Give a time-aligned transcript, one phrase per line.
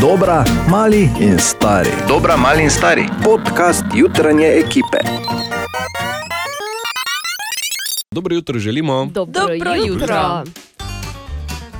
[0.00, 1.90] Dobra, mali in stari.
[2.08, 3.04] Dobra, mali in stari.
[3.24, 4.98] Podcast jutranje ekipe.
[8.10, 9.04] Dobro jutro želimo.
[9.06, 9.86] Dobro, Dobro jutro.
[9.86, 10.44] jutro.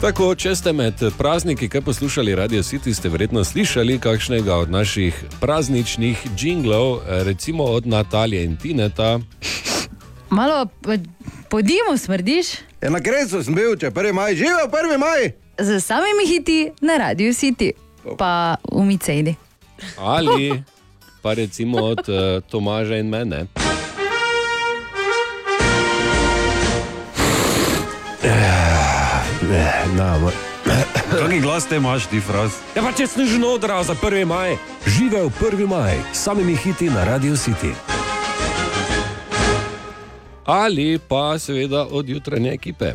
[0.01, 5.25] Tako, če ste med prazniki kaj poslušali Radio City, ste verjetno slišali kakšnega od naših
[5.41, 9.19] prazničnih jinglov, recimo od Natalije in Tineta.
[10.31, 10.97] Malo po-
[11.49, 12.47] po dimu smrdiš,
[12.83, 15.33] Ja, na kresu sem bil, če prvi maj, živel prvi maj.
[15.59, 17.73] z samimi hiti na radiju City,
[18.19, 19.35] pa v Micejdi.
[19.99, 20.63] Ali
[21.23, 23.47] pa recimo od uh, Tomaža in mene.
[29.97, 30.17] Na,
[31.11, 32.53] Kakšen glas te imaš, ti fraz?
[32.77, 34.25] Ja, pa če snežno odra za 1.
[34.29, 34.55] maj.
[34.87, 35.67] Živel 1.
[35.67, 37.73] maj, samimi hiti na Radio City.
[40.45, 42.95] Ali pa seveda od jutranje ekipe.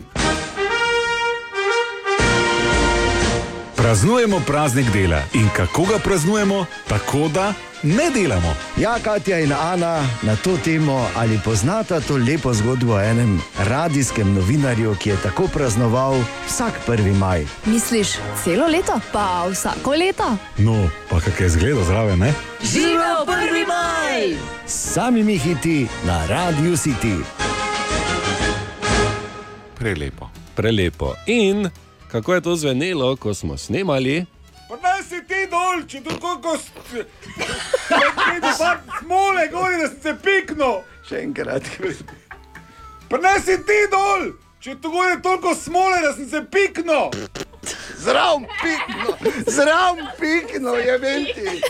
[3.85, 6.65] Praznujemo praznik dela in kako ga praznujemo?
[6.87, 8.55] Tako da ne delamo.
[8.77, 14.33] Ja, Katja in Ana na to temo, ali poznata to lepo zgodbo o enem radijskem
[14.33, 17.13] novinarju, ki je tako praznoval vsak 1.
[17.15, 17.45] maj.
[17.65, 18.07] Misliš
[18.43, 18.99] celo leto?
[19.13, 20.37] Pa vsako leto?
[20.57, 22.33] No, pa kak je zgleda zraven, ne?
[22.63, 24.37] Živel prvi maj!
[24.67, 27.21] S samimi hiti na Radio City.
[29.79, 30.29] Prelepo.
[30.55, 31.13] Prelepo.
[31.25, 31.69] In
[32.11, 34.25] kako je to zvenelo, ko smo snemali?
[34.69, 36.57] Pa naj si ti dol, če tu koliko
[38.99, 40.81] smole gori, da si se piknil.
[41.05, 41.67] Še enkrat.
[43.09, 47.13] Pa naj si ti dol, če tu gori toliko smole, da sem se piknil.
[48.01, 49.13] Zraven pikno,
[49.47, 51.61] zraven pikno, je venti.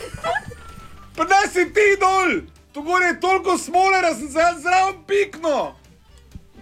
[1.16, 2.40] Pa naj si ti dol,
[2.72, 5.76] tu gori toliko smole, da sem se zraven piknil.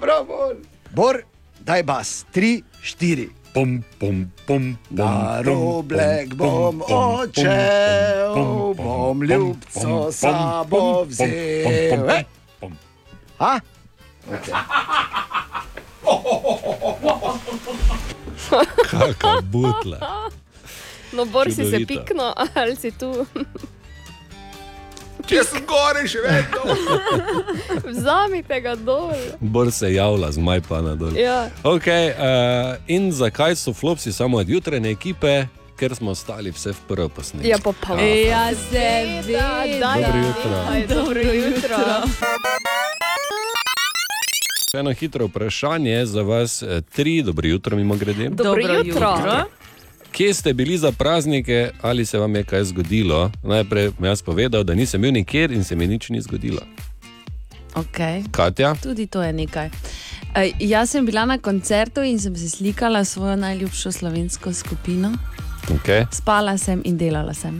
[0.02, 0.52] Bravo.
[0.98, 1.22] Bor,
[1.62, 3.30] daj bas, tri, štiri.
[3.54, 8.34] Pom, pom, pom, Na roblek bom odšel,
[8.74, 11.30] bom ljubco sabo vzel.
[11.30, 12.26] Ej,
[13.38, 13.62] A?
[18.90, 20.00] Kakšna butla.
[21.14, 23.26] No, Bor si se pikno, ali si tu?
[25.24, 26.76] Če sem gori še vedno.
[27.88, 29.14] Vzamite ga dol.
[29.40, 31.16] Bor se javlja z majpana dol.
[31.18, 31.48] Ja.
[31.64, 35.46] Okay, uh, in zakaj so flopsi samo od jutranje ekipe?
[35.80, 37.50] Ker smo stali vse v prvo posnetek.
[37.50, 37.98] Ja, pa pa.
[37.98, 39.64] Ja, seveda.
[39.82, 40.60] Dobro jutro.
[40.92, 41.80] Dobro jutro.
[44.74, 48.30] Eno hitro vprašanje za vas, eh, tri, dobro jutro, mimo grede.
[48.30, 49.18] Dobro jutro.
[50.14, 53.32] Kje ste bili za praznike, ali se vam je kaj zgodilo?
[53.44, 56.62] Najprej mi jaz povedal, da nisem bil nikjer in se mi nič ni zgodilo.
[57.76, 58.24] Okay.
[58.32, 59.70] Katja, Tudi to je nekaj.
[60.36, 65.12] Ej, jaz sem bila na koncertu in sem se slikala s svojo najljubšo slovensko skupino.
[65.70, 66.06] okay.
[66.12, 67.58] Spala sem in delala sem.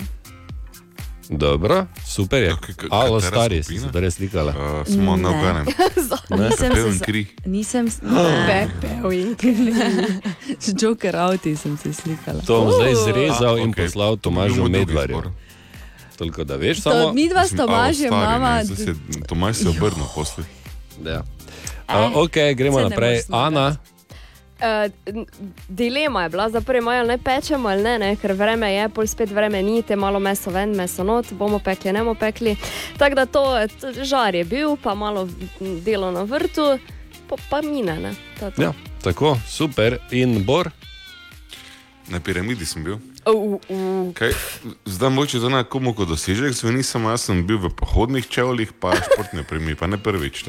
[1.34, 2.52] Dobro, super je.
[2.90, 4.52] Alo, stari, si se torej slikala.
[4.52, 5.36] Uh, smo na Ne.
[5.36, 5.66] obenem.
[6.40, 7.22] Nisem Pepel in se, kri.
[7.46, 8.00] nisem s-
[8.48, 9.36] Pepel in
[10.60, 12.42] z Joker Auti sem se slikala.
[12.42, 15.22] To bom zdaj zrezal A, in poslal To bi bil Tomažu Medvarju.
[16.14, 17.14] Toliko da veš, To, samo.
[17.14, 18.62] mi dva s Tomažem imamo.
[19.28, 20.44] Tomaž se je obrnil posle.
[21.02, 21.24] Ja.
[21.86, 23.10] Uh, ok, gremo naprej.
[23.12, 23.78] moreš zmagati.
[24.64, 24.92] Uh,
[25.68, 28.86] dilema je bila, za prvi maj ali ne pečemo ali ne, ne, ker vreme je,
[28.90, 32.56] pol spet vreme ni, te malo meso ven, meso not, bomo pekli, ne bomo pekli.
[32.98, 33.44] Tako da to,
[34.04, 35.28] žar je bil, pa malo
[35.60, 36.78] delo na vrtu,
[37.28, 38.00] pa, pa mine.
[38.00, 38.62] Ne, to to.
[38.62, 38.72] ja,
[39.04, 40.00] tako, super.
[40.12, 40.72] In Bor,
[42.08, 42.98] Na piramidi sem bil.
[43.26, 44.34] Uh, uh, Kaj,
[44.86, 48.74] zdaj moče to na komu kot dosežek, zveni samo jaz sem bil v pohodnih čevljih,
[48.80, 50.44] pa športne premi, pa ne prvič.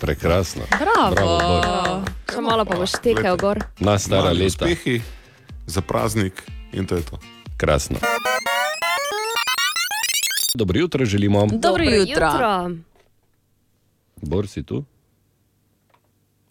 [0.00, 0.62] prekrasno.
[0.80, 1.10] Bravo.
[1.14, 2.08] Bravo, Bor.
[2.32, 3.60] še malo pa boš tekel gor.
[3.80, 4.64] Na stara mali leta.
[4.64, 5.02] Uspehi
[5.66, 6.40] za praznik
[6.72, 7.18] in to je to.
[7.56, 8.00] Krasno.
[10.54, 11.46] Dobro jutro želimo.
[11.52, 12.70] Dobro jutro.
[14.22, 14.84] Bor si tu?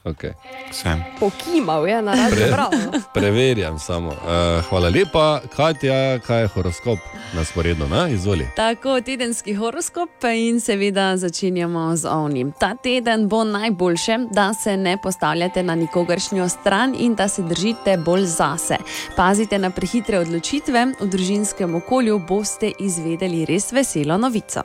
[0.06, 0.32] Okay.
[0.72, 1.04] Sem.
[1.20, 2.72] Pokimal je na radio, bravo.
[3.14, 4.10] Preverjam samo.
[4.10, 7.00] Uh, hvala lepa, Katja, kaj je horoskop
[7.34, 8.48] na sporedu, na izvoli.
[8.56, 12.52] Tako, tedenski horoskop in seveda začenjamo z ovnim.
[12.60, 17.98] Ta teden bo najboljše, da se ne postavljate na nikogaršnjo stran in da se držite
[17.98, 18.78] bolj zase.
[19.16, 24.62] Pazite na prehitre odločitve, v družinskem okolju boste izvedeli res veselo novico.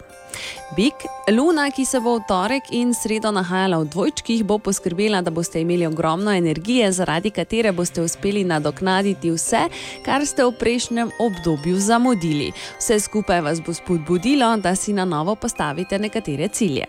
[0.76, 0.94] Bik,
[1.34, 5.58] luna, ki se bo v torek in sredo nahajala v dvojčkih, bo poskrbela, da boste
[5.60, 9.64] imeli ogromno energije, zaradi katere boste uspeli nadoknaditi vse,
[10.06, 12.52] kar ste v prejšnjem obdobju zamudili.
[12.78, 16.86] Vse skupaj vas bo spodbudilo, da si na novo postavite nekatere cilje.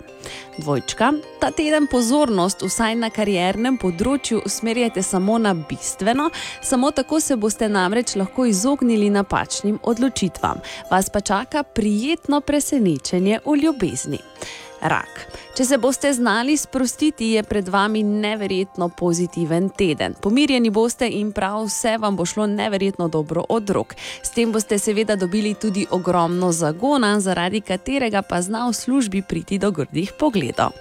[0.57, 6.29] Dvojčka, ta teden pozornost, vsaj na kariernem področju, usmerjate samo na bistveno,
[6.61, 10.61] samo tako se boste namreč lahko izognili napačnim odločitvam.
[10.91, 14.19] Vas pa čaka prijetno presenečenje v ljubezni.
[14.81, 15.27] Rak.
[15.53, 20.15] Če se boste znali sprostiti, je pred vami neverjetno pozitiven teden.
[20.21, 23.95] Pomirjeni boste in prav vse vam bo šlo neverjetno dobro od rok.
[24.23, 29.59] S tem boste seveda dobili tudi ogromno zagona, zaradi katerega pa zna v službi priti
[29.59, 30.71] do grdih pogledov.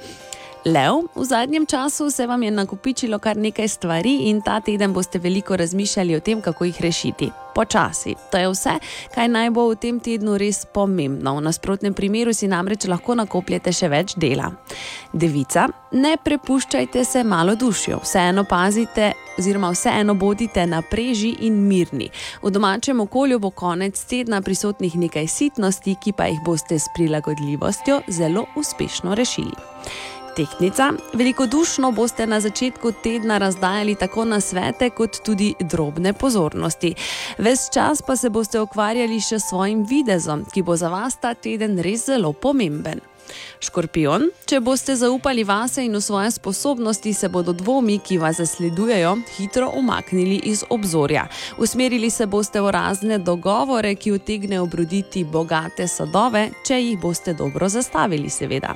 [0.65, 5.19] Lev, v zadnjem času se vam je nakopičilo kar nekaj stvari in ta teden boste
[5.19, 7.31] veliko razmišljali o tem, kako jih rešiti.
[7.55, 8.15] Počasi.
[8.31, 8.75] To je vse,
[9.15, 11.37] kaj naj bo v tem tednu res pomembno.
[11.37, 14.51] V nasprotnem primeru si namreč lahko nakopljete še več dela.
[15.13, 22.11] Devica, ne prepuščajte se malo dušjo, vseeno pazite, oziroma vseeno bodite na preži in mirni.
[22.43, 28.03] V domačem okolju bo konec tedna prisotnih nekaj sitnosti, ki pa jih boste s prilagodljivostjo
[28.09, 29.57] zelo uspešno rešili.
[30.37, 30.93] Tehnica.
[31.13, 36.95] Velikodušno boste na začetku tedna razdajali tako na svete, kot tudi drobne pozornosti.
[37.39, 41.35] Ves čas pa se boste ukvarjali še s svojim videzom, ki bo za vas ta
[41.35, 43.01] teden res zelo pomemben.
[43.61, 49.17] Škorpion, če boste zaupali vase in v svoje sposobnosti, se bodo dvomi, ki vas zasledujejo,
[49.37, 51.29] hitro umaknili iz obzorja.
[51.59, 57.69] Usmerili se boste v razne dogovore, ki utegnejo obroditi bogate sadove, če jih boste dobro
[57.69, 58.75] zastavili, seveda.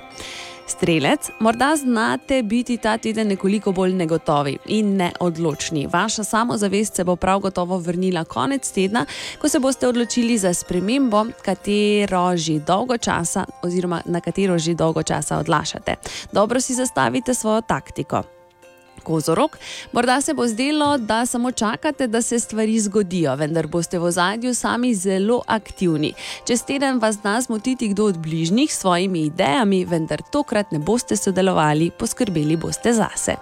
[0.67, 5.87] Strelec, morda znate biti ta teden nekoliko bolj negotovi in neodločni.
[5.93, 9.07] Vaša samozavest se bo prav gotovo vrnila konec tedna,
[9.39, 15.03] ko se boste odločili za spremembo, katero že dolgo časa, oziroma na katero že dolgo
[15.03, 15.95] časa odlašate.
[16.33, 18.34] Dobro si zastavite svojo taktiko.
[19.05, 19.59] Kozorok.
[19.93, 24.55] Morda se bo zdelo, da samo čakate, da se stvari zgodijo, vendar boste v zadju
[24.55, 26.15] sami zelo aktivni.
[26.47, 31.17] Čez teden vas zna zmotiti kdo od bližnjih s svojimi idejami, vendar tokrat ne boste
[31.17, 33.37] sodelovali, poskrbeli boste zase.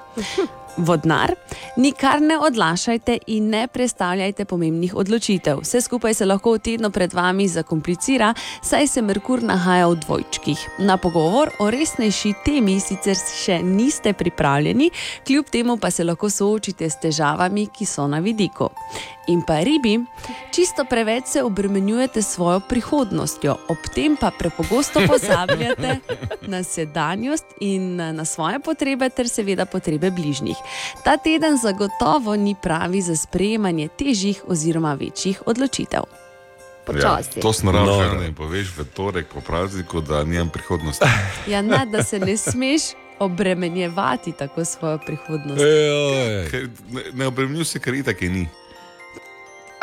[0.77, 1.35] Vodnar,
[1.77, 5.61] nikar ne odlašajte in ne predstavljajte pomembnih odločitev.
[5.61, 10.67] Vse skupaj se lahko v tednu pred vami zakomplicira, saj se Merkur nahaja v dvojčkih.
[10.79, 14.91] Na pogovor o resnejši temi sicer še niste pripravljeni,
[15.27, 18.71] kljub temu pa se lahko soočite s težavami, ki so na vidiku.
[19.27, 20.01] In pa ribi,
[20.51, 25.99] čisto preveč se obremenjujete s svojo prihodnostjo, ob tem pa prepogosto pozabljate
[26.53, 30.57] na sedanjost in na svoje potrebe, ter seveda potrebe bližnjih.
[31.05, 36.03] Ta teden zagotovo ni pravi za sprejemanje težjih oziroma večjih odločitev.
[36.87, 37.39] Počasi.
[37.39, 38.21] Ja, to sem naravno No.
[38.21, 41.07] ne poveš v torek po prazniku, da nimam prihodnosti.
[41.53, 42.83] Ja, ne, da se ne smeš
[43.19, 45.61] obremenjevati tako svojo prihodnost.
[45.63, 46.51] Ejoj.
[46.51, 48.49] Ker Ne, ne obremenjuj se, ker itak je ni.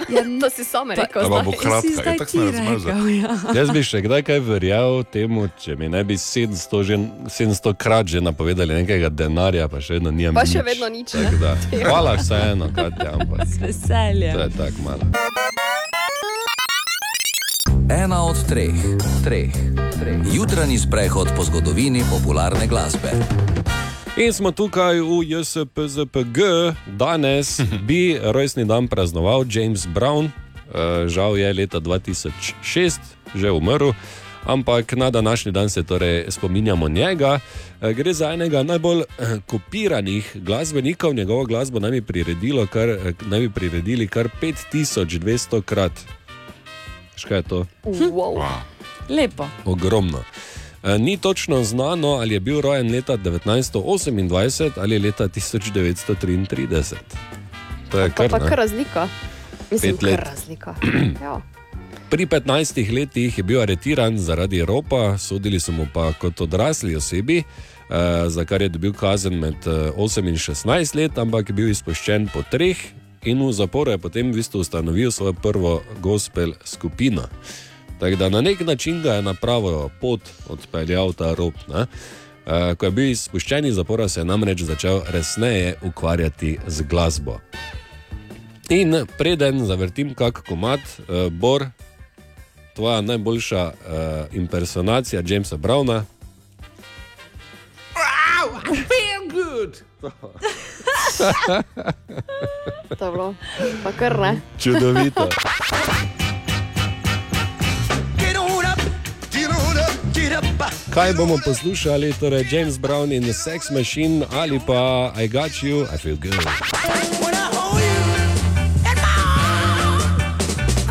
[0.07, 1.21] Ja, To si sam rekel.
[1.21, 1.43] Zdaj.
[1.43, 3.33] bo kratka, itak ti sem rekel, ja.
[3.53, 6.95] Jaz bi še kdaj kaj verjel temu, če mi ne bi 700, že,
[7.27, 10.33] 700 krat že napovedali nekega denarja, pa še vedno nimam.
[10.33, 10.65] Pa še nič.
[10.65, 11.37] vedno nič, Tako ne.
[11.37, 11.51] da,
[11.85, 14.33] Hvala vseeno, Katja, ampak Z veseljem.
[14.33, 15.03] to je tako malo.
[17.91, 18.75] Ena od treh,
[19.19, 19.49] treh,
[19.91, 20.19] treh.
[20.29, 23.09] Jutranji sprehod po zgodovini popularne glasbe.
[24.19, 26.37] In smo tukaj v JSPZPG,
[26.99, 30.29] danes bi rojstni dan praznoval James Brown,
[30.69, 33.01] Eh, žal je leta 2006
[33.35, 33.93] že umrl.
[34.45, 37.39] Ampak na današnji dan se torej spominjamo njega.
[37.81, 43.39] Eh, Gre za enega najbolj eh, kopiranih glasbenikov, njegovo glasbo naj bi, priredilo kar, naj
[43.39, 45.91] bi priredili kar 5200 krat.
[47.15, 47.65] Škaj je to?
[47.83, 48.37] Wow.
[48.37, 48.61] Wow.
[49.09, 49.47] Lepo.
[49.65, 50.23] ogromno.
[50.83, 56.95] E, Ni točno znano, ali je bil rojen leta 1928 ali leta 1933.
[57.91, 58.49] To je Pa, kar, pa ne.
[58.49, 59.07] kar razlika.
[59.71, 60.15] Mislim, Pet let.
[60.15, 60.75] kar razlika.
[61.23, 61.41] Ja.
[62.09, 67.37] Pri 15 letih je bil aretiran zaradi ropa, sodili so mu pa kot odrasli osebi,
[67.37, 67.43] eh,
[68.29, 72.29] za kar je dobil kazen med eh, 8 in 16 let, ampak je bil izpuščen
[72.33, 72.77] po treh
[73.23, 77.27] in v zaporu je potem v bistvu ustanovil svojo prvo gospel skupino.
[77.99, 81.53] Tako da na nek način ga je na pravo pot odpeljal ta rop.
[81.67, 81.85] Ne?
[82.45, 87.39] Eh, Ko je bil izpuščen iz zapora, se je namreč začel resneje ukvarjati z glasbo.
[88.69, 91.65] In preden zavrtim kak komat, uh, Bor,
[92.75, 93.73] tvoja najboljša uh,
[94.33, 96.03] impersonacija Jamesa Browna.
[102.97, 103.35] To je bilo.
[103.83, 104.41] Pa kar ne.
[104.59, 105.29] Čudovito.
[110.93, 115.85] Kaj bomo poslušali, torej James Brown in the Sex Machine ali pa I Got You,
[115.95, 116.47] I Feel Good.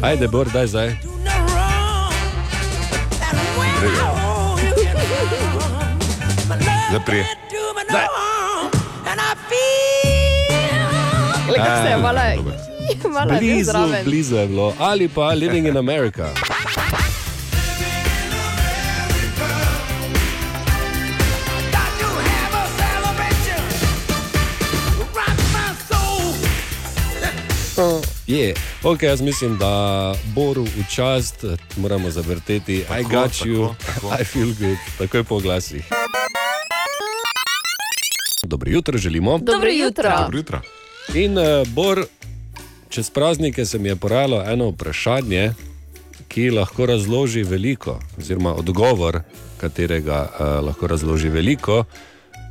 [0.03, 0.97] Ajde, Bor, daj zdaj.
[6.89, 7.27] Zdaj prije.
[11.47, 12.39] Glej, kako se je malo, je
[13.39, 13.73] Blizu,
[14.05, 14.75] blizu je bilo.
[14.79, 16.27] Ali pa Living in America.
[28.29, 31.45] Je, ok, jaz mislim, da Boru v čast
[31.77, 34.15] moramo zavrteti I Tako, got you, tako, tako.
[34.23, 35.85] I feel good, takoj po glasih.
[38.43, 39.39] Dobro jutro želimo.
[39.39, 40.11] Dobro jutro.
[40.19, 40.61] Dobro jutro.
[41.15, 42.05] In uh, Bor,
[42.89, 45.53] čez praznike se mi je porajalo eno vprašanje,
[46.29, 49.21] ki lahko razloži veliko, oziroma odgovor,
[49.61, 51.85] katerega uh, lahko razloži veliko.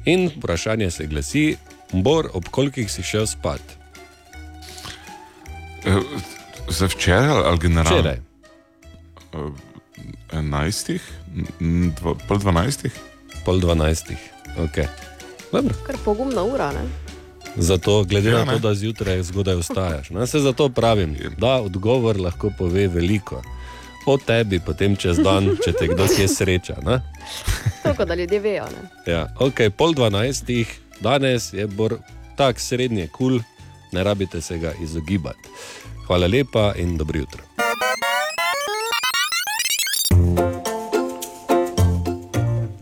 [0.05, 1.55] In vprašanje se glasi:
[1.91, 3.76] Bor, ob kolikih si šel spat?
[5.87, 6.03] Eh,
[6.69, 7.99] Za včeraj ali generalno?
[7.99, 8.19] Včeraj.
[10.31, 11.01] Enajstih,
[11.61, 12.91] N- dva- pol dvanajstih.
[13.45, 14.19] Pol dvanajstih.
[14.57, 14.87] Okay.
[15.51, 15.73] Dobro.
[15.85, 16.83] Kar pogumna ura, ne?
[17.55, 20.09] Zato, glede Ja, ja, na to, da zjutraj zgodaj vstajaš.
[20.09, 23.41] Ne, se zato pravim, da odgovor lahko pove veliko.
[24.05, 26.75] O tebi potem čez dan, če te kdo kje sreča.
[26.85, 27.01] Ne?
[27.83, 28.65] Toliko, da ljudje vejo.
[28.65, 29.13] Ne?
[29.13, 30.67] Ja, ok, pol dvanajstih,
[30.99, 31.97] danes je bor
[32.35, 33.56] tak srednje kul, cool,
[33.91, 35.49] ne rabite se ga izogibati.
[36.07, 37.43] Hvala lepa in dobro jutro.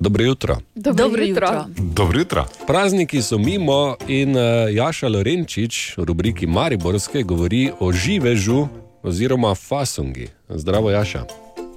[0.05, 0.57] Dobro jutro.
[0.75, 1.65] Dobro, Dobro jutro.
[1.77, 2.45] Dobro jutro.
[2.67, 8.67] Prazniki so mimo in uh, Jaša Lorenčič v rubriki Mariborske govori o živežu
[9.03, 10.27] oziroma fasungi.
[10.50, 11.24] Zdravo, Jaša.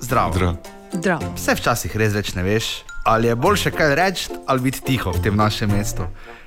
[0.00, 0.32] Zdravo.
[0.32, 0.56] Zdrav.
[0.92, 1.22] Zdrav.
[1.36, 5.22] Vse včasih res več ne veš, ali je boljše kaj reči ali biti tiho v
[5.22, 6.04] tem našem mestu.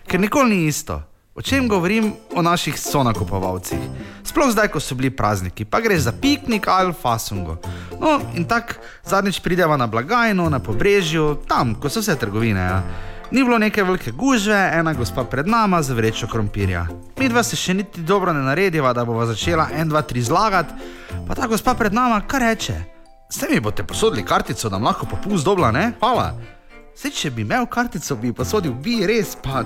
[0.08, 1.02] Ker nikoli ni isto.
[1.36, 3.80] O čem govorim o naših sonakupovalcih?
[4.24, 7.56] Sploh zdaj, ko so bili prazniki, pa gre za piknik ali fasungo.
[8.02, 8.74] No, in tako
[9.08, 12.60] zadnjič prideva na blagajno, na pobrežju, tam, ko so vse trgovine.
[12.60, 12.84] Ja.
[13.32, 16.88] Ni bilo neke velike gužve, ena gospa pred nama z vrečo krompirja.
[17.20, 20.74] Mi dva se še niti dobro ne narediva, da bova začela en, dva, tri zlagati,
[21.28, 22.76] pa ta gospa pred nama kar reče.
[23.32, 25.94] Se mi boste posodili kartico, da lahko popust dobla, ne?
[26.00, 26.34] Hvala.
[26.96, 29.64] Sej, če bi imel kartico, bi posodil, bi res, pa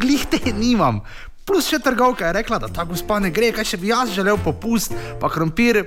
[0.00, 1.02] glih te nimam.
[1.44, 4.38] Plus še trgovka je rekla, da ta gospa ne gre, kaj še bi jaz želel
[4.40, 5.82] popust, pa krompir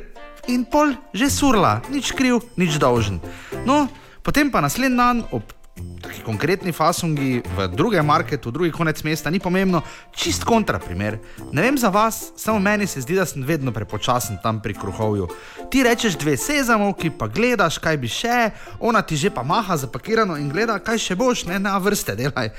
[0.52, 3.22] in pol že surla, nič kriv, nič dolžen.
[3.64, 3.88] No,
[4.26, 5.56] potem pa naslednji dan ob
[6.02, 11.18] taki konkretni fasungi v drugem marketu, drugi konec mesta, ni pomembno, čist kontra primer.
[11.52, 15.28] Ne vem za vas, samo meni se zdi, da sem vedno prepočasen tam pri kruhovju.
[15.72, 20.38] Ti rečeš dve sezamovki, pa gledaš, kaj bi še, ona ti že pa maha zapakirano
[20.38, 22.54] in gleda, kaj še boš, ne na vrste delaj.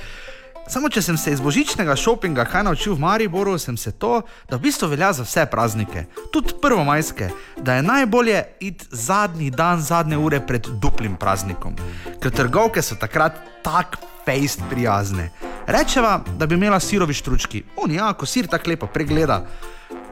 [0.64, 4.56] Samo če sem se iz božičnega šopinga kaj naučil v Mariboru, sem se to, da
[4.56, 7.28] v bistvu velja za vse praznike, tudi prvomajske,
[7.60, 11.76] da je najbolje iti zadnji dan, zadnje ure pred duplim praznikom.
[12.20, 15.28] Ker trgovke so takrat tako fejst prijazne.
[15.66, 19.42] Rečeva, da bi imela sirovi štručki, on ja, ko sir tako lepo pregleda.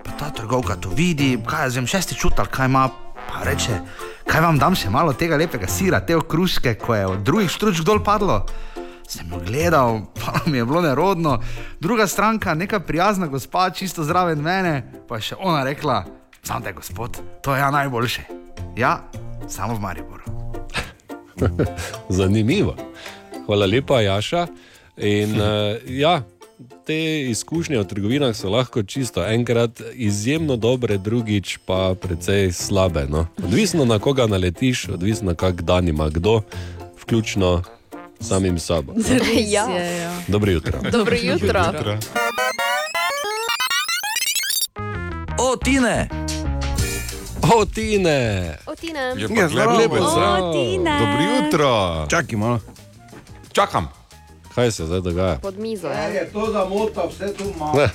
[0.05, 2.91] Pa ta trgovka to vidi, kaj jaz vem, šesti čutal, kaj ima,
[3.25, 3.79] pa reče,
[4.29, 7.89] kaj vam dam še malo tega lepega sira, te okruške, ko je od drugih štručk
[7.89, 8.43] dol padlo.
[9.13, 11.41] Sem jo gledal, pa mi je bilo nerodno.
[11.81, 16.05] Druga stranka, neka prijazna gospa, čisto zraven mene, pa je še ona rekla:
[16.43, 18.23] Sam te gospod, to je ja najboljše.
[18.77, 19.03] Ja,
[19.49, 20.25] samo v Mariboru.
[22.19, 22.73] Zanimivo.
[23.47, 24.47] Hvala lepa, Jaša.
[24.97, 26.23] In, uh, ja,
[26.89, 26.97] te
[27.35, 33.05] izkušnje v trgovinah so lahko čisto enkrat izjemno dobre, drugič pa precej slabe.
[33.13, 33.27] No?
[33.45, 36.41] Odvisno na koga naletiš, odvisno kak dan ima kdo,
[37.05, 37.61] vključno
[38.23, 38.93] samim sabo.
[39.47, 39.65] Ja.
[39.65, 40.13] Je, ja.
[40.29, 40.79] Dobro jutro.
[40.93, 41.61] Dobro jutro.
[41.67, 41.99] Jutro.
[45.39, 46.09] O, Tine!
[47.45, 48.57] O, Tine!
[48.67, 49.01] Otine.
[49.01, 49.79] Je Ja, pa zdravo.
[49.79, 50.53] lepo, O.
[50.53, 50.99] Tine.
[50.99, 52.07] Dobro jutro.
[52.09, 52.61] Čakaj malo.
[53.53, 53.89] Čakam.
[54.55, 55.37] Kaj se zdaj dogaja?
[55.37, 55.89] Pod mizo.
[55.89, 56.03] Ja.
[56.03, 57.89] Je to zamota, vse tu malo.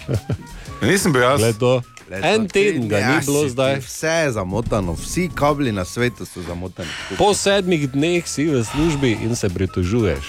[0.82, 1.40] Nisem bil jaz.
[1.40, 1.82] Glej to.
[2.14, 3.80] En teden ga ni bilo zdaj.
[3.80, 6.90] Vse je zamotano, vsi kabli na svetu so zamotani.
[7.18, 10.26] Po sedmih dneh si v službi in se pritožuješ.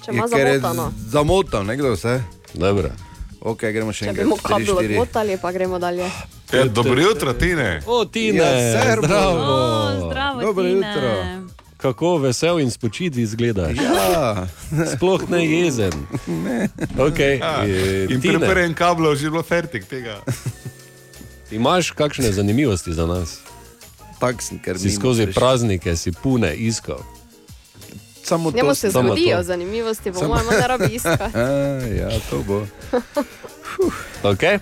[0.00, 0.90] Če Ker je zamotano.
[0.90, 2.22] z- zamotan, nekdo vse.
[2.54, 2.90] Dobro.
[3.40, 4.26] Ok, gremo še enkrat.
[4.26, 4.94] tri, kabel štiri.
[4.94, 6.10] odmotali, pa gremo dalje.
[6.48, 7.82] Ja, dobro jutro, Tine.
[7.86, 9.38] O, Tine, Ja, zdravo.
[9.38, 9.56] O,
[10.02, 10.74] zdravo, Dobro Tine.
[10.84, 11.10] jutro.
[11.76, 13.76] Kako vesel in spočit izgledaš.
[13.76, 14.46] Ja,
[14.88, 15.92] Sploh ne jezen.
[16.98, 20.18] Okay, Ja, eh, In Tine, preperen kablo, že bilo fertik tega.
[21.50, 23.38] Imaš kakšne zanimivosti za nas?
[24.18, 25.40] tak sem, ker Si skozi prišel.
[25.40, 26.98] praznike si pune iskal.
[28.22, 28.56] samo to.
[28.56, 29.42] Njemu se samo zgodijo to.
[29.42, 31.38] zanimivosti, po mojem, ne rabi iskati.
[31.92, 32.66] ja, to bo.
[34.22, 34.58] Okay?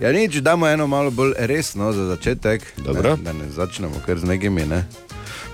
[0.00, 2.62] Ja, nič, damo eno malo bolj resno za začetek.
[2.76, 3.16] Dobro.
[3.16, 4.64] Ne, da ne začnemo kar z nekimi.
[4.64, 4.86] Ne.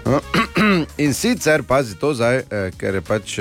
[0.98, 3.38] In sicer, pazi to zdaj, eh, ker je pač.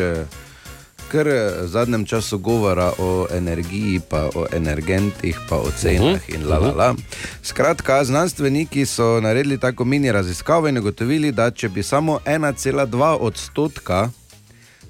[1.09, 6.47] Eh, Ker v zadnjem času govora o energiji, pa o energentih, pa o cenah in
[6.49, 6.95] la la la.
[7.43, 14.09] Skratka, znanstveniki so naredili tako mini raziskavo in ugotovili, da če bi samo 1,2 odstotka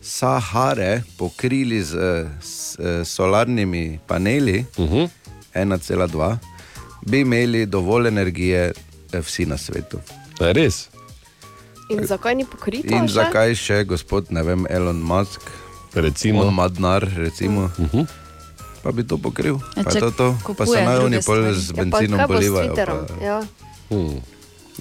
[0.02, 5.10] Sahare pokrili z, eh, s eh, solarnimi paneli, Uh -huh.
[5.54, 6.38] 1,2,
[7.08, 8.72] bi imeli dovolj energije
[9.14, 10.00] eh, vsi na svetu.
[10.40, 10.90] Res.
[11.90, 12.96] In zakaj ni pokrito?
[12.96, 13.14] In še?
[13.14, 15.42] zakaj še gospod, ne vem, Elon Musk,
[15.94, 16.42] Recimo.
[16.42, 18.06] on ima denar, recimo, Uh -huh.
[18.84, 19.58] pa bi to pokril.
[19.76, 20.36] Ja, Pa, če to, to.
[20.58, 22.76] pa se naj oni pol z Ja, pa benzinom s polivajo.
[22.76, 23.42] Pa, Ja.
[23.90, 24.22] Hmm.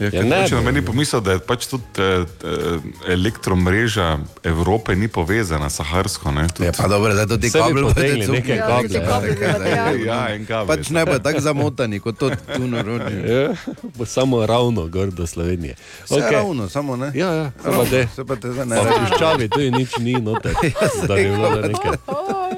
[0.01, 2.79] Ja, Ja, ja, ne meni pomisel, da je pač tudi eh, eh,
[3.09, 6.31] elektromreža Evrope ni povezana s Saharsko.
[6.31, 8.61] Ne, tudi, Ja, pa dobro, da to ti kabel potegnili bodo neke cuknili.
[8.61, 10.07] kable, Ja, bi Ja, potegnili.
[10.07, 10.67] ja, en kabel.
[10.69, 13.23] Pač ne bo tako zamotani kot to tu narodni.
[13.29, 13.55] Ja,
[13.95, 15.75] bo samo ravno gor do Slovenije.
[16.09, 16.33] Okay.
[16.33, 17.11] ravno, samo ne.
[17.15, 18.09] Ja, ja, pa de.
[18.15, 18.99] Se pa te ne Pa v.
[19.01, 20.55] Puščavi, tu je nič ni noter.
[21.09, 22.58] Da bi bilo da nekaj.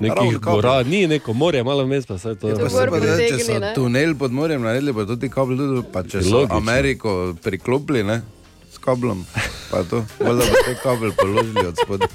[0.00, 2.48] Nekih gora, ni neko morje, malo mes pa vse to.
[2.48, 5.60] Ja, pa To se pa zdaj, če so tunel pod morjem naredili, pa tudi kabel,
[5.60, 6.56] tudi, pa če so Logično.
[6.56, 8.22] Ameriko priklopili ne,
[8.72, 9.26] s kablom,
[9.70, 12.08] pa to, valjda bo te kabel položili od spodaj.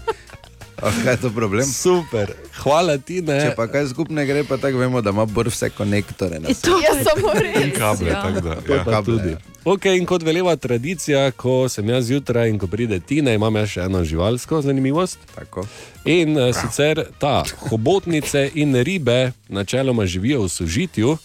[0.77, 1.63] Ah, kaj je to problem?
[1.65, 3.39] Super, hvala ti, ne.
[3.41, 6.39] Če pa kaj skupne gre, pa tako vemo, da ima bor vse konektore.
[6.39, 7.71] Na To Ja, samo res.
[7.73, 8.09] kable.
[8.09, 8.21] Ja.
[8.21, 8.83] tako da, Pa Ja.
[8.85, 9.29] kable, tudi.
[9.31, 9.37] ja.
[9.65, 13.69] Okay, in kot veleva tradicija, ko sem jaz zjutraj in ko pride Tina, imam jaz
[13.69, 15.17] še eno živalsko zanimivost.
[15.33, 15.63] Tako.
[16.05, 19.17] In uh, sicer ta hobotnice in ribe
[19.49, 21.17] načeloma živijo v sožitju.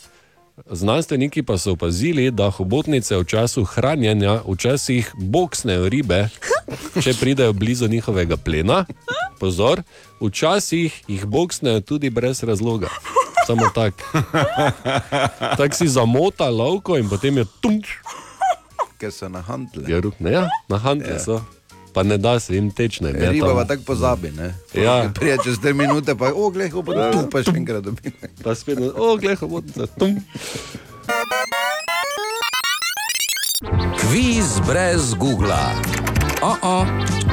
[0.66, 6.28] Znanstveniki pa so opazili, da hobotnice v času hranjenja včasih boksnejo ribe,
[7.02, 8.84] če pridejo blizu njihovega plena.
[9.40, 9.82] Pozor,
[10.20, 12.88] včasih jih boksnejo tudi brez razloga.
[13.46, 14.04] Samo tako.
[15.56, 17.82] Tako si zamota lovko in potem je tum,
[19.00, 20.12] Ker so na handle.
[20.18, 21.40] ne, ja, na hantle so.
[21.92, 23.12] Pa ne da se jim teč, ne.
[23.12, 24.54] Riba tam- pa tako pozabi, ne?
[24.74, 25.10] Ja.
[25.14, 28.12] Prije čez te minute, pa o, glej, pa tu pa še enkrat dobi.
[28.42, 30.20] Pa spet, o, glej, hobotnica, tum.
[34.00, 35.58] Kviz brez Google.
[36.42, 37.29] Oh -oh.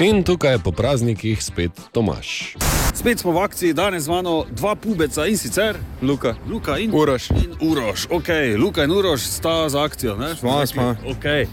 [0.00, 2.56] In tukaj je po praznikih spet Tomaš.
[2.94, 7.30] Spet smo v akciji, danes z mano dva pubeca in sicer Luka, Luka in Uroš.
[7.30, 8.06] In Uroš.
[8.10, 8.56] Okay.
[8.58, 10.16] Luka in Uroš sta za akcijo.
[10.16, 10.34] Ne?
[10.34, 10.96] Smo, smo.
[11.06, 11.46] Okay.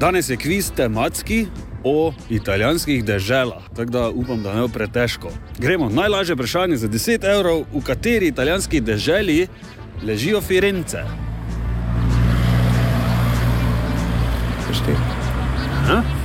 [0.00, 1.46] Danes je kviz tematski
[1.84, 5.30] o italijanskih deželah, tako da upam, da ne bo pretežko.
[5.58, 9.48] Gremo, najlažje vprašanje za 10 evrov, v kateri italijanski deželi
[10.02, 11.04] ležijo Firence.
[15.86, 16.21] Ha?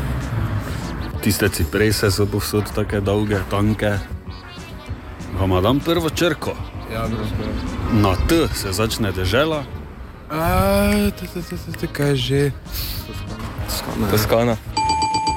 [1.28, 4.00] Tiste ciprese so povsod tako dolge, tanke.
[5.36, 6.56] Vam dam prvo črko.
[6.94, 7.04] Ja,
[7.92, 9.68] Na T se začne dežela,
[11.92, 12.52] Kaj že?
[14.12, 14.56] Toskana.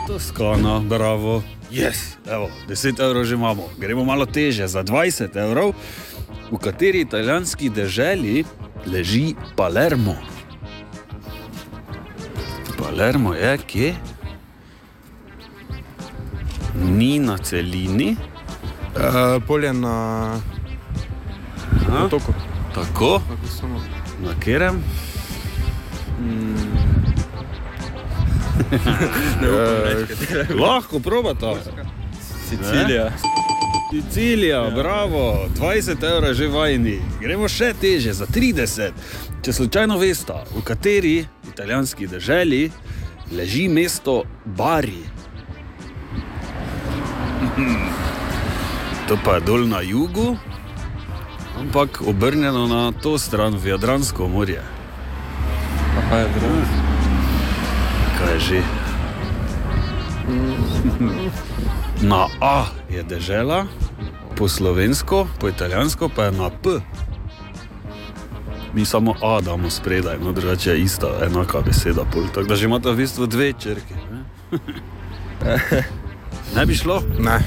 [0.07, 1.42] Toskana, bravo.
[1.74, 3.66] Yes, evo, 10 evrov že imamo.
[3.74, 5.74] Gremo malo teže, za 20 evrov,
[6.55, 8.46] v kateri italijanski deželi
[8.87, 10.14] leži Palermo.
[12.79, 14.19] Palermo je kje?
[16.74, 18.16] Ni na celini,
[18.90, 19.94] Uh, polje na
[21.88, 22.04] Aha.
[22.04, 22.35] otoku.
[22.74, 23.80] tako, Tako samo.
[24.22, 24.83] na katerem?
[29.40, 31.54] Uh, Lahko probata.
[32.48, 33.12] Sicilija.
[33.92, 36.98] Sicilija, bravo, 20 evrov že vajni.
[37.20, 38.90] Gremo še teže, za 30.
[39.42, 41.16] Če slučajno veste, v kateri
[41.48, 42.70] italijanski deželi
[43.33, 45.02] leži mesto Bari.
[49.11, 50.38] To pa je dol na jugu,
[51.59, 54.62] ampak obrnjeno na to stran v Jadransko morje.
[55.99, 56.62] Aha, je drugo.
[58.18, 58.61] Kaj je že?
[62.07, 63.66] Na A je dežela,
[64.38, 66.79] po slovensko, po italijansko pa je na P.
[68.75, 72.07] Mi samo A damo spredaj, no drugače je ista, enaka beseda.
[72.07, 72.31] Pol.
[72.31, 73.94] Tako da že imate v bistvu dve črke.
[76.57, 77.03] Ne, bi šlo?
[77.19, 77.41] Ne.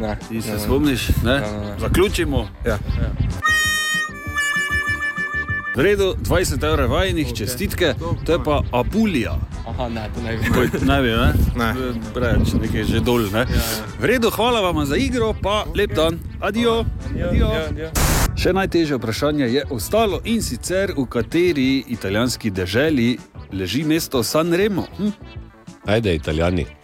[0.00, 0.16] Ne.
[0.28, 1.08] Ti se ne, spomniš?
[1.08, 1.14] Ne?
[1.24, 1.74] Ne, ne, ne.
[1.80, 2.48] Zaključimo.
[2.66, 2.78] Ja.
[5.76, 7.36] V redu, 20 evrov vajnih, okay.
[7.36, 7.94] čestitke,
[8.26, 9.38] to je pa Apulija.
[9.66, 11.32] Aha, ne, to ne Poj, ne bi, ne?
[11.56, 11.74] Ne.
[12.14, 13.46] Preveč, nekaj že dol, ne?
[14.00, 16.18] V redu, hvala vam za igro, pa lep dan.
[16.40, 16.84] Adijo.
[17.14, 17.52] Adijo.
[18.36, 23.18] Še najtežje vprašanje je ostalo in sicer v kateri italijanski deželi
[23.52, 24.88] leži mesto San Remo.
[24.98, 25.14] Hm?
[25.86, 26.79] Ajde, italijani.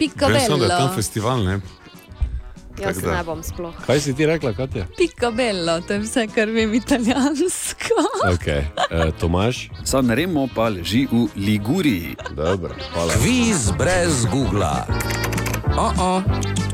[0.00, 1.60] Vem samo, da je tam festival, ne?
[2.80, 3.16] Jaz da.
[3.16, 3.74] ne bom sploh.
[3.86, 4.86] Kaj si ti rekla, Katja?
[4.96, 8.00] Picabello, to je vse, kar vem italijansko.
[8.34, 8.64] Okay.
[8.76, 9.70] Uh, Tomaš?
[9.84, 12.16] San Remo pa leži v Liguriji.
[12.36, 13.12] Dobro, hvala.
[13.12, 14.84] Kviz brez Google.
[15.76, 16.69] Oh -oh.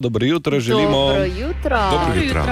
[0.00, 1.06] Dobro jutro želimo.
[1.08, 1.78] Dobro jutro.
[1.90, 2.42] Dobro jutro.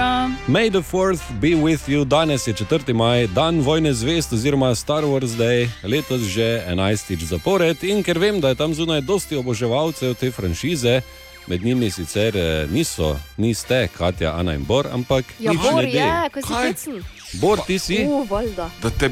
[0.47, 2.05] May the 4th be with you.
[2.05, 2.93] Danes je 4.
[2.93, 7.25] maj, dan vojne zvest oziroma Star Wars Day, letos že 11.
[7.25, 7.83] zapored.
[7.83, 11.01] In ker vem, da je tam zunaj dosti oboževalcev te franšize,
[11.47, 15.91] med njimi sicer eh, niso, niste Katja, Ana in Bor, ampak Ja, nič Bor ne
[15.91, 15.97] de.
[15.97, 17.03] je, ko si hecen.
[17.33, 18.05] Bor, ti si?
[18.07, 18.69] U, valjda.
[18.81, 19.09] Da te,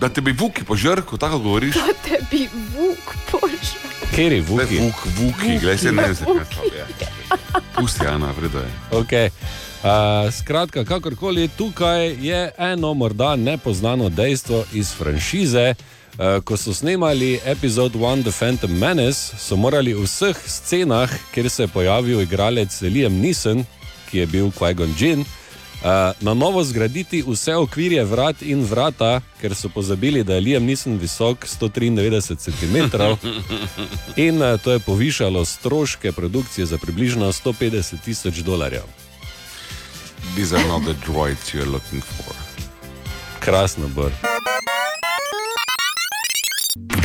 [0.00, 1.74] da te bi vuki požrl, ko tako govoriš.
[1.74, 3.88] Da te bi vuk požal.
[4.14, 4.78] Kjer je Ne, Vuki?
[4.78, 6.34] vuk, vuki, gledaj se ne zdaj.
[7.74, 8.70] Pusti, Ana, vredo je.
[8.90, 9.30] Okay.
[9.82, 15.74] Uh, skratka, kakorkoli, tukaj je eno morda nepoznano dejstvo iz franšize.
[16.18, 21.50] Uh, ko so snemali epizod One The Phantom Menace, so morali v vseh scenah, kjer
[21.50, 23.62] se je pojavil igralec Liam Neeson,
[24.10, 25.37] ki je bil Qui-Gon Jinn, uh,
[26.20, 30.98] na novo zgraditi vse okvirje vrat in vrata, ker so pozabili, da je Liam Neeson
[30.98, 32.76] visok 193 cm.
[34.26, 38.82] In uh, to je povišalo stroške produkcije za približno 150 tisoč dolarjev.
[40.36, 42.34] These are not the droids you're looking for.
[43.40, 44.12] Krasno, Bor.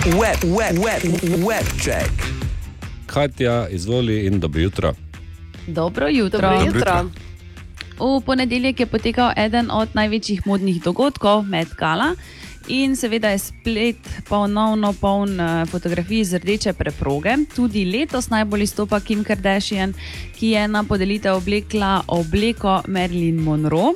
[0.05, 1.01] Web, web, web,
[1.45, 2.11] web check.
[3.05, 4.93] Katja, izvoli in dobro jutro.
[5.67, 6.39] Dobro jutro.
[6.39, 7.22] Dobro Dobro jutro.
[7.99, 12.15] V ponedeljek je potekal eden od največjih modnih dogodkov, Met Gala.
[12.67, 17.35] In seveda je splet ponovno poln eh, fotografij z rdeče preproge.
[17.55, 19.93] Tudi letos najbolj izstopa Kim Kardashian,
[20.39, 23.93] ki je na podelitev oblekla obleko Marilyn Monroe.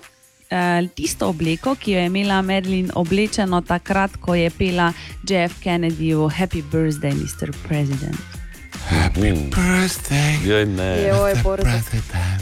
[0.49, 6.29] Eh, Tisto obleko, ki jo je imela Marilyn oblečeno takrat, ko je pela JF Kennedyju
[6.29, 7.51] Happy Birthday, Mr.
[7.67, 8.46] President.
[9.17, 9.49] Mm.
[9.49, 10.38] Birthday.
[10.45, 10.91] Joj, ne.
[11.03, 11.34] Joj.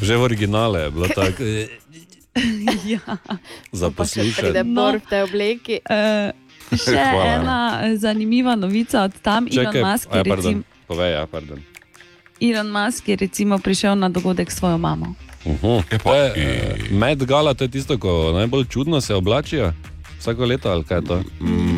[0.01, 1.43] Že v originale je bilo tako
[2.93, 2.99] ja.
[3.71, 4.91] za Pa pride No.
[4.91, 5.79] V obleki.
[5.81, 6.35] Uh,
[6.73, 7.23] še Hvala.
[7.31, 7.59] ena
[7.95, 9.47] zanimiva novica od tam.
[9.47, 11.59] Elon Čakaj, Musk, a, je pardon, recimo, povej, ja, pardon.
[12.41, 15.15] Elon Musk je recimo prišel na dogodek s svojo mamo.
[15.45, 15.79] Uh-huh.
[15.87, 19.71] Je pa- To je, uh, Med gala, to je tisto, ko najbolj čudno se oblačijo.
[20.19, 21.23] Vsako leto ali kaj je to?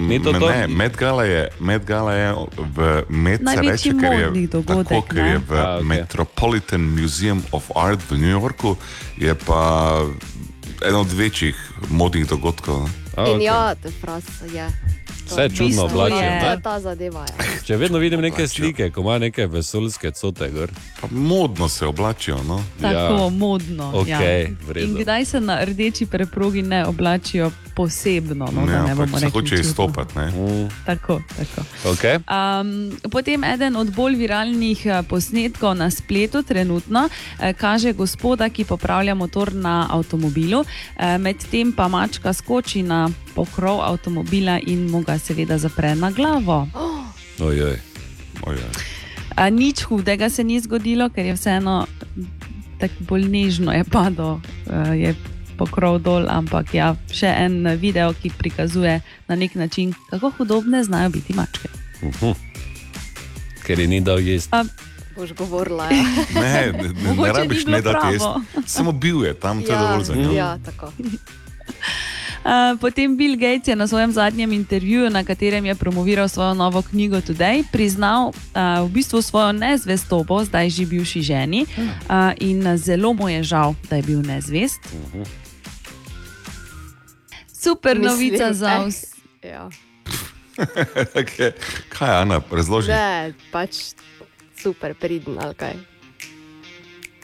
[0.08, 0.50] Ni to to?
[0.50, 4.47] Ne, Met Gala je, Met Gala je v Med se Največji reče, ker je, modni
[4.47, 5.88] dogodek, tako, ker je v A, okej.
[5.88, 8.76] Metropolitan Museum of Art v New Yorku,
[9.17, 9.62] je pa
[10.82, 11.56] eden od večjih
[11.89, 12.86] modnih dogodkov.
[12.86, 13.06] ne.
[13.17, 13.43] A, In okay.
[13.43, 14.69] ja, te frasa je.
[15.25, 16.17] To Vse je čudno oblačijo.
[16.19, 16.51] je- To ne?
[16.51, 17.19] je ta zadeva.
[17.21, 17.45] Ja.
[17.65, 18.65] Če vedno vidim neke Oblačijo.
[18.65, 20.69] slike, ko ima neke vesoljske cote gor.
[21.01, 22.38] Pa modno se oblačijo.
[22.43, 22.63] No?
[22.82, 23.30] Tako ja.
[23.30, 23.91] modno.
[23.95, 24.15] Okej,
[24.63, 24.84] v ja.
[24.84, 29.19] In kdaj se na rdeči preprogi ne oblačijo posebno, no, da ja, ne pač bomo
[29.19, 30.17] se hoče izstopati.
[30.17, 30.25] ne.
[30.27, 31.62] Mm, Tako, tako.
[31.86, 32.15] okay.
[32.62, 32.69] Um,
[33.03, 39.13] potem eden od bolj viralnih eh, posnetkov na spletu trenutno eh, kaže gospoda, ki popravlja
[39.13, 40.63] motor na avtomobilu,
[40.97, 46.67] eh, medtem pa mačka skoči na pokrov avtomobila in mu ga seveda zapre na glavo.
[47.39, 47.79] Ojoj.
[48.43, 48.71] Ojej.
[49.35, 51.85] A, nič hudega se ni zgodilo, ker je vseeno
[52.79, 54.39] tako bolj nežno je padel,
[54.69, 55.15] eh, je
[55.57, 61.09] pokrov dol, ampak ja, še en video, ki prikazuje na nek način, kako hudobne znajo
[61.09, 61.69] biti mačke.
[62.01, 62.35] Uh-huh.
[63.65, 64.53] Ker je ni dal jesti.
[65.17, 65.89] Boš govorila.
[65.89, 66.05] Ja,
[66.41, 68.69] Ne, ne, ne, ne rabiš ne dati jesti.
[68.69, 70.31] Samo bil je tam, to je ja, dovolj za njo.
[70.31, 70.91] ja tako.
[72.47, 76.81] Uh, potem Bill Gates je na svojem zadnjem intervjuju, na katerem je promoviral svojo novo
[76.81, 83.12] knjigo Today, priznal uh, v bistvu svojo nezvestobo, zdaj že bivši ženi, uh, in zelo
[83.13, 84.79] mu je žal, da je bil nezvest.
[87.51, 89.07] Super Mislim, novica za eh, vse.
[89.43, 89.69] Ja.
[91.13, 91.51] Kaj,
[91.89, 92.89] kaj Ana, razloži?
[92.89, 93.75] Ne, pač
[94.55, 95.96] super, pridn ali kaj.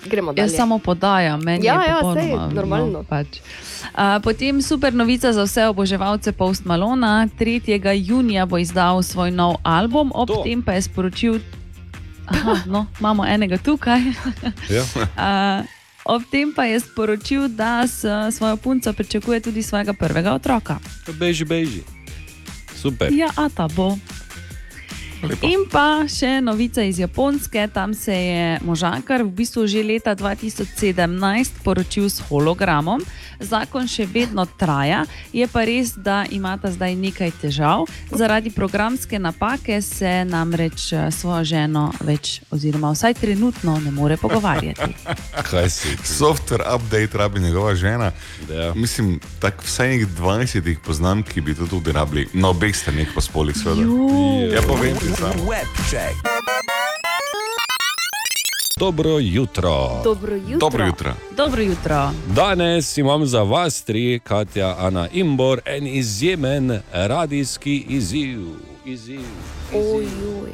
[0.06, 0.46] Gremo dalje.
[0.46, 2.92] Jaz samo podajam, meni Ja, je ja, popolnoma, sej, normalno.
[2.92, 3.28] No, pač.
[3.38, 7.28] uh, potem super novica za vse oboževalce Post Malona.
[7.40, 7.94] 3.
[8.08, 10.42] junija bo izdal svoj nov album, ob To.
[10.44, 11.40] tem pa je sporočil,
[12.26, 14.00] Aha, no, imamo enega tukaj.
[14.70, 14.84] Ja.
[14.96, 15.66] Uh,
[16.06, 20.80] ob tem pa je sporočil, da s svojo punco pričakuje tudi svojega prvega otroka.
[21.20, 21.82] Beži, beži.
[22.76, 23.12] Super.
[23.14, 23.96] Ja, a ta bo.
[25.24, 31.64] In pa še novica iz Japonske, tam se je možakar v bistvu že leta 2017
[31.64, 33.00] poročil s hologramom.
[33.40, 37.88] Zakon še vedno traja, je pa res, da imata zdaj nekaj težav.
[38.12, 44.94] Zaradi programske napake se namreč eh, svojo ženo več, oziroma vsaj trenutno, ne more pogovarjati.
[45.50, 45.96] Kaj si?
[46.04, 48.12] Software update rabi njegova žena.
[48.50, 48.74] Ja.
[48.74, 52.28] Mislim, tako vsaj nekih 20 jih poznam, ki bi to tudi rabili.
[52.34, 53.88] Na obeh straneh pa spolih, seveda.
[54.56, 55.46] Ja, povem ti sam.
[55.48, 56.73] Webcheck.
[58.78, 60.02] Dobro jutro.
[60.04, 60.58] Dobro jutro.
[60.58, 61.14] Dobro jutro.
[61.38, 62.12] Dobro jutro.
[62.36, 68.40] Danes imam za vas tri, Katja, Ana in Bor, en izjemen radijski izziv.
[68.86, 69.22] izziv.
[69.74, 70.52] Ojoj.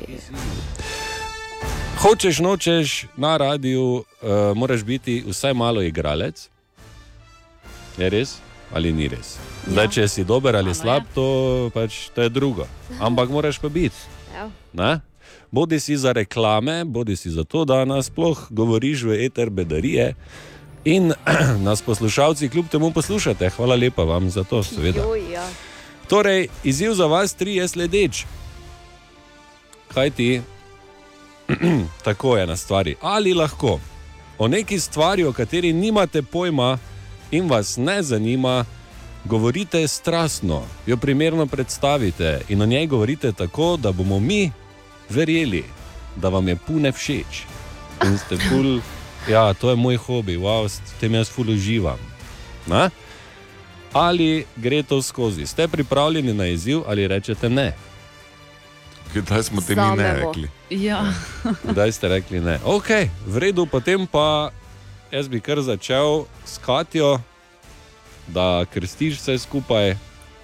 [1.98, 3.84] Hočeš, nočeš na radiju,
[4.22, 6.50] uh, moraš biti vsaj malo igralec.
[7.98, 8.36] Je res
[8.74, 9.38] ali ni res?
[9.68, 12.68] Zdaj, če si dober ali slab, to, pač, to je drugo.
[13.00, 13.96] Ampak moraš pa biti.
[14.74, 15.00] Ja.
[15.52, 20.14] Bodi si za reklame, bodi si za to, da nas sploh govoriš v eter bedarije.
[20.86, 21.14] In
[21.66, 23.50] nas poslušalci kljub temu poslušate.
[23.50, 25.02] Hvala lepa vam za to, seveda.
[25.02, 25.48] Joj, ja.
[26.08, 28.26] Torej, izziv za vas tri je sledeč.
[29.94, 30.42] Kaj ti?
[32.06, 32.96] Tako je na stvari.
[33.02, 33.80] Ali lahko
[34.38, 36.78] o neki stvari, o kateri nimate pojma
[37.32, 38.66] in vas ne zanima,
[39.26, 44.52] govorite strastno, jo primerno predstavite in o njej govorite tako, da bomo mi
[45.10, 45.64] verjeli,
[46.16, 47.44] da vam je pune všeč.
[48.06, 48.80] In ste ful,
[49.34, 52.00] ja, to je moj hobi, wow, s tem jaz ful uživam.
[52.68, 52.90] Na?
[53.94, 55.46] Ali gre to skozi?
[55.46, 57.74] Ste pripravljeni na izziv ali rečete ne?
[59.14, 60.28] Kdaj smo te mi ne bo.
[60.28, 60.50] rekli?
[60.70, 61.14] Ja.
[61.72, 62.60] Kdaj ste rekli ne?
[62.66, 62.90] Ok,
[63.26, 64.54] v redu, potem pa
[65.12, 67.18] jaz bi kar začel s Katjo,
[68.28, 69.98] da krstiš vse skupaj,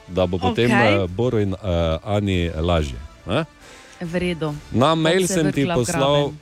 [0.07, 1.07] da bo potem okay.
[1.07, 2.97] Boru in uh, Ani lažje.
[3.27, 3.45] Ne?
[4.05, 4.53] V redu.
[4.71, 6.31] Na mail se sem ti poslal.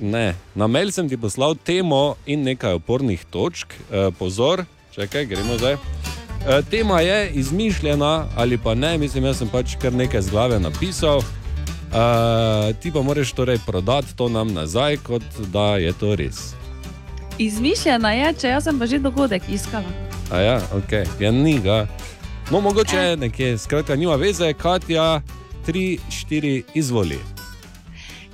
[0.00, 3.74] Ne, na mail sem ti poslal temo in nekaj opornih točk.
[3.92, 5.76] E, pozor, čakaj, gremo zdaj.
[5.76, 10.60] E, tema je izmišljena ali pa ne, mislim, jaz sem pač kar nekaj z glave
[10.60, 11.20] napisal.
[11.20, 15.22] E, ti pa moraš torej prodati to nam nazaj, kot
[15.52, 16.54] da je to res.
[17.38, 19.92] Izmišljena je, če jaz sem pa že dogodek iskala.
[20.32, 21.84] A ja, ok, ja ni ga.
[22.50, 25.20] No, mogoče je nekje, skratka, nima veze, Katja,
[25.66, 27.18] 3, 4, izvoli.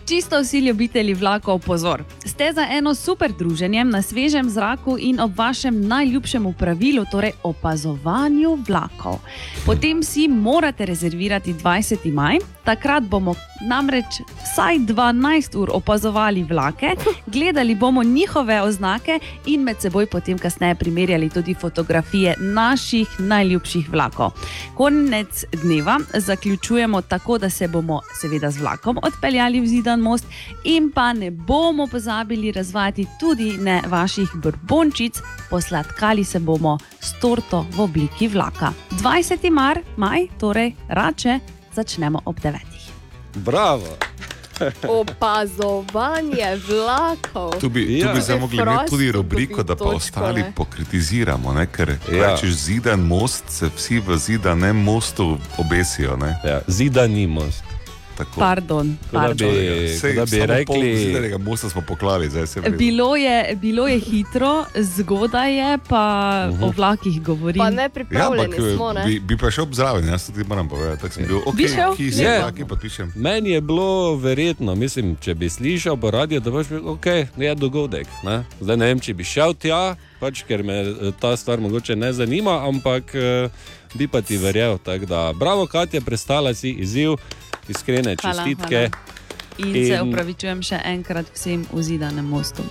[0.04, 2.04] Čisto vsi ljubitelji vlakov, pozor.
[2.24, 8.58] Ste za eno super druženje na svežem zraku in ob vašem najljubšem pravilu, torej opazovanju
[8.68, 9.18] vlakov.
[9.66, 12.12] Potem si morate rezervirati 20.
[12.12, 13.34] maj, takrat bomo
[13.68, 16.94] namreč vsaj 12 ur opazovali vlake,
[17.26, 24.30] gledali bomo njihove oznake in med seboj potem kasneje primerjali tudi fotografije naših najljubših vlakov.
[24.74, 30.26] Konec dneva zaključujemo tako, da se bomo seveda z vlakom odpeljali v zidan most
[30.64, 35.20] in pa ne bomo pozabili razvajati tudi ne vaših brbončic,
[35.50, 38.72] posladkali se bomo s torto v obliki vlaka.
[38.90, 39.50] 20.
[39.50, 41.38] Mar, maj, torej rače,
[41.74, 42.71] začnemo ob 9.
[43.34, 43.96] Bravo!
[44.90, 47.52] Opazovanje vlakov.
[47.52, 48.08] Tu bi, Ja.
[48.08, 50.52] tu bi zdaj mogli imeti tudi rubriko, da pa točko, ostali ne.
[50.52, 51.52] pokritiziramo.
[51.52, 51.66] Ne?
[51.66, 52.26] Ker Ja.
[52.26, 56.16] rečeš zidan most, se vsi v zidanem mostu obesijo.
[56.16, 56.38] Ne?
[56.44, 57.64] Ja, zidani most.
[58.24, 58.40] Tako.
[58.40, 59.48] Pardon, Kot da pardon.
[59.50, 62.60] bi, Sej, da bi rekli, zidanega mosta smo poklali, zdaj se.
[62.60, 66.04] Bilo je, bilo je hitro, zgodaj je, pa
[66.50, 66.64] uh -huh.
[66.64, 67.58] o vlakih govorim.
[67.58, 69.04] Pa Ja, nepripravljeni ampak smo, ne?
[69.04, 71.00] bi, bi pa šel zraven, jaz tudi moram povedati.
[71.00, 72.38] Tako sem bil, Bi ok, ki si Je.
[72.38, 73.12] vlaki, pa pišem.
[73.16, 77.06] Meni je bilo verjetno, mislim, če bi slišal po radiju, da boš rekel, ok,
[77.36, 78.06] je dogodek.
[78.24, 78.44] Ne?
[78.60, 80.86] Zdaj ne vem, če bi šel tja, pač, ker me eh,
[81.20, 83.48] ta stvar mogoče ne zanima, ampak eh,
[83.94, 84.78] bi pa ti verjel.
[84.78, 87.10] tako Da, bravo, Katja, prestala si izziv,
[87.72, 88.88] iskrene Hvala, čestitke.
[88.88, 89.20] hvala.
[89.58, 92.64] In, in se upravičujem še enkrat vsem v zidanem mostu.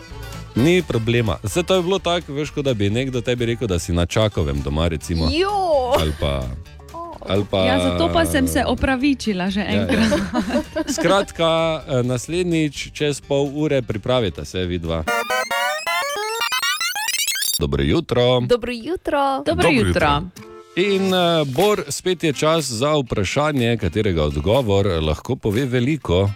[0.56, 1.38] Ni problema.
[1.44, 4.06] Vse to je bilo tako, veš, kot da bi nekdo tebi rekel, da si na
[4.06, 5.30] čakovem doma, recimo.
[5.32, 5.94] Jo!
[5.96, 6.42] Ali pa,
[7.22, 9.70] ali pa, Ja, zato pa sem se opravičila že ja.
[9.78, 10.12] enkrat.
[10.98, 11.48] Skratka,
[11.80, 15.04] eh, naslednjič, čez pol ure, pripravite se, vidva.
[17.60, 18.42] Dobro jutro.
[18.42, 19.44] Dobro jutro.
[19.46, 20.51] Dobro Dobro jutro.
[20.76, 26.30] In uh, Bor, spet je čas za vprašanje, katerega odgovor lahko pove veliko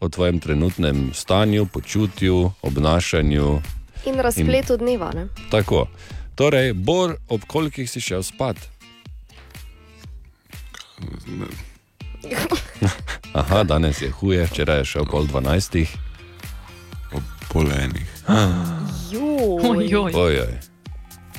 [0.00, 3.60] o tvojem trenutnem stanju, počutju, obnašanju.
[4.06, 5.26] In razpletu dneva, ne?
[5.50, 5.86] Tako.
[6.34, 8.56] Torej, Bor, ob kolikih si šel spat?
[13.32, 15.96] Aha, danes je huje, včeraj je šel pol dvanajstih.
[17.12, 17.22] Ob
[17.52, 18.08] pol enih.
[19.10, 19.70] Joj.
[19.70, 20.12] Ojoj.
[20.14, 20.69] Ojoj.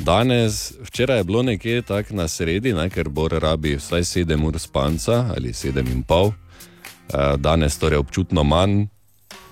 [0.04, 4.60] Danes, včeraj je bilo nekje tako na sredi, ne, ker Bor rabi vsaj 7 ur
[4.60, 6.26] spanca ali 7 in pol.
[6.26, 8.86] Uh, danes torej občutno manj,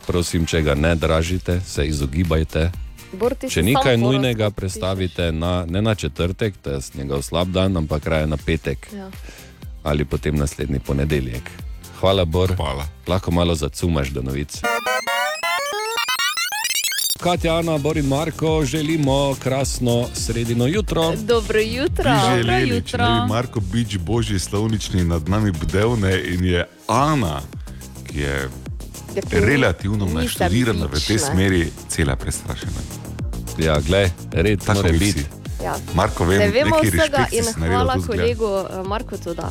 [0.07, 2.71] prosim, če ga ne dražite, se izogibajte.
[3.13, 7.77] Bor, Če nekaj nujnega horoskop prestavite na, ne na četrtek, to je njegov slab dan,
[7.77, 9.09] ampak raje na petek Ja.
[9.83, 11.51] ali potem naslednji ponedeljek.
[11.99, 12.55] Hvala, Bor.
[12.55, 12.87] Hvala.
[13.07, 14.61] Lahko malo zacumaš do novic.
[17.19, 21.13] Katja, Ana, Bor in Marko, želimo krasno sredino jutro.
[21.15, 22.03] Dobro jutro.
[22.03, 23.05] Bi Dobro želeli, če jutro.
[23.05, 27.41] bi Marko Bič božji slovnični nad nami bdel ne in je Ana,
[28.07, 28.49] ki je
[29.29, 32.81] ki relativno naštudirana v tej smeri, cela prestrašena.
[33.57, 35.25] Ja, glej, red Tako mora bi biti.
[35.63, 35.75] Ja.
[35.93, 38.19] Marko, vem, Ne vemo neki vsega in hvala tudi zgled.
[38.19, 39.41] kolegu eh, Marku tudi.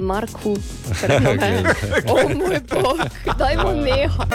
[0.00, 0.56] Marku,
[1.00, 1.74] pardon, ne.
[2.08, 2.98] o moj bog,
[3.38, 4.26] dajmo neha.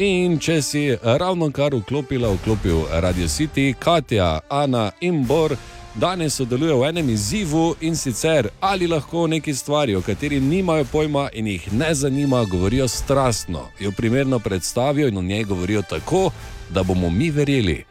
[0.00, 0.80] In če si
[1.20, 5.52] ravno kar vklopila, vklopil Radio City, Katja, Ana in Bor.
[5.94, 11.26] Danes sodelujejo v enem izzivu in sicer ali lahko neki stvari, o kateri nimajo pojma
[11.36, 16.30] in jih ne zanima, govorijo strastno, jo primerno predstavijo in o njej govorijo tako,
[16.70, 17.84] da bomo mi verjeli.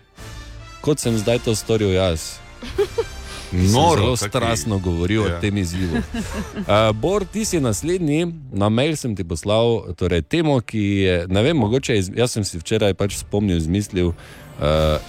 [0.81, 2.31] Kot sem zdaj to storil jaz.
[3.51, 5.37] Noro, zelo taki- strastno govoril Ja.
[5.37, 5.97] o tem izzivu.
[5.97, 11.41] Uh, Bor, ti si naslednji, na mail sem ti poslal torej, temo, ki je, ne
[11.41, 14.15] vem, mogoče iz, jaz sem si včeraj pač spomnil, izmislil uh,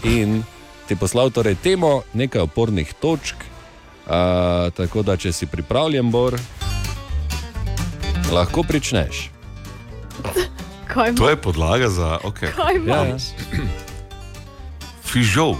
[0.04, 0.40] in
[0.88, 3.36] ti poslal torej, temo nekaj opornih točk.
[4.06, 6.34] Uh, tako da, če si pripravljen, Bor,
[8.32, 9.30] lahko pričneš.
[10.86, 12.18] Kaj To je podlaga za.
[12.24, 12.50] Okay.
[12.50, 13.04] Kaj Ja?
[15.10, 15.54] Fižol,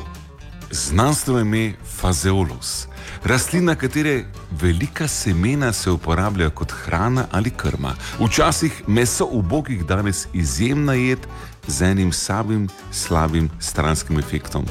[0.70, 2.86] znanstveno ime Fazeolus,
[3.24, 7.94] rastlina, katere velika semena se uporabljajo kot hrana ali krma.
[8.20, 11.18] Včasih meso ubogih, danes izjemna jed
[11.66, 14.66] z enim samim slabim stranskim efektom.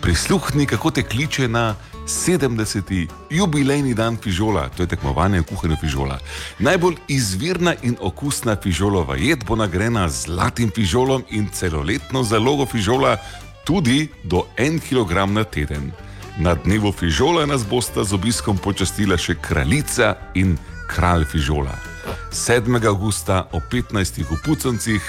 [0.00, 1.74] Prisluhni, kako te kliče na
[2.06, 3.06] 70.
[3.30, 6.18] jubilejni dan fižola, to je tekmovanje v kuhanju fižola.
[6.58, 13.16] Najbolj izvirna in okusna fižolova jed bo nagrajena z zlatim fižolom in celoletno zalogo fižola,
[13.66, 15.90] tudi do 1 kg na teden.
[16.38, 20.54] Na dnevu fižola nas bosta z obiskom počastila še kraljica in
[20.86, 21.74] kralj fižola.
[22.30, 22.86] 7.
[22.86, 24.22] augusta o 15.
[24.22, 25.02] v Pucancih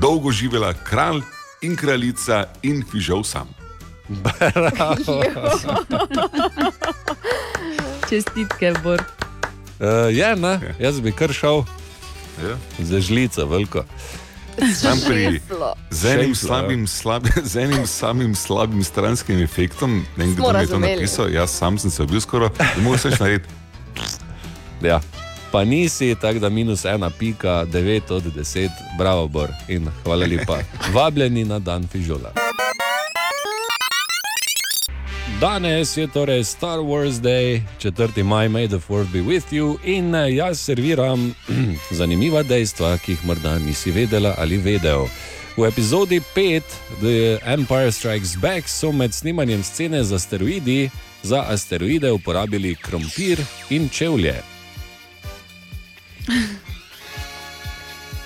[0.00, 1.22] dolgo živela kralj
[1.64, 3.48] in kraljica in fižol sam.
[8.08, 9.00] Čestitke, Bor.
[9.80, 11.64] Uh, je, ne, jaz bi kar šel
[12.42, 12.56] Ja.
[12.78, 13.84] za žlico, veliko.
[14.74, 15.74] Sam pri Šeflo.
[15.90, 20.58] z enim, Šejflo, slabim, slab, z enim samim slabim stranskim efektom, ne vem, kdo mi
[20.58, 23.48] je to napisal, jaz sam sem se bil skoraj, ne moreš več narediti.
[24.82, 25.00] Ja.
[25.52, 30.58] Pa nisi, tako da minus ena, pika, devet od deset, bravo, Bor in hvala lepa.
[30.94, 32.32] Vabljeni na dan fižola.
[35.42, 38.22] Danes je torej Star Wars Day, 4.
[38.22, 41.34] maj, May the 4th be with you, in eh, jaz serviram
[41.98, 45.08] zanimiva dejstva, ki jih morda nisi vedela ali vedel.
[45.56, 46.62] V epizodi 5,
[47.02, 50.90] The Empire Strikes Back, so med snemanjem scene z asteroidi
[51.22, 54.38] za asteroide uporabili krompir in čevlje.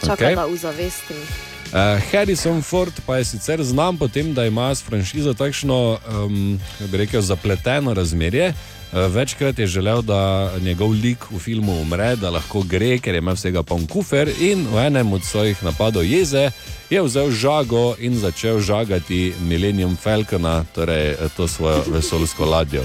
[0.05, 0.35] Čakaj, Okej.
[0.37, 1.56] da uzavestim.
[1.67, 6.61] Uh, Harrison Ford pa je sicer znan po tem, da ima s franšizo takšno, um,
[6.91, 8.55] bi rekel, zapleteno razmerje.
[8.93, 13.35] Uh, večkrat je želel, da njegov lik v filmu umre, da lahko gre, ker ima
[13.35, 14.31] vsega poln kufer.
[14.41, 16.51] In v enem od svojih napadov jeze
[16.91, 22.85] je vzel žago in začel žagati Millennium Falcona, torej eh, to svojo vesoljsko ladjo.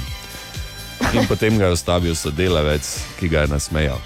[1.14, 4.02] In potem ga je ustavil sodelavec, ki ga je nasmejal.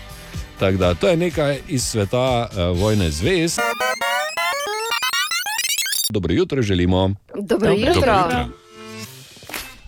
[0.60, 3.60] Tako da to je nekaj iz sveta uh, vojne zvezd.
[6.10, 7.16] Dobro jutro želimo.
[7.36, 7.94] Dobro Dobro jutro.
[7.94, 8.66] jutro.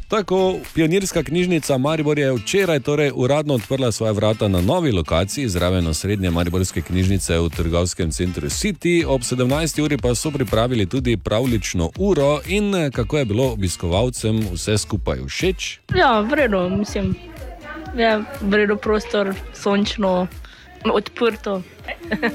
[0.08, 5.88] Tako, pionirska knjižnica Maribor je včeraj torej uradno odprla svoje vrata na novi lokaciji, zraven
[5.88, 9.06] osrednje Mariborske knjižnice v trgovskem centru City.
[9.08, 9.84] Ob 17.
[9.84, 15.18] uri pa so pripravili tudi pravlično uro in eh, kako je bilo obiskovalcem vse skupaj
[15.28, 15.80] všeč.
[15.96, 17.16] Ja, vredno, mislim.
[17.98, 20.28] Je vredno prostor, sončno,
[20.94, 21.62] odprto.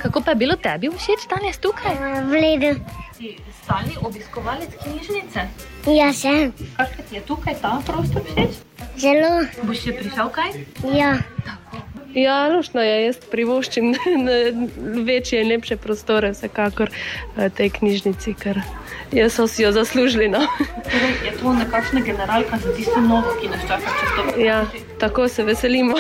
[0.03, 1.95] Kako pa je bilo tebi všeč danes tukaj?
[2.29, 2.81] V redu.
[3.23, 5.41] Si stalni obiskovalec knjižnice?
[5.87, 6.51] Ja, sem.
[6.75, 8.57] Kakšen ti je tukaj ta prostor všeč?
[8.99, 9.29] Zelo.
[9.63, 10.57] Boš še prišel kaj?
[10.91, 11.13] Ja.
[12.19, 13.93] Ja, rušno je, jaz privoščim
[15.09, 18.59] večje in lepše prostore, vsekakor eh, tej knjižnici, ker
[19.15, 20.27] jaz so si jo zaslužili.
[20.27, 20.43] No.
[20.91, 24.27] Torej, je to nekakšna generalka za tisto novo, ki nas čaka čez to?
[24.43, 24.59] Ja,
[24.99, 25.95] tako se veselimo.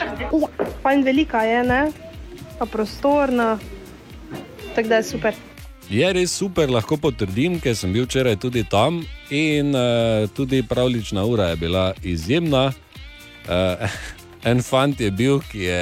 [0.88, 1.84] Fajn velika je, ne?
[2.56, 3.58] Pa prostorna,
[4.72, 5.40] tako da je super.
[5.90, 9.00] Je res super, lahko potrdim, ker sem bil včeraj tudi tam
[9.34, 12.70] in uh, tudi pravlična ura je bila izjemna.
[13.48, 13.90] Uh,
[14.40, 15.80] En fant je bil, ki je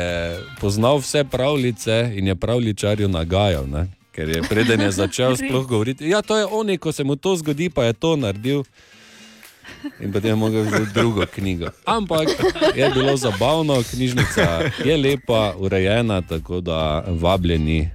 [0.58, 3.68] poznal vse pravljice in je pravličarju nagajal.
[3.70, 3.86] Ne?
[4.12, 7.36] Ker je preden je začel sploh govoriti, ja, to je on, ko se mu to
[7.36, 8.64] zgodi, pa je to naredil.
[10.00, 11.66] In potem je mogel vzeti drugo knjigo.
[11.84, 12.28] Ampak
[12.74, 17.90] je bilo zabavno, knjižnica je lepa, urejena, tako da vabljeni, eh,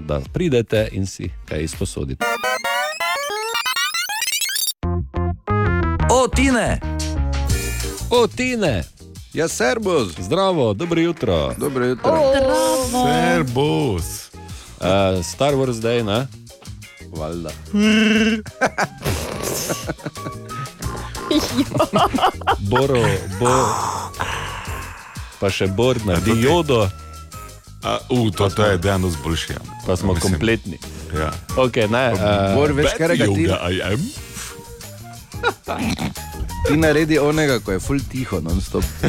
[0.00, 2.24] da pridete in si kaj izposodite.
[6.10, 6.80] O, Tine!
[8.10, 8.84] O, Tine!
[9.32, 10.12] Ja, servus!
[10.18, 11.54] Zdravo, dobro jutro.
[11.58, 12.20] Dobro jutro.
[12.36, 13.06] Zdravo.
[13.06, 14.30] Servus.
[14.80, 16.26] Uh, Star Wars Day, ne?
[17.12, 17.50] Valjda.
[22.70, 23.02] Boro,
[23.40, 23.54] bo.
[25.40, 26.88] Pa še Bor naredi jodo.
[27.86, 29.58] A, uh, to, to je dejansko zboljšanje.
[29.86, 30.78] Pa smo Mislim, kompletni.
[31.14, 31.32] Ja.
[31.56, 33.46] Okay, ne, uh, Bor, veš, kaj ga ti?
[33.46, 34.00] I am.
[36.66, 38.84] Ti naredi onega, ko je full tiho, non stop.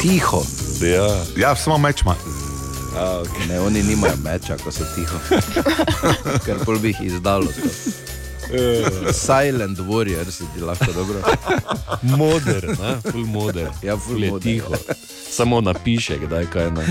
[0.00, 0.42] tiho.
[0.80, 2.16] Ja, ja samo meč ima.
[2.96, 3.48] A, okay.
[3.48, 5.18] Ne, oni nimajo meča, ko so tiho.
[6.44, 7.46] Ker pol bi jih izdalo.
[7.46, 7.68] To.
[9.14, 11.20] Silent warrior si ti lahko dobro.
[12.02, 13.68] Moder, ne, full moder.
[13.82, 14.42] Ja, full je moder.
[14.44, 14.74] tiho.
[15.30, 16.84] Samo napiše, kdaj kaj ne.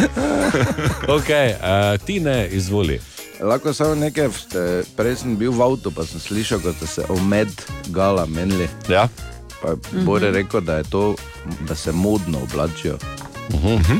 [1.09, 2.99] Okay, uh, ti ne izvoli.
[3.41, 4.63] Lahko samo nekaj, vste-
[4.95, 7.49] prej sem bil v avtu, pa sem slišal, kot ste se o med
[7.87, 8.69] gala menili.
[8.87, 9.07] Ja.
[9.61, 10.05] Pa Mhm.
[10.05, 11.15] Bore je rekel, da je to,
[11.61, 12.97] da se modno oblačijo.
[13.51, 13.97] Mhm.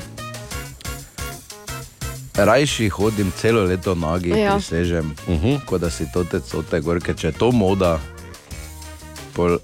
[2.41, 4.37] Rajši hodim celo leto nagi, Ja.
[4.37, 4.55] ja.
[4.55, 5.45] prisežem, uh Mhm.
[5.47, 5.65] -huh.
[5.65, 7.13] kot da si to te cote gorke.
[7.13, 7.99] Če je to moda,
[9.33, 9.57] pol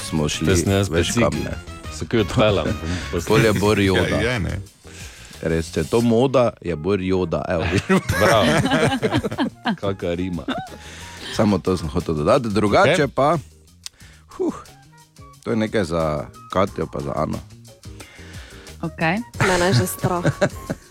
[0.00, 1.22] smo šli več specik.
[1.22, 1.54] kam ne.
[1.92, 2.66] Se kaj odpeljam.
[3.26, 4.16] Pol je bor joda.
[4.16, 4.60] Ja, je, ne.
[5.42, 7.42] Res, če je to moda, je bor joda.
[7.48, 7.64] Evo.
[8.18, 8.46] Bravo.
[9.76, 10.44] Kakšna rima.
[11.34, 13.06] Samo to sem hotel dodati, drugače okay.
[13.08, 13.38] pa.
[14.28, 14.54] Huh,
[15.44, 17.38] to je nekaj za Katijo, pa za Ano.
[18.80, 19.20] Okay.
[19.40, 20.24] Mene je že strah.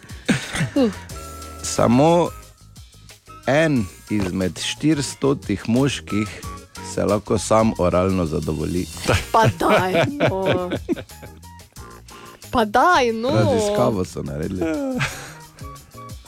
[1.64, 2.30] Samo
[3.47, 6.41] en izmed 400 moških
[6.93, 8.86] se lahko sam oralno zadovolji.
[9.32, 9.93] Pa daj,
[10.30, 10.70] no.
[12.51, 13.30] Pa daj, no.
[13.30, 14.62] Raziskavo so naredili.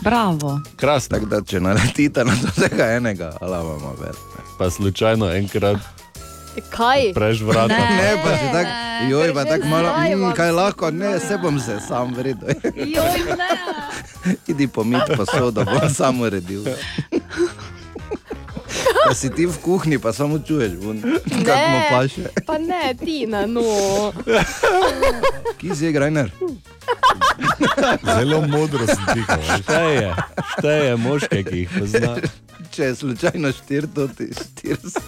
[0.02, 0.60] Bravo.
[0.76, 1.18] Krasno.
[1.18, 4.16] Tako da, če naletite na tega enega, ali imamo več.
[4.58, 5.78] Pa slučajno enkrat
[6.70, 7.14] Kaj?
[7.14, 7.68] preš vrata.
[7.68, 8.70] Ne, pa si tako,
[9.10, 12.48] joj, pa tako malo, mm, kaj lahko, ne, se bom se sam vredno.
[12.76, 13.50] Joj, ne.
[14.52, 16.64] Idi pomit posodo, bom sam uredil.
[19.08, 20.72] Pa si ti v kuhinji, pa samo čuješ,
[21.46, 22.22] kako mu paše.
[22.46, 23.62] pa ne, Tina, no.
[25.60, 26.32] Kje si, Grajner?
[28.06, 29.26] Zelo modro sem veš.
[29.64, 30.16] Šteje,
[30.58, 32.16] šteje moške, ki jih pozna.
[32.74, 34.08] Če je slučajno 400,
[34.64, 35.00] 400.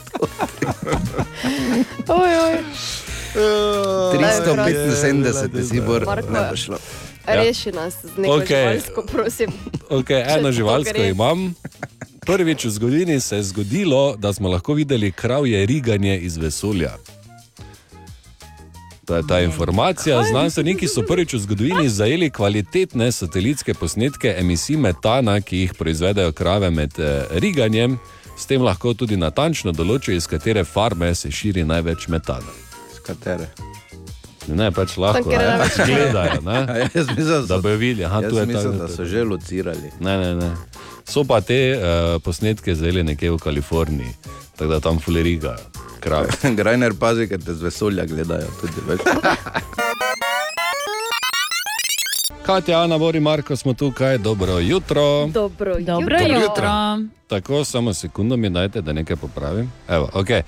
[2.08, 2.58] Oj, oj.
[3.34, 6.00] 375 si bo
[6.56, 6.78] šlo.
[7.26, 8.48] Reši nas z neko okay.
[8.48, 9.52] živalsko, prosim.
[9.90, 11.56] Okay, eno živalsko imam.
[12.26, 16.92] Prvič v zgodovini se je zgodilo, da smo lahko videli kravje riganje iz vesolja.
[19.06, 20.24] To je ta informacija.
[20.24, 26.70] Znanstveniki so prvič v zgodovini zajeli kvalitetne satelitske posnetke emisij metana, ki jih proizvedejo krave
[26.70, 28.00] med eh, riganjem.
[28.38, 32.54] S tem lahko tudi natančno določijo, iz katere farme se širi največ metana.
[32.96, 33.48] Z katere?
[34.48, 36.42] Ne, pač lahko ne, največ gledajo.
[36.42, 36.58] Ne?
[36.72, 38.52] A Jaz mislim, Da bojo videli, aha, jaz tu je ta.
[38.54, 39.92] mislim, da so že locirali.
[40.00, 40.52] Ne, ne, ne.
[41.06, 44.14] So pa te uh, posnetke zeli nekje v Kaliforniji,
[44.58, 45.58] tako da tam fuleriga,
[46.00, 46.28] krave.
[46.60, 48.48] Grajner pazi, ker te z vesolja gledajo.
[48.62, 49.00] Tudi, veš.
[52.46, 55.28] Katja, Ana, Bori, Marko smo tukaj, dobro jutro.
[55.28, 56.42] Dobro, Dobro jutro.
[56.42, 56.98] jutro.
[57.28, 59.72] Tako, samo sekundo mi dajte, da nekaj popravim.
[59.88, 60.42] Evo, okay.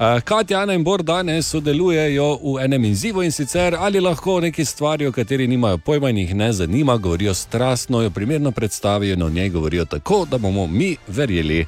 [0.00, 4.64] Uh, Katja, Ana in Bor danes sodelujejo v enem izzivu in sicer ali lahko neki
[4.64, 9.22] stvari, o kateri nimajo pojma in jih ne zanima, govorijo strastno, jo primerno predstavijo in
[9.22, 11.60] o njej govorijo tako, da bomo mi verjeli.
[11.60, 11.66] Uh,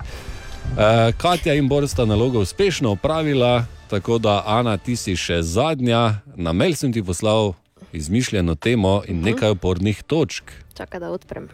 [1.16, 6.14] Katja in Bor sta nalogo uspešno opravila, tako da Ana, ti si še zadnja.
[6.36, 7.52] Na mail sem ti poslal
[7.92, 10.52] izmišljeno temo in nekaj opornih točk.
[10.74, 11.48] Čakaj, da odprem.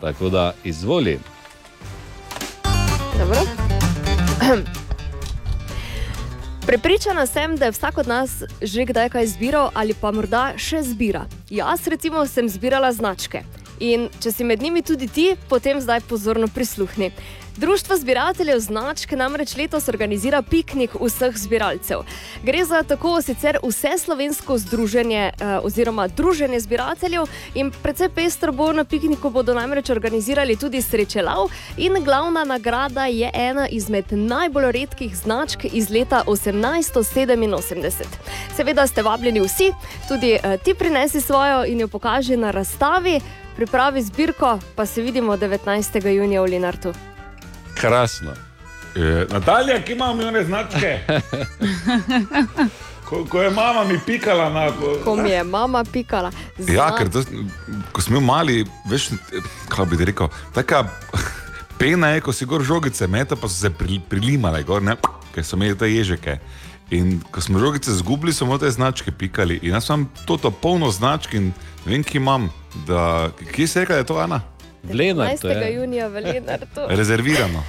[0.00, 1.18] Tako da izvoli.
[3.18, 3.40] Dobro.
[6.70, 8.30] Prepričana sem, da je vsak od nas
[8.62, 11.24] že kdaj kaj zbiral ali pa morda še zbira.
[11.50, 13.42] Jaz, recimo, sem zbirala značke.
[13.80, 17.12] In če si med njimi tudi ti, potem zdaj pozorno prisluhni.
[17.56, 21.98] Društvo zbirateljev značk namreč letos organizira piknik vseh zbiralcev.
[22.42, 27.22] Gre za tako sicer vse slovensko združenje eh, oziroma druženje zbirateljev
[27.54, 33.30] in precej pestro bo na pikniku bodo namreč organizirali tudi srečelav in glavna nagrada je
[33.34, 38.04] ena izmed najbolj redkih značk iz leta 1887.
[38.56, 39.72] Seveda ste vabljeni vsi,
[40.08, 43.20] tudi eh, ti prinesi svojo in jo pokaži na razstavi.
[43.60, 46.08] Pripravi zbirko, pa se vidimo 19.
[46.08, 46.92] junija v Linartu.
[47.74, 48.30] Krasno.
[48.96, 50.98] E, Natalija, ki ima milijone značke.
[53.04, 54.72] Ko, ko je mama mi pikala na.
[55.04, 56.30] Ko mi je mama pikala.
[56.58, 57.22] Ja, ker to,
[57.92, 59.10] ko smo mali, veš,
[59.68, 60.84] kaj bi rekel, taka
[61.78, 64.96] pena je, ko si gor žogice meta, pa so se pri, prilimale, gor, ne,
[65.34, 66.38] ker so imeli te ježeke.
[66.90, 69.60] In ko smo žogice zgubili, smo te značke pikali.
[69.62, 71.52] In jaz imam to, to polno značk in
[71.84, 72.48] vem, ki imam.
[72.86, 74.40] Da, kje se je rekel, da je to Ana?
[74.84, 75.74] 19.
[75.74, 76.80] junija v Lenartu.
[76.98, 77.62] Rezervirano.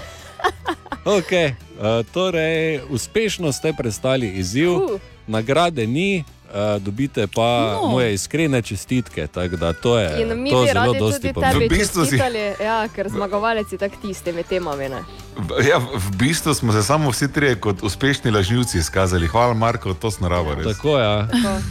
[1.05, 4.99] Okay, uh, torej, uspešno ste prestali izziv, Uh.
[5.27, 7.41] Nagrade ni, uh, dobite pa
[7.73, 7.87] No.
[7.87, 9.27] moje iskrene čestitke.
[9.27, 12.01] tako Da, to je In mi to bi zelo radi dosti tudi tebi V bistvu
[12.01, 14.89] si- čestitali, ja, ker zmagovalec je tak tisti med temami.
[14.89, 15.01] Ne?
[15.37, 19.27] V- Ja, v bistvu smo se samo vsi trije kot uspešni lažnivci izkazali.
[19.27, 20.65] Hvala, Marko, to smo naravo res.
[20.67, 21.05] Tako je.
[21.05, 21.27] Ja.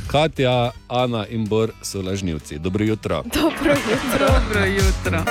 [0.07, 0.55] Katja,
[0.89, 2.59] Ana in Bor so lažnivci.
[2.59, 3.23] Dobro jutro.
[3.25, 4.27] Dobro jutro.
[4.29, 5.25] Dobro jutro.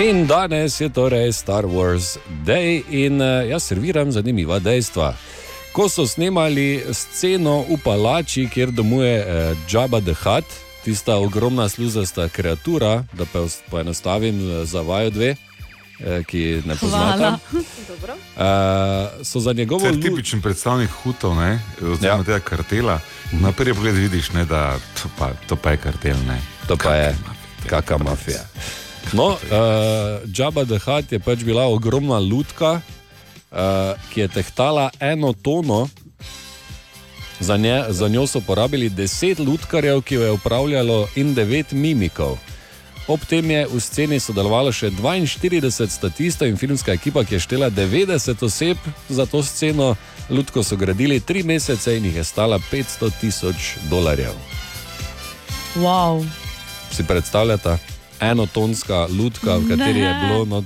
[0.00, 5.14] In danes je torej Star Wars Day in uh, jaz serviram zanimiva dejstva.
[5.72, 10.46] Ko so snemali sceno v palači, kjer domuje uh, Jabba the Hutt,
[10.84, 15.34] tista ogromna sluzasta kreatura, da pa poenostavim eh, za vaju dve,
[16.00, 17.32] eh, ki ne poznate.
[17.88, 18.14] Dobro.
[18.14, 22.24] Uh, so za njegovo To je lu- tipičen predstavnik Hutov, ne, oziroma ja.
[22.24, 23.00] tega kartela.
[23.32, 26.16] Na prvi pogled vidiš, ne, da to pa, to pa je kartel.
[26.26, 26.40] Ne.
[26.68, 27.16] To pa je
[27.66, 28.44] kakšna mafija.
[29.12, 32.80] No, uh, the Hutt je pač bila ogromna lutka,
[33.50, 35.88] uh, ki je tehtala eno tono.
[37.40, 42.38] Za, nje, za njo so porabili deset lutkarjev, ki jo je upravljalo, in devet mimikov.
[43.08, 47.70] Ob tem je v sceni sodelovalo še 42 statistov in filmska ekipa, ki je štela
[47.72, 48.76] 90 oseb
[49.08, 49.94] za to sceno.
[50.28, 54.36] Lutko so gradili tri mesece in jih je stala 500 tisoč dolarjev.
[55.80, 56.20] Wow.
[56.92, 57.78] Si predstavljate,
[58.20, 60.20] enotonska lutka, v kateri je Ne.
[60.26, 60.64] bilo, not,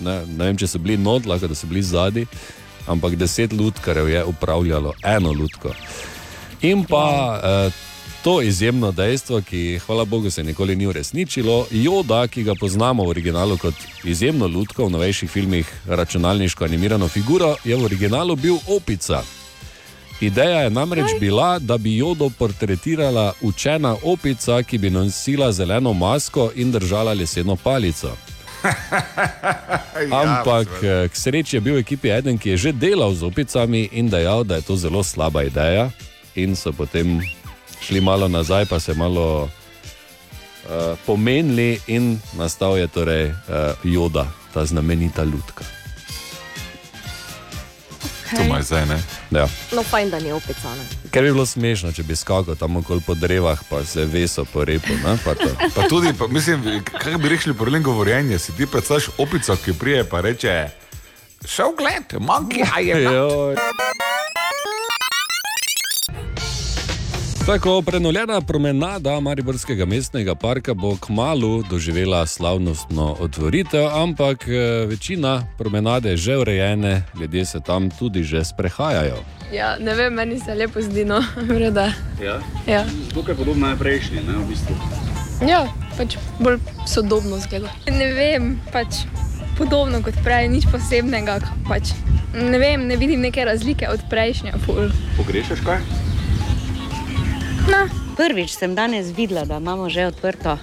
[0.00, 2.26] ne, ne vem, če so bili not, lahko da so bili zadnji,
[2.86, 5.74] ampak deset lutkarjev je upravljalo eno lutko.
[6.62, 7.70] In pa eh,
[8.24, 13.08] to izjemno dejstvo, ki, hvala Bogu, se nikoli ni uresničilo, Joda, ki ga poznamo v
[13.08, 13.74] originalu kot
[14.04, 19.22] izjemno lutko, v novejših filmih računalniško animirano figuro, je v originalu bil opica.
[20.20, 26.50] Ideja je namreč bila, da bi Jodo portretirala učena opica, ki bi nosila zeleno masko
[26.54, 28.16] in držala leseno palico.
[30.22, 33.88] Ampak eh, k sreči je bil v ekipi eden, ki je že delal z opicami
[33.92, 35.90] in dejal, da je to zelo slaba ideja.
[36.34, 37.20] In so potem
[37.80, 43.36] šli malo nazaj, pa se malo uh, pomenili, in nastal je torej uh,
[43.84, 45.64] Joda, ta znamenita lutka.
[48.36, 48.98] To ima zdaj, ne?
[49.30, 49.48] Ja.
[49.72, 50.82] No, fajn, da ni opecana.
[51.10, 54.64] Ker bi bilo smešno, če bi skakal tam okoli po drevah, pa se veso po
[54.64, 54.94] repu.
[55.04, 55.50] Ne, pa to.
[55.76, 59.72] Pa tudi, pa, mislim, kaj bi rekli po lem govorjenju, si ti predstavljaš opico, ki
[59.78, 60.68] prije pa reče,
[61.44, 62.94] šel gled, monkey, a je
[67.46, 76.10] Tako prenovljena promenada Mariborskega mestnega parka bo kmalo doživela slavnostno otvoritev, ampak eh, večina promenade
[76.10, 79.16] je že urejene, ljudje se tam tudi že sprehajajo.
[79.52, 81.92] Ja, ne vem, meni se lepo zdi, no, vreda.
[82.22, 82.40] Ja.
[82.66, 82.84] Ja.
[83.28, 84.74] Je podobno najprejšnji, ne, v bistvu.
[85.48, 87.70] ja, pač bolj sodobno zgleda.
[87.90, 89.06] Ne vem, pač
[89.58, 91.38] podobno kot prej, nič posebnega.
[91.68, 91.94] Pač.
[92.34, 94.52] Ne vem, ne vidim neke razlike od prejšnje.
[94.66, 94.90] Pol.
[95.16, 95.80] Pogrešaš kaj?
[97.70, 97.88] No.
[98.16, 100.58] Prvič sem danes videla, da imamo že odprto.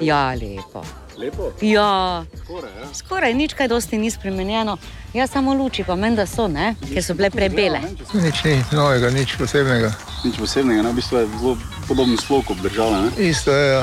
[0.00, 0.82] Ja, lepo.
[1.18, 1.50] Lepo?
[1.60, 2.86] Ja, Skoraj, ja.
[2.94, 4.76] skoraj nič kaj dosti ni spremenjeno.
[5.14, 6.74] Ja, samo luči pa menda so, ne?
[6.94, 7.80] ker so bile prebele.
[8.14, 9.90] Nič ni novega, nič posebnega.
[10.24, 11.56] Nič posebnega, ne, v bistvu je zelo
[11.88, 13.00] podoben slog obdržala.
[13.08, 13.10] Ne?
[13.18, 13.72] Isto je.
[13.72, 13.82] Ja.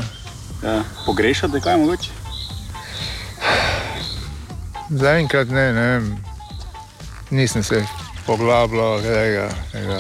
[0.63, 0.83] Ja.
[1.05, 2.11] Pogrešate kaj mogoče?
[4.89, 6.15] Zaenkrat ne, ne vem.
[7.31, 7.83] Nisem se
[8.25, 9.49] poglabljal tega.
[9.71, 9.99] tega.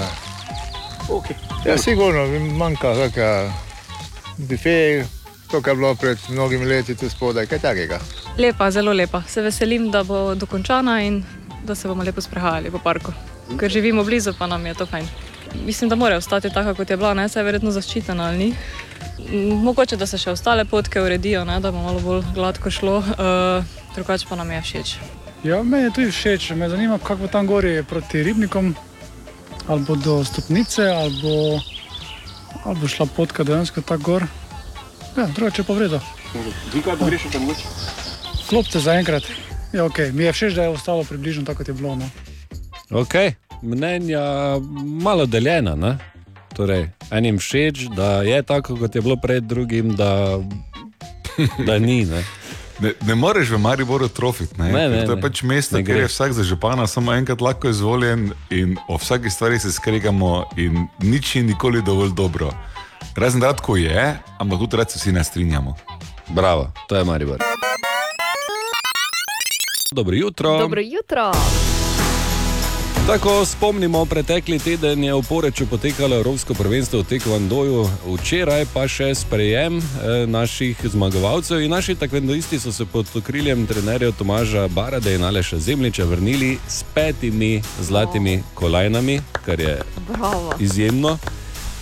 [1.09, 1.44] Okay.
[1.65, 3.53] Ja, sigurno manjka kakšna
[4.37, 5.05] bife,
[5.51, 7.99] to, kar je bilo pred mnogimi leti tu spodaj, kaj takega.
[8.37, 9.23] Lepa, zelo lepa.
[9.27, 11.23] Se veselim, da bo dokončana in
[11.63, 13.13] da se bomo lepo sprehajali po parku.
[13.59, 15.07] Ker živimo blizu, pa nam je to fajn.
[15.65, 18.55] mislim, da mora ostati taka, kot je bila, ne, saj je verjetno zaščitena ali ni.
[19.63, 23.77] Mogoče, da se še ostale potke uredijo, ne, da bo malo bolj gladko šlo, uh,
[23.95, 24.95] drugače pa nam je všeč.
[25.43, 28.75] Ja, meni je tudi všeč, me zanima, kako bo tam gori proti ribnikom,
[29.67, 31.59] ali bo do stopnice, ali bo,
[32.63, 34.23] ali bo šla potka dejansko tako gor.
[35.17, 35.99] Ja, drugače pa vredo.
[36.73, 37.63] Vi kaj pogrešate mogoče?
[38.49, 39.23] Klopce zaenkrat.
[39.73, 41.95] Ja, ok, mi je všeč, da je ostalo približno tako, kot je bilo.
[41.95, 42.09] No.
[42.89, 43.13] Ok,
[43.61, 44.21] mnenja
[45.01, 45.75] malo deljena.
[45.75, 45.97] Ne?
[46.55, 50.39] Torej, enim všeč, da je tako, kot je bilo pred drugim, da,
[51.67, 52.05] da ni.
[52.05, 52.23] Ne?
[52.79, 54.57] Ne, ne moreš v Mariboru trofiti.
[54.57, 54.71] Ne?
[54.71, 55.21] Ne, ne, to je ne.
[55.21, 59.59] pač mesto, kjer je vsak za župana samo enkrat lahko izvoljen in o vsaki stvari
[59.59, 62.51] se skregamo, in nič ni nikoli dovolj dobro.
[63.15, 65.75] Razen rad, ko je, ampak tudi rad se vsi ne strinjamo.
[66.27, 67.39] Bravo, to je Maribor.
[69.91, 70.57] Dobro jutro.
[70.59, 71.31] Dobro jutro.
[73.07, 77.85] Tako spomnimo, pretekli teden je v Poreču potekalo Evropsko prvenstvo v Tekvandoju,
[78.17, 81.61] včeraj pa še sprejem eh, naših zmagovalcev.
[81.61, 86.81] In naši tekvandoisti so se pod okriljem trenerja Tomaža Barade in Aleša Zemljiča vrnili s
[86.97, 90.57] petimi zlatimi kolajnami, kar je Bravo.
[90.59, 91.17] izjemno.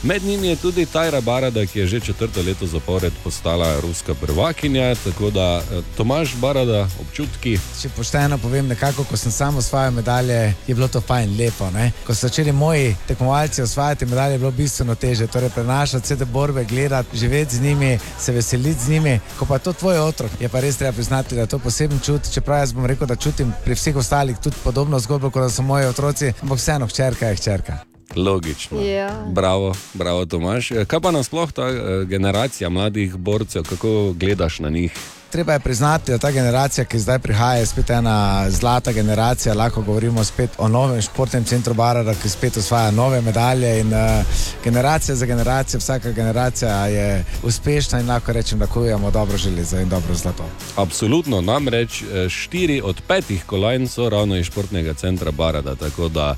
[0.03, 4.95] Med njimi je tudi Tajra Barada, ki je že četrto leto zapored postala ruska prvakinja.
[4.95, 7.59] Tako da eh, Tomaž Barada, občutki.
[7.81, 11.69] Če pošteno povem, nekako, ko sem sam osvajal medalje, je bilo to fajn, lepo.
[11.71, 11.91] Ne?
[12.05, 15.27] Ko so začeli moji tekmovalci osvajati medalje, je bilo bistveno teže.
[15.27, 19.19] Torej, prenašati vse te borbe, gledati, živeti z njimi, se veseliti z njimi.
[19.39, 22.27] Ko pa to tvoj otrok, je pa res treba priznati, da je to poseben čut.
[22.33, 25.87] Čeprav jaz bom rekel, da čutim pri vseh ostalih tudi podobno zgodbo, kot so moji
[25.87, 27.92] otroci, ampak vseeno, hčerka je hčerka.
[28.15, 28.81] Logično.
[28.81, 29.25] Ja.
[29.27, 30.71] Bravo, bravo, Tomaš.
[30.71, 34.93] Eh, Kaj pa nasploh ta eh, generacija mladih borcev, kako gledaš na njih?
[35.29, 39.55] Treba je priznati, da ta generacija, ki zdaj prihaja, je spet ena zlata generacija.
[39.55, 43.79] Lahko govorimo spet o novem športnem centru Barara, ki spet osvaja nove medalje.
[43.79, 44.25] In, uh,
[44.63, 49.89] generacija za generacijo, vsaka generacija je uspešna in lahko rečem, da kujemo dobro železo in
[49.89, 50.45] dobro zlato.
[50.75, 55.75] Absolutno, namreč štiri od petih kolajn so ravno iz športnega centra Barada.
[55.75, 56.35] Tako da,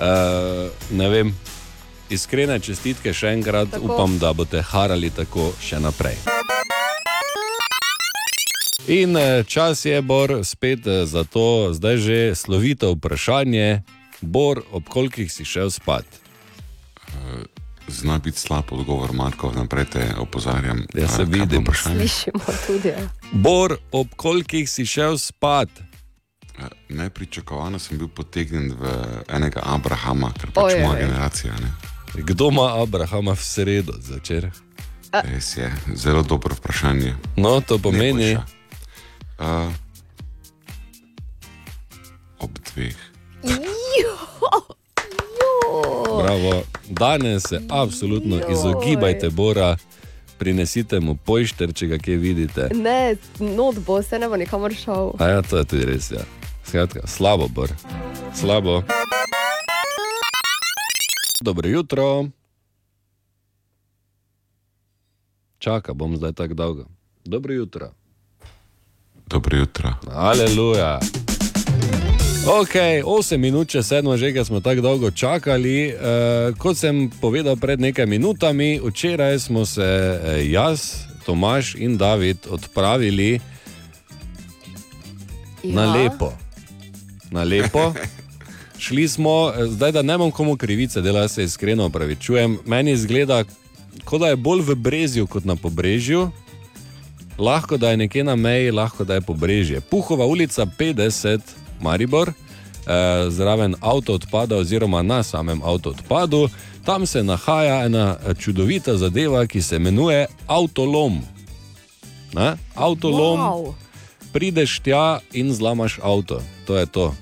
[0.00, 1.34] eh, ne vem,
[2.10, 3.84] iskrene čestitke še enkrat, Tako.
[3.94, 6.16] upam, da boste harali tako še naprej.
[8.86, 13.82] In eh, čas je, Bor, spet eh, za to, zdaj že slovito vprašanje.
[14.20, 16.06] Bor, ob kolikih si šel spat?
[17.88, 20.86] Zna biti slab odgovor, Marko, naprej te opozarjam.
[20.94, 21.66] Jaz se vidim.
[21.74, 22.88] Slišimo tudi.
[22.88, 23.08] ja.
[23.32, 25.68] Bor, ob kolikih si šel spat?
[26.88, 28.92] Nepričakovano sem bil potegnjen v
[29.28, 30.82] enega Abrahama, ker pač Ojej.
[30.86, 31.52] moja generacija.
[31.52, 31.72] Ne?
[32.14, 34.50] Kdo ima Abrahama v sredo zvečer?
[35.12, 37.14] Res je, zelo dobro vprašanje.
[37.36, 38.36] No, to pomeni.
[39.38, 39.72] Uh,
[42.38, 42.96] ob dveh.
[46.22, 46.62] Bravo.
[46.88, 49.76] Danes se absolutno izogibajte Bora,
[50.38, 52.68] prinesite mu pojšter, če ga kje vidite.
[52.74, 55.12] Ne, not bo, se ne bo nikamor šel.
[55.18, 56.10] A ja, to je tudi res.
[56.10, 56.24] Ja.
[56.68, 57.70] Skratka, slabo, Bor.
[58.34, 58.82] Slabo.
[61.40, 62.26] Dobro jutro.
[65.58, 66.84] Čaka, bom zdaj tako dolgo.
[67.24, 67.90] Dobro jutro.
[69.26, 69.94] Dobro jutro.
[70.10, 71.00] Aleluja.
[72.46, 75.90] Ok, 8 minut, če sedmo že, ker smo tako dolgo čakali.
[75.90, 82.46] Uh, kot sem povedal pred nekaj minutami, včeraj smo se eh, jaz, Tomaš in David
[82.50, 83.40] odpravili
[85.62, 85.74] ja.
[85.74, 86.45] na lepo.
[87.30, 87.92] Na lepo.
[88.78, 92.58] Šli smo, eh, zdaj da ne bom komu krivice, jaz se iskreno opravičujem.
[92.66, 93.44] Meni izgleda,
[94.04, 96.30] kot da je bolj v brezju kot na pobrežju.
[97.38, 99.80] Lahko da je nekje na meji, lahko da je pobrežje.
[99.80, 101.40] Puhova ulica 50,
[101.80, 106.48] Maribor, eh, zraven avto odpada, oziroma na samem avto odpadu,
[106.84, 111.20] tam se nahaja ena eh, čudovita zadeva, ki se imenuje avtolom.
[112.32, 112.56] Ne?
[112.74, 113.74] Avtolom, wow.
[114.36, 116.42] Prideš tja in zlamaš avto.
[116.66, 117.14] To je to.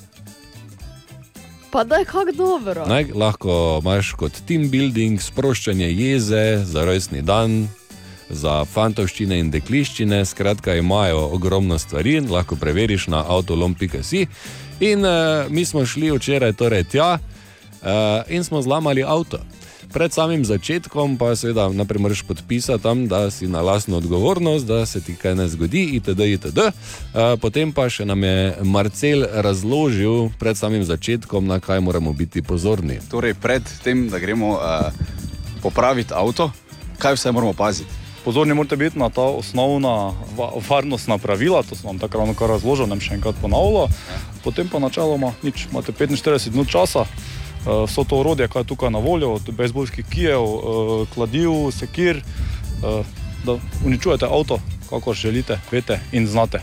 [1.71, 2.87] Pa da je kako dobro.
[2.87, 7.69] Ne, lahko imaš kot team building, sproščanje jeze za rojstni dan,
[8.31, 10.25] za fantovščine in dekliščine.
[10.27, 14.27] Skratka, imajo ogromno stvari, lahko preveriš na avtolom.si.
[14.81, 17.91] In uh, mi smo šli včeraj torej tja uh,
[18.29, 19.39] in smo zlamali avto.
[19.95, 24.87] Pred samim začetkom pa seveda najprej moraš podpisati tam, da si na lastno odgovornost, da
[24.87, 26.21] se ti kaj ne zgodi, itd.
[26.21, 26.59] itd.
[26.59, 32.43] Uh, potem pa še nam je Marcel razložil pred samim začetkom, na kaj moramo biti
[32.43, 32.99] pozorni.
[33.07, 34.91] Torej, pred tem, da gremo uh,
[35.63, 36.51] popraviti avto,
[36.99, 38.03] kaj vse moramo paziti?
[38.27, 42.51] Pozorni morate biti na ta osnovna va- varnostna pravila, to sem vam tako ravno kar
[42.51, 43.87] razložil, ne bom še enkrat ponavljal.
[44.43, 47.07] Potem pa načeloma nič, imate 45 minut časa,
[47.67, 52.23] vso to orodje, kar je tukaj na voljo, od bejzbolskih kijev, uh, kladiv, sekir,
[52.83, 53.07] uh,
[53.45, 54.59] da uničujete avto,
[54.91, 56.61] kako želite, veste in znate.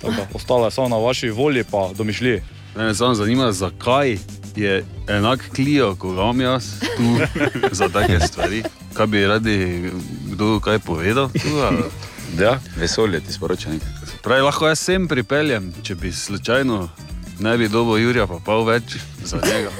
[0.00, 2.42] Tako Ostalo je samo na vaši volji, pa domišljiji.
[2.76, 4.18] Me samo zanima, zakaj
[4.56, 7.02] je enak klijo, kot ga imam jaz tu
[7.78, 8.62] za take stvari.
[8.94, 9.90] Kaj bi radi
[10.32, 11.28] kdo kaj povedal?
[11.28, 11.82] Tu, ali?
[12.38, 13.88] Ja, vesolje ti sporoča nekaj.
[14.22, 16.88] Pravi, lahko jaz sem pripeljem, če bi slučajno
[17.40, 19.70] ne bi dobil Jurija, pa pol več za njega.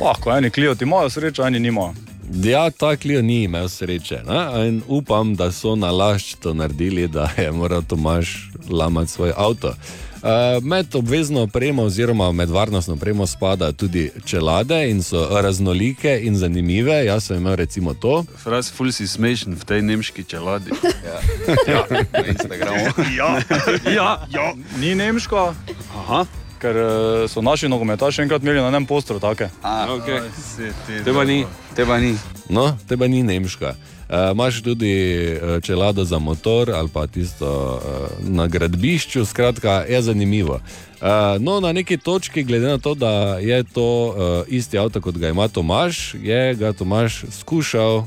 [0.00, 1.94] Lahko eni klijoti imajo srečo, eni nimajo.
[2.34, 4.22] Ja, ta klijo ni imel sreče.
[4.26, 4.80] Ne?
[4.86, 9.74] Upam, da so na lašč to naredili, da je moral Tomaš lamati svoj avto.
[10.22, 16.36] Uh, med obvezno opremo, oziroma med varnostno opremo, spada tudi čelade in so raznolike in
[16.36, 17.04] zanimive.
[17.04, 18.24] Jaz sem imel recimo to.
[18.42, 20.70] Fras, ful si smešen v tej nemški čeladi.
[21.68, 22.84] Ja, na Instagramu.
[23.16, 23.40] ja,
[23.96, 25.54] ja, ja, ni nemško.
[25.96, 26.26] Aha.
[26.60, 29.48] Ker eh, so naši nogometaši enkrat imeli na enem postru take.
[29.62, 30.20] A, okay.
[31.04, 31.46] Teba ni,
[31.76, 32.14] teba ni.
[32.48, 33.74] No, teba ni nemška.
[34.10, 34.90] Uh, Imáš tudi
[35.32, 40.58] uh, čelado za motor ali pa tisto uh, na gradbišču, skratka, je zanimivo.
[41.00, 44.14] Uh, no, na neki točki, glede na to, da je to uh,
[44.48, 48.04] isti avto, kot ga ima Tomaš, je ga Tomaš skušal,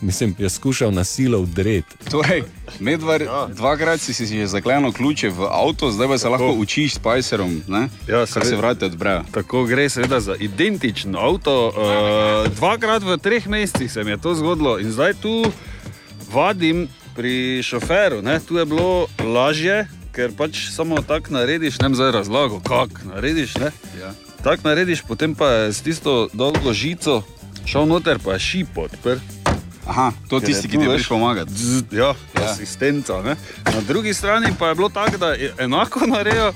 [0.00, 1.96] mislim, je skušal na silo vdreti.
[2.10, 2.42] Torej,
[2.80, 3.48] medvar, Ja.
[3.48, 7.62] dvakrat si si že zaklenil ključe v avto, zdaj pa se lahko učiš s Pajserom,
[7.68, 7.88] ne?
[8.08, 9.24] Ja, kar se vrati odprejo.
[9.30, 11.68] Tako gre seveda za identično avto.
[11.68, 15.44] Uh, dvakrat v treh mesecih se mi je to zgodilo in zdaj tu
[16.32, 18.22] vadim pri šoferu.
[18.22, 18.40] Ne?
[18.40, 23.54] Tu je bilo lažje, ker pač samo tako narediš, ne vem zdaj razlago, kako narediš.
[23.56, 23.70] Ne?
[24.00, 24.12] Ja.
[24.42, 27.22] Tako narediš, potem pa je s tisto dolgo žico
[27.66, 29.41] šel noter, pa je šip odprt.
[29.86, 31.52] Aha, to Ker tisti, je ki ti veš, pomagati.
[31.52, 32.50] Z, ja, Ja.
[32.50, 33.22] asistenca.
[33.22, 33.36] Ne?
[33.64, 36.52] Na drugi strani pa je bilo tako, da je enako naredil.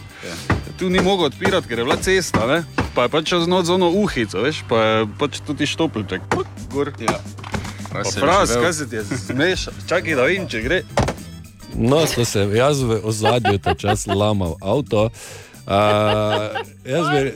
[0.79, 2.65] Tu ni mogel odpirati, ker je bila cesta, ne?
[2.95, 6.23] pa je pač čez noč z ono uhico, veš, pa je pač tudi štopljček.
[6.71, 6.93] Gor.
[7.01, 7.19] Ja.
[8.05, 8.63] Se je živel.
[8.63, 9.73] kaj se ti je zmešal?
[9.89, 10.83] Čakaj, da vidim, če gre.
[11.75, 15.11] No, to sem jaz v ozadju ta čas lamal avto.
[15.67, 17.33] Uh, jaz bi,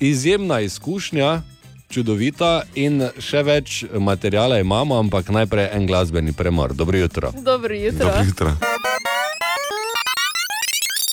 [0.00, 1.42] izjemna izkušnja,
[1.90, 6.74] čudovita in še več materijala imamo, ampak najprej en glasbeni premor.
[6.74, 7.32] Dobro jutro.
[7.44, 8.12] Dobro jutro.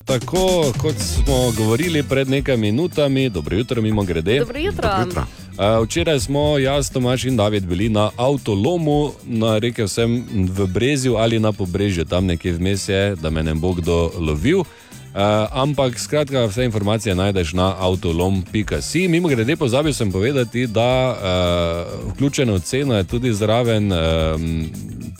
[0.05, 4.39] Tako kot smo govorili pred nekaj minutami, dobro jutro, mimo grede.
[4.39, 4.89] Dobro jutro.
[4.89, 5.25] Dobro jutro.
[5.53, 11.15] Uh, včeraj smo jaz, Tomaš in David bili na avtolomu, na rekel sem v Brezju
[11.15, 14.63] ali na pobrežju, tam nekje vmes je, da me ne bo kdo lovil.
[15.13, 15.19] Uh,
[15.51, 19.07] ampak skratka, vse informacije najdeš na avtolom.si.
[19.07, 24.69] Mimo grede, pozabil sem povedati, da uh, vključeno v ceno je tudi zraven um,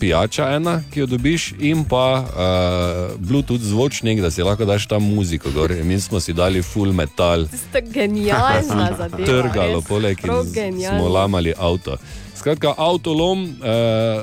[0.00, 5.02] pijača ena, ki jo dobiš, in pa uh, Bluetooth zvočnik, da si lahko daš tam
[5.04, 5.50] muziko.
[5.50, 5.72] Gor.
[5.84, 9.26] Mi smo si dali full metal, Ste genialna zadeva.
[9.26, 10.18] trgalo, poleg
[10.54, 10.98] genialno.
[10.98, 11.96] smo lamali avto.
[12.36, 14.22] Skratka, avtolom, eh,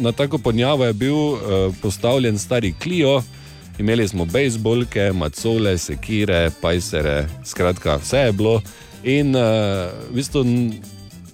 [0.00, 1.38] na tako podnjavo je bil eh,
[1.82, 3.22] postavljen stari Clio,
[3.78, 8.62] imeli smo bejzbolke, macole, sekire, pajsere, skratka, vse je bilo.
[9.04, 9.42] In eh,
[10.10, 10.44] v bistvu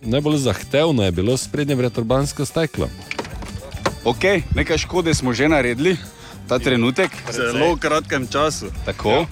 [0.03, 2.88] najbolj zahtevno je bilo sprednje vetrobransko steklo.
[4.05, 4.24] Ok,
[4.55, 5.97] nekaj škode smo že naredili,
[6.49, 7.12] ta trenutek.
[7.28, 8.72] V zelo kratkem času.
[8.84, 9.26] Tako.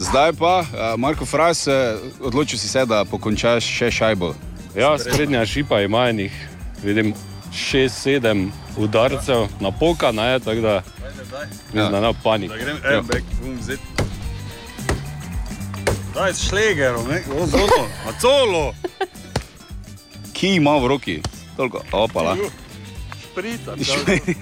[0.00, 1.74] Zdaj pa, uh, Marko Fras, uh,
[2.20, 4.32] odločil si se, da pokončaš še šajbo.
[4.76, 6.32] Ja, sprednja šipa ima enih,
[6.84, 7.12] vidim,
[7.52, 10.82] 6-7 udarcev na poka, ne, tako da
[11.72, 12.50] da ne bo panik.
[12.50, 13.82] Da grem airbag, bom vzeti.
[16.14, 17.22] Daj s šlegerom, ne?
[17.38, 18.74] O, zolo, a colo.
[20.32, 21.22] Ki ima v roki,
[21.56, 22.36] toliko, opala.
[23.22, 23.76] Šprica,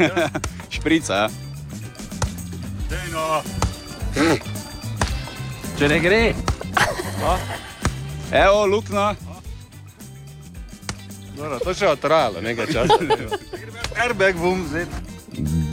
[0.77, 1.29] Šprica, ja.
[2.89, 3.43] Dejno.
[5.79, 6.35] Če ne gre.
[8.33, 9.15] Evo, luknja.
[11.39, 12.99] Dobro, to še bo trajalo nekaj časa.
[14.03, 14.91] Airbag bom vzeti.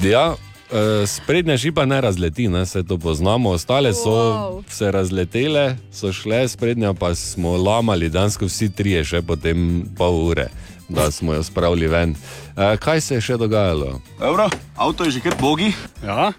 [0.06, 0.36] Ja,
[0.70, 4.64] eh, sprednja šipa ne razleti, ne, se to poznamo, ostale so Wow.
[4.70, 10.48] se razletele, so šle, sprednja pa smo lamali, dansko vsi trije, še potem pol ure,
[10.90, 12.16] da smo jo spravili ven.
[12.54, 14.02] Eh, Kaj se je še dogajalo?
[14.20, 15.74] Dobro, avto je že kar bogi.
[16.06, 16.32] Ja.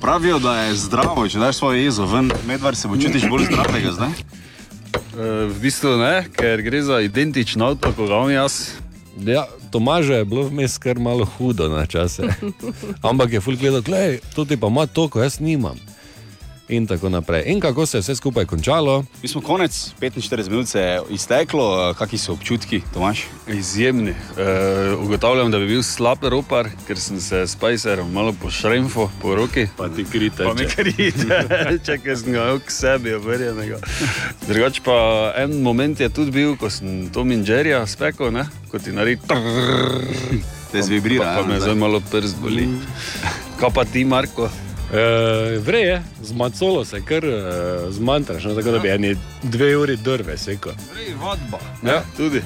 [0.00, 4.12] Pravijo, da je zdravo, če daš svojo jezo ven, medvar se počutiš bolj zdravega zdaj.
[4.96, 8.58] E, v bistvu ne, ker gre za identično avto, kot ga imam jaz.
[9.24, 12.22] Ja, Tomažu je bilo vmes kar malo hudo na čase.
[13.10, 15.80] Ampak je fulg gledal, gledaj, to ti pa ima to, ko jaz nimam.
[16.68, 17.42] In tako naprej.
[17.46, 19.04] In kako se je vse skupaj končalo?
[19.22, 23.24] Mi smo konec, 45 minut se je izteklo, kakšni so občutki, Tomaš?
[23.48, 24.10] Izjemni.
[24.10, 24.14] E,
[24.98, 29.66] ugotavljam, da bi bil slab ropar, ker sem se s Pajserom malo pošremfo po roki.
[29.76, 30.44] Pa ti krite.
[30.44, 33.78] Pa mi krite, če ker sem ga k sebi obrjenega.
[34.48, 38.46] Drugač pa en moment je tudi bil, ko sem Tom in Jerryja spekel, ne?
[38.70, 40.42] ko ti naredi trrrr.
[40.72, 42.66] Te zvibrira, Pa, pa me zdaj malo prst boli.
[43.60, 44.50] Kaj pa ti, Marko?
[44.92, 47.42] E, Vreje, z macolo se kar e,
[47.90, 50.72] zmantraš, no, tako da bi eni dve uri drve sekal.
[51.20, 51.58] Vadba.
[51.82, 52.42] Ja, tudi.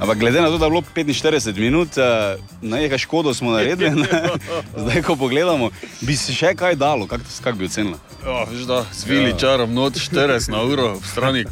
[0.00, 4.06] Ampak glede na to, da je bilo 45 minut, eh, nekaj škodo smo naredili, ne?
[4.82, 5.70] zdaj ko pogledamo,
[6.00, 7.98] bi se še kaj dalo, kako kak bi ocenila?
[8.26, 9.36] Ja, veš da, svili ja.
[9.36, 11.44] čarom not 40 na uro ob strani.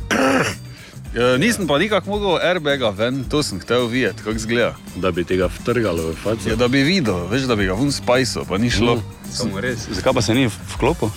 [1.10, 4.74] E, nisem pa nikak mogel airbaga ven, to sem hotel videti, kako izgleda.
[4.96, 6.48] Da bi tega vtrgalo v faci.
[6.48, 8.94] Ja, da bi videl, veš, da bi ga vun spajso, pa ni šlo.
[8.96, 9.88] Mm, samo res.
[9.90, 11.10] Zakaj pa se ni vklopil?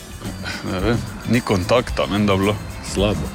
[0.72, 0.98] Ne vem,
[1.30, 2.56] ni kontakta, menda bilo.
[2.94, 3.30] Slabo.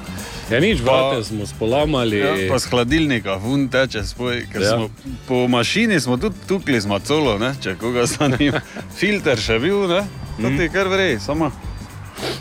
[0.51, 2.19] Ja, nič, vrate smo spolamali.
[2.19, 4.75] Ja, pa z hladilnika, vun teče spoj, ker Ja.
[4.75, 4.91] smo
[5.29, 8.65] po mašini smo tudi tukli z macolo, ne, če koga zanima.
[8.99, 10.03] Filter še bil, ne,
[10.41, 11.53] to ti je kar vrej, samo.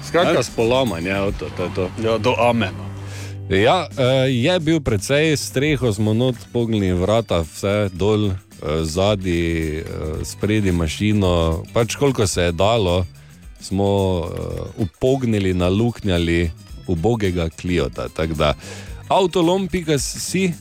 [0.08, 1.90] Skratka, spolamanje avto, to je to.
[2.02, 2.87] Ja, do amena.
[3.50, 8.36] Ja, eh, je bil precej streho, smo not pognili vrata, vse dol, eh,
[8.84, 9.84] zadnji,
[10.24, 11.64] spredi mašino.
[11.74, 13.06] Pač koliko se je dalo,
[13.60, 16.52] smo eh, upognili, naluknjali
[16.88, 18.08] ubogega kliota.
[19.08, 20.54] Avtolom.si, eh,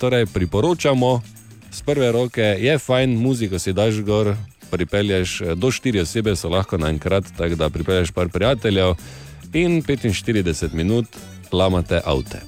[0.00, 1.22] torej priporočamo
[1.72, 4.36] z prve roke, je fajn, muziko si daš gor.
[4.70, 8.94] Pripelješ eh, do štiri osebe, so lahko naenkrat, tako da pripelješ par prijateljev
[9.52, 11.06] in 45 minut
[11.52, 12.38] lamate avte.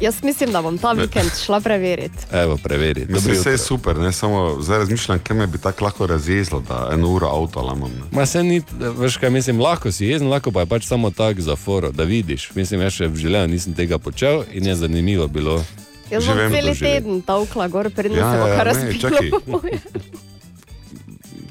[0.00, 2.18] Jaz mislim, da bom ta vikend šla preveriti.
[2.32, 3.06] Evo, preveri.
[3.08, 4.12] Mislim, vse je super, ne?
[4.12, 7.90] samo zdaj razmišljam, kaj me bi tako lahko razjezlo, da eno uro avto lamam.
[7.90, 8.02] ne.
[8.12, 11.40] Ma se ni, veš kaj mislim, lahko si jezen, lahko pa je pač samo tak
[11.40, 12.50] za foro, da vidiš.
[12.54, 15.64] Mislim, jaz še v življenju nisem tega počel in je zanimivo bilo.
[16.10, 19.60] Jaz vem, cel teden tavkla gor, predtem Ja, se bo ja, kar razpilo.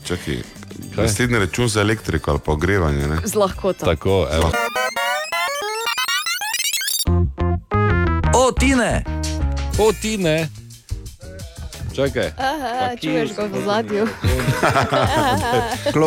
[0.06, 0.38] čakaj.
[0.96, 3.08] naslednji račun za elektriko ali pa ogrevanje.
[3.08, 3.18] Ne?
[3.26, 3.86] Z lahkoto.
[3.86, 4.52] Tako, evo.
[8.48, 9.04] O, Tine!
[9.78, 10.50] O, Tine!
[11.96, 12.32] Čakaj.
[12.38, 14.08] Aha, čuješ ga v zadju.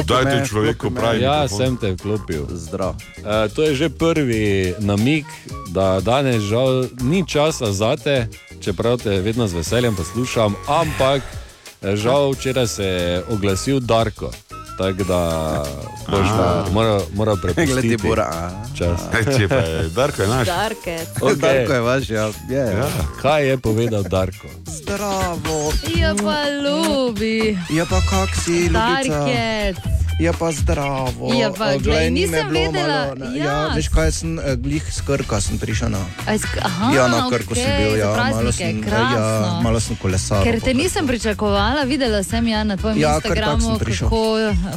[0.08, 1.20] Dajte človeku pravi.
[1.20, 2.48] Ja, sem te vklopil.
[2.48, 2.96] Zdrav.
[2.96, 5.28] E, to je že prvi namig,
[5.68, 11.92] da danes žal ni časa za te, čeprav te vedno z veseljem poslušam, ampak eh,
[11.92, 14.32] žal včeraj se je oglasil Darko.
[14.80, 15.62] Tako da
[16.08, 16.64] boš Aha.
[16.72, 17.72] moral, moral prepustiti.
[17.72, 18.50] Glede Bora.
[18.78, 19.00] Čas.
[19.36, 20.46] Če pa je Darko je naš.
[20.46, 20.98] Darke.
[21.20, 21.36] Okay.
[21.36, 22.30] Darko je vaš, ja.
[22.48, 22.88] Je, ja.
[23.22, 24.48] Kaj je povedal Darko?
[24.66, 25.72] Zdravo.
[25.96, 27.58] Ja, pa ljubi.
[27.70, 28.72] Ja, pa kak si, ljubica?
[28.72, 29.99] Darket.
[30.20, 31.32] Ja, pa zdravo.
[31.32, 33.40] Ja, pa glej, nisem vedela, Malo, ja.
[33.40, 36.04] ja, veš kaj, sem eh, glih z Krka sem prišel na.
[36.28, 39.60] Iz- Aha, ja, na Krku okej, sem bil, ja, malo praznike, sem, ja, krasno.
[39.62, 40.44] malo sem kolesaril.
[40.44, 44.20] Ker te nisem pričakovala, videla sem ja na tvojem Ja, kar Instagramu, sem kako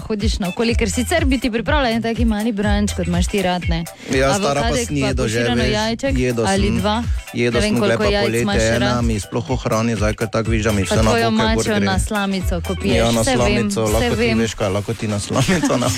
[0.07, 3.41] hodiš na okoli, ker sicer bi ti pripravila en taki mali branč, kot imaš ti
[3.41, 3.83] ratne.
[4.09, 6.97] Ja, stara pa Avokadek sem jedel že, veš, jajček jedel ali sem, dva.
[7.33, 11.19] Vem, sem lepa poletje, ena mi sploh ohrani, zdaj kaj tako vižam, vse na boke
[11.19, 11.79] gor mačo gre.
[11.81, 12.95] na slamico, ko piješ.
[12.95, 15.32] Ja, na slamico, lahko ti veš, kaj lahko ti na slamico.
[15.81, 15.89] Na...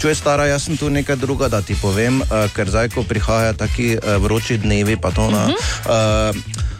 [0.00, 3.52] Čuj, stara, jaz sem tu nekaj druga, da ti povem, uh, ker zdaj, ko prihaja
[3.56, 5.48] taki uh, vroči dnevi, pa to na.
[5.48, 5.56] Mhm.
[5.88, 6.74] Uh,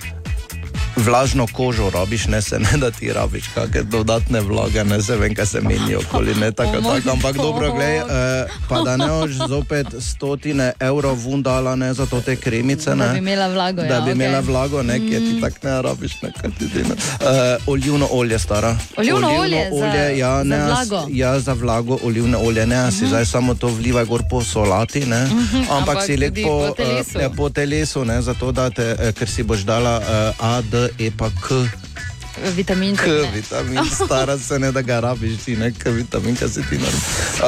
[0.97, 5.35] Vlažno kožo rabiš, ne se ne da ti rabiš, kakšne dodatne vlage, ne se vem,
[5.35, 7.11] kaj se meni okoli, ne tako, tako.
[7.11, 12.21] Ampak dobro, gledaj, eh, pa da ne boš zopet stotine evrov vundala, ne za to
[12.21, 13.07] te kremice, ne.
[13.07, 14.13] Da bi imela vlago, Da ja, bi okej.
[14.15, 16.83] imela vlago, ne, ki ti tako ne rabiš, ne, kaj ti ne.
[16.83, 17.29] Uh,
[17.67, 18.77] olivno olje, stara.
[18.97, 21.01] Olivno olje za- ja, za ne, vlago?
[21.03, 22.99] s- Ja, za vlago olivno olje, ne, uh -huh.
[22.99, 25.59] si zdaj samo to vlivaj gor po solati, ne, Mhm, -huh.
[25.61, 27.19] ampak, ampak si lepo po telesu.
[27.19, 30.63] eh, ja, po telesu, ne, zato da te, eh, ker si boš dala uh, A,
[30.97, 31.71] epocă
[32.37, 32.51] Pa K.
[32.51, 32.97] Vitamin,
[33.97, 37.03] stara se ne da ga rabiš, ti ne, K, vitamin, kaj se ti naredi.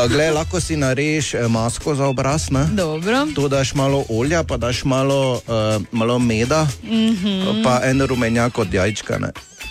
[0.08, 2.64] Glej, lahko si narežeš eh, masko za obraz, ne.
[2.66, 3.26] Dobro.
[3.28, 5.52] Tu daš malo olja, pa daš malo, uh,
[5.92, 7.62] malo meda, Mhm.
[7.62, 9.18] pa en rumenjak od jajčka.
[9.18, 9.28] Ne.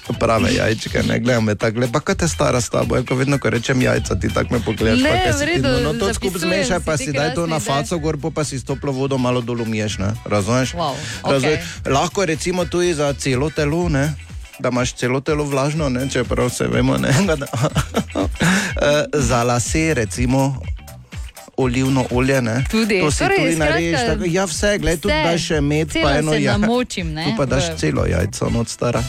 [0.09, 3.49] Prave jajčke, ne gledam me tako, lepa, kaj te stara s tabo, ko vedno, ko
[3.49, 5.01] rečem jajca, ti tako me pogledaš.
[5.01, 8.15] Ne, pa ti- redu, no, to skupaj zmešaj, pa si daj to na faco gor,
[8.32, 10.72] pa si s toplo vodo malo dol umiješ, ne, razumeš?
[10.74, 11.59] Wow, Razumeš?
[11.59, 11.91] okej.
[11.91, 14.13] Lahko recimo tudi za celo telo, ne.
[14.60, 16.10] Da imaš celo telo vlažno, ne?
[16.10, 17.14] čeprav se vemo, ne?
[17.28, 17.36] da,
[18.80, 20.62] Eh, za lase, recimo,
[21.58, 22.41] olivno olje.
[22.41, 22.64] Ne?
[22.72, 22.99] Tudi.
[23.01, 23.99] to si Torej, tudi narediš.
[23.99, 26.60] Tako, ja, vse, gledaj, tu daš še med, pa eno jajce.
[26.60, 29.03] namočim, ne, Tu pa daš v- celo jajco, not stara.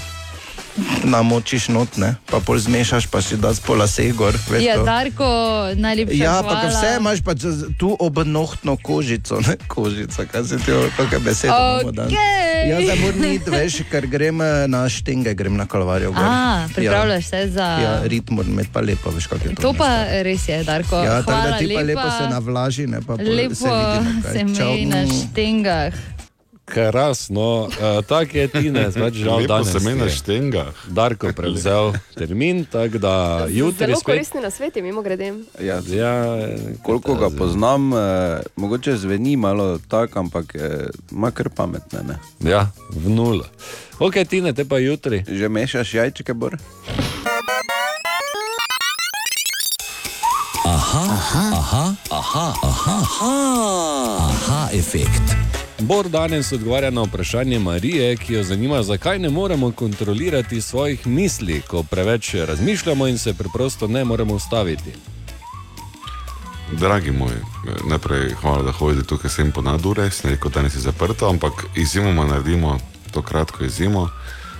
[1.05, 2.15] Namočiš not, ne?
[2.27, 4.35] pa pol zmešaš, pa si da spola sej gor.
[4.45, 4.85] veš Ja, to?
[4.85, 5.29] Darko,
[5.75, 6.49] najlepša Ja, hvala.
[6.55, 7.33] pa vse imaš pa
[7.75, 11.53] tu obnohtno kožico, ne kožica, kaj se ti kakšne besede
[11.93, 12.13] danes.
[12.13, 12.69] Okej.
[12.69, 16.13] Ja, zdaj moram iti, veš, ker grem eh, na štenge, grem na kalvarijo.
[16.13, 16.23] gor.
[16.23, 17.63] A, pripravljaš se za.
[17.63, 19.63] Ja, ja rit moram imeti pa lepo, veš, kako je to.
[19.63, 19.89] To pa
[20.21, 20.97] res je, Darko.
[20.97, 22.01] Ja, tako da ti pa lepa.
[22.01, 24.23] lepo se navlaži, ne pa Lepo se vidimo.
[24.25, 24.67] se Čau.
[24.67, 25.93] meji na štengah.
[26.69, 27.71] Krasno, uh,
[28.07, 29.73] tako je Tine, pač žal danes.
[29.73, 30.67] se meni štengah.
[30.87, 33.15] Darko prevzel termin, tako da
[33.49, 34.05] jutri Zelo spet.
[34.05, 35.33] koristni na svetu, mimo grede.
[35.61, 36.13] Ja, ja,
[36.83, 37.97] koliko ga poznam, eh,
[38.57, 41.99] mogoče zveni malo tako, ampak eh, ima kar pametne.
[42.03, 42.19] Ne?
[42.51, 43.45] Ja, v nula.
[43.99, 45.25] Ok, Tine, te pa jutri.
[45.29, 46.57] Že mešaš jajčke, bor?
[50.65, 53.33] Aha, aha, aha, aha, aha, aha,
[54.21, 55.58] aha efekt.
[55.81, 61.61] Bor danes odgovarja na vprašanje Marije, ki jo zanima, zakaj ne moremo kontrolirati svojih misli,
[61.69, 64.93] ko preveč razmišljamo in se preprosto ne moremo ustaviti.
[66.73, 67.33] Dragi moj,
[67.91, 71.53] najprej hvala, da hodite tukaj sem po nadure, sem rekel, da danes je zaprto, ampak
[71.77, 72.79] izjemoma naredimo
[73.13, 74.09] to kratko izjemo.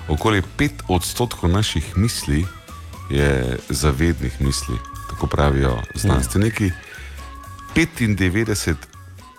[0.09, 2.47] Okoli 5 odstotkov naših misli
[3.11, 4.77] je zavednih misli,
[5.11, 6.71] tako pravijo znanstveniki.
[7.75, 8.75] 95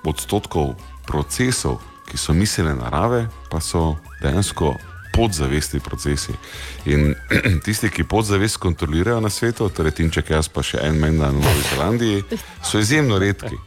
[0.04, 0.76] odstotkov
[1.10, 4.76] procesov, ki so miselne narave, pa so dejansko
[5.20, 6.34] podzavestni procesi.
[6.86, 7.16] In
[7.66, 11.66] tisti, ki podzavest kontrolirajo na svetu, torej Tinček, jaz pa še en menda na Novi
[11.72, 12.24] Zelandiji,
[12.64, 13.58] so izjemno redki.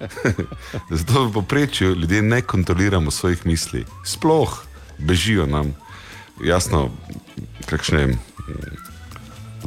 [0.98, 4.62] Zato v poprečju ljudje ne kontroliramo svojih misli, sploh
[4.98, 5.74] bežijo nam.
[6.42, 6.88] Jasno,
[7.68, 8.16] kakšne mm,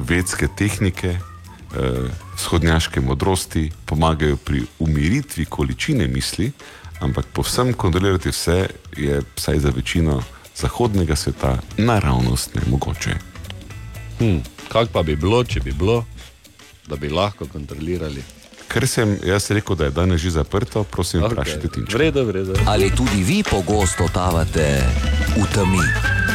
[0.10, 6.52] vedske tehnike, eh, vzhodnjaške modrosti pomagajo pri umiritvi količine misli,
[7.00, 8.68] ampak povsem kontrolirati vse
[8.98, 10.22] je, vsaj za večino
[10.56, 13.16] zahodnega sveta, naravnost nemogoče.
[14.20, 14.38] Hm,
[14.68, 16.06] kaj pa bi bilo, če bi bilo,
[16.88, 18.24] da bi lahko kontrolirali?
[18.68, 21.32] Ker sem jaz rekel, da je danes že zaprto, prosim, okay.
[21.32, 21.98] vprašajte Tinčka.
[21.98, 22.54] Vredo, vredo.
[22.68, 24.84] Ali tudi vi pogosto tavate
[25.38, 25.84] v temi?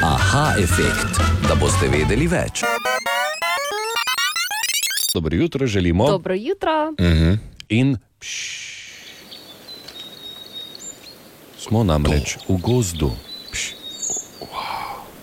[0.02, 2.64] Aha, efekt, da boste vedeli več.
[5.14, 6.06] Dobro jutro želimo.
[6.06, 6.92] Dobro jutro.
[7.00, 7.34] Mhm.
[7.68, 7.96] In
[11.60, 13.12] smo namreč v gozdu.
[13.52, 13.76] Pš.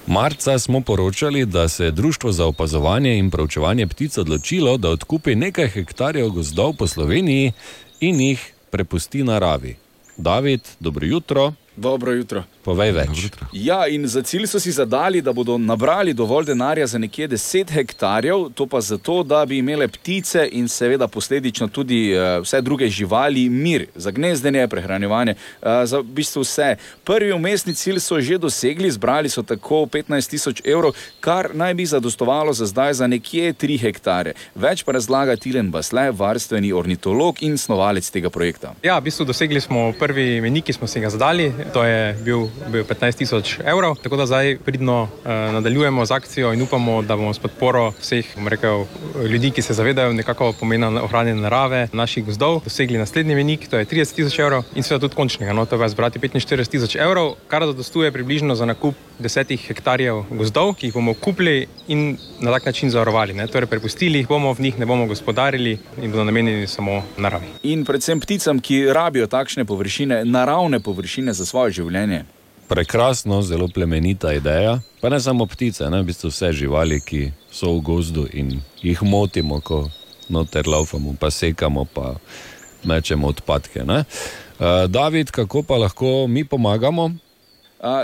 [0.07, 5.35] Marca smo poročali, da se je Društvo za opazovanje in preučevanje ptic odločilo, da odkupi
[5.35, 7.51] nekaj hektarjev gozdov po Sloveniji
[7.99, 9.75] in jih prepusti naravi.
[10.17, 11.53] David, dobro jutro.
[11.75, 12.43] Dobro jutro.
[12.67, 13.19] Povej več.
[13.55, 17.69] Ja, in za cilj so si zadali, da bodo nabrali dovolj denarja za nekje 10
[17.71, 22.89] hektarjev, to pa zato, da bi imele ptice in seveda posledično tudi uh, vse druge
[22.91, 26.73] živali mir, za gnezdenje, prehranjevanje, uh, za v bistvu vse.
[27.07, 30.91] Prvi umestni cilj so že dosegli, zbrali so tako 15 tisoč evrov,
[31.23, 34.35] kar naj bi zadostovalo za zdaj za nekje 3 hektare.
[34.55, 38.75] Več pa razlaga Tilen Basle, varstveni ornitolog in snovalec tega projekta.
[38.83, 42.49] Ja, v bistvu dosegli smo prvi menik, ki smo si ga zadali, to je bil,
[42.71, 47.15] bil 15 tisoč evrov, tako da zdaj pridno eh, nadaljujemo z akcijo in upamo, da
[47.15, 48.85] bomo s podporo vseh rekel,
[49.29, 53.85] ljudi, ki se zavedajo nekako pomena ohranjene narave naših gozdov, dosegli naslednji menik, to je
[53.85, 57.65] 30 tisoč evrov in seveda tudi končnega, no, to je zbrati 45 tisoč evrov, kar
[57.65, 62.89] zadostuje približno za nakup desetih hektarjev gozdov, ki jih bomo kupili in na tak način
[62.89, 63.33] zavarovali.
[63.33, 63.47] Ne?
[63.47, 67.47] Torej, prepustili jih bomo, v njih ne bomo gospodarili in bodo namenjeni samo naravi.
[67.63, 72.23] In predvsem pticam, ki rabijo takšne površine, naravne površine za svoje življenje.
[72.67, 74.79] Prekrasno, zelo plemenita ideja.
[75.01, 79.03] Pa ne samo ptice, ne v bistvu vse živali, ki so v gozdu in jih
[79.03, 79.87] motimo, ko
[80.29, 82.17] noter laufamo, pa sekamo, pa
[82.83, 83.83] mečemo odpadke.
[83.87, 84.03] Uh,
[84.87, 87.11] David, kako pa lahko mi pomagamo?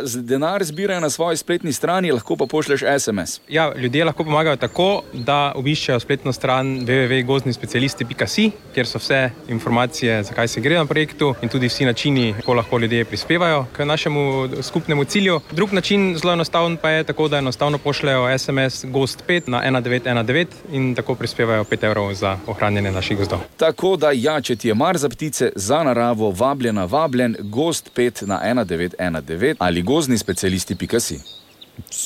[0.03, 3.41] Z- Denar zbirajo na svoji spletni strani, lahko pa pošlješ SMS.
[3.47, 10.47] Ja, ljudje lahko pomagajo tako, da obiščejo spletno stran www.gozdnispecialisti.si, kjer so vse informacije, zakaj
[10.47, 14.23] se gre na projektu in tudi vsi načini, kako lahko ljudje prispevajo k našemu
[14.61, 15.39] skupnemu cilju.
[15.51, 20.45] Drug način, zelo enostaven, pa je tako, da enostavno pošljajo SMS Gost 5 na 1919
[20.71, 23.39] in tako prispevajo 5 evrov za ohranjanje naših gozdov.
[23.57, 28.25] Tako da, ja, če ti je mar za ptice, za naravo, vabljena, vabljen, gost 5
[28.25, 31.19] na 1919 ali gozdni specialisti.si.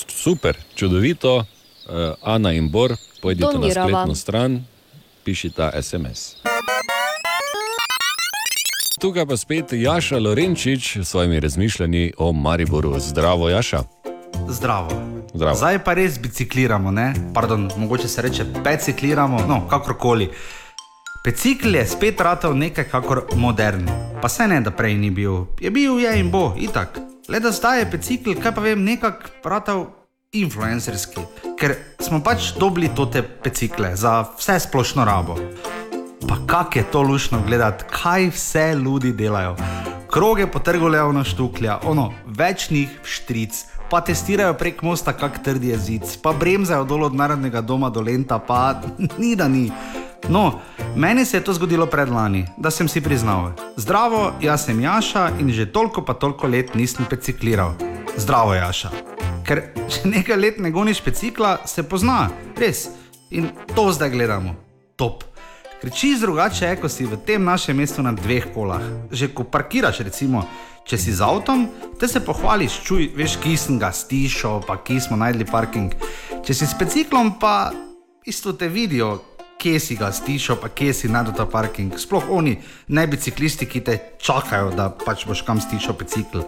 [0.07, 1.43] Super, čudovito, uh,
[2.21, 3.87] Ana in Bor, pojdite na Donirava.
[3.87, 4.65] spletno stran,
[5.23, 6.35] pišite SMS.
[9.01, 12.99] Tukaj pa spet Jaša Lorenčič s svojimi razmišljanji o Mariboru.
[12.99, 13.83] Zdravo, Jaša.
[14.49, 14.89] Zdravo.
[15.33, 15.55] Zdravo.
[15.55, 17.13] Zdaj pa res bicikliramo, ne?
[17.33, 20.29] Pardon, mogoče se reče pecikliramo, no, kakorkoli.
[21.23, 23.89] Pecikl je spet ratal nekaj kakor modern.
[24.21, 25.45] Pa se ne, da prej ni bil.
[25.61, 26.99] Je bil, je in bo, itak.
[27.27, 29.81] Le da zdaj je pecikl, kaj pa vem, nekak ratal
[30.31, 31.25] influencerski,
[31.59, 35.35] ker smo pač dobili te pecikle za vse splošno rabo.
[36.23, 39.57] Pa kak je to lušno gledati, kaj vse ljudi delajo.
[40.07, 43.59] Kroge po trgu Leona štuklja, ono, več njih v štric,
[43.89, 48.01] pa testirajo prek mosta, kak trdi je zid, pa bremzajo dol od narodnega doma do
[48.01, 48.81] Lenta, pa
[49.21, 49.71] ni da ni.
[50.29, 50.59] No,
[50.95, 53.51] meni se je to zgodilo predlani, da sem si priznal.
[53.75, 57.73] Zdravo, jaz sem Jaša in že toliko pa toliko let nisem pecikliral.
[58.17, 58.89] Zdravo, Jaša.
[59.47, 59.61] Ker
[59.91, 62.27] če nekaj let ne goniš pecikla, se pozna,
[62.57, 62.89] res.
[63.31, 64.55] In to zdaj gledamo.
[64.95, 65.23] Top.
[65.81, 68.81] Ker čisto drugače je, ko si v tem našem mestu na dveh kolah.
[69.11, 70.43] Že ko parkiraš, recimo,
[70.87, 71.67] če si z avtom,
[71.99, 75.91] te se pohvališ, čuj, veš, ki sem ga stišal, pa ki smo najdli parking.
[76.47, 77.73] Če si s biciklom, pa
[78.27, 79.17] isto te vidijo,
[79.59, 81.97] kje si ga stišal, pa kje si najdel ta parking.
[81.99, 82.57] Sploh oni,
[82.87, 86.45] ne biciklisti, ki te čakajo, da pač boš kam stišal bicikl.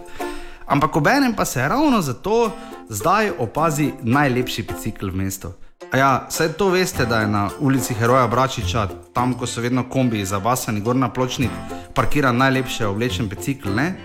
[0.70, 2.52] Ampak obenem pa se ravno zato
[2.90, 5.52] zdaj opazi najlepši bicikl v mestu.
[5.90, 10.22] Ja, saj to veste, da je na ulici Heroja Bračiča, tam, ko so vedno kombi
[10.26, 11.50] zabasani gor na pločnik,
[11.98, 13.96] parkiran najlepše oblečen bicikl, ne?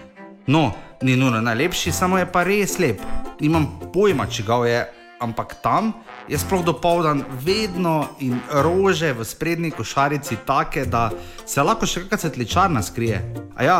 [0.47, 0.73] No,
[1.03, 3.01] ni nujno najlepši, samo je pa res lep.
[3.41, 4.81] Nimam pojma, če ga je,
[5.25, 5.93] ampak tam
[6.29, 11.11] je sploh dopoldan vedno in rože v sprednji košarici take, da
[11.47, 13.23] se lahko še kakšna cvetličarna skrije.
[13.57, 13.79] A ja,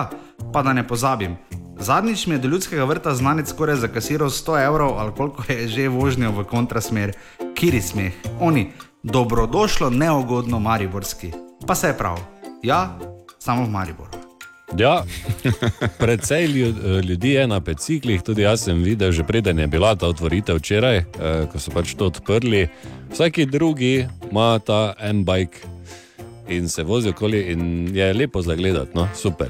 [0.53, 1.37] pa da ne pozabim.
[1.79, 5.89] Zadnjič mi je do ljudskega vrta znanec skoraj zakasiral 100 evrov, ali koliko je že
[5.89, 7.13] vožnjo v kontrasmer,
[7.55, 8.71] kiri smeh, oni,
[9.03, 11.33] dobrodošlo, neugodno mariborski.
[11.67, 12.21] Pa se je prav,
[12.63, 12.99] ja,
[13.39, 14.24] samo v Mariboru.
[14.71, 15.05] Ja,
[16.47, 20.57] lju- ljudi je na biciklih, tudi jaz sem videl, že preden je bila ta otvoritev
[20.57, 21.05] včeraj, eh,
[21.47, 22.69] ko so pač to odprli.
[23.11, 25.59] Vsaki drugi ima ta M-bike
[26.49, 27.61] in se vozi okoli, in
[27.93, 29.49] je lepo zagledati, no, super.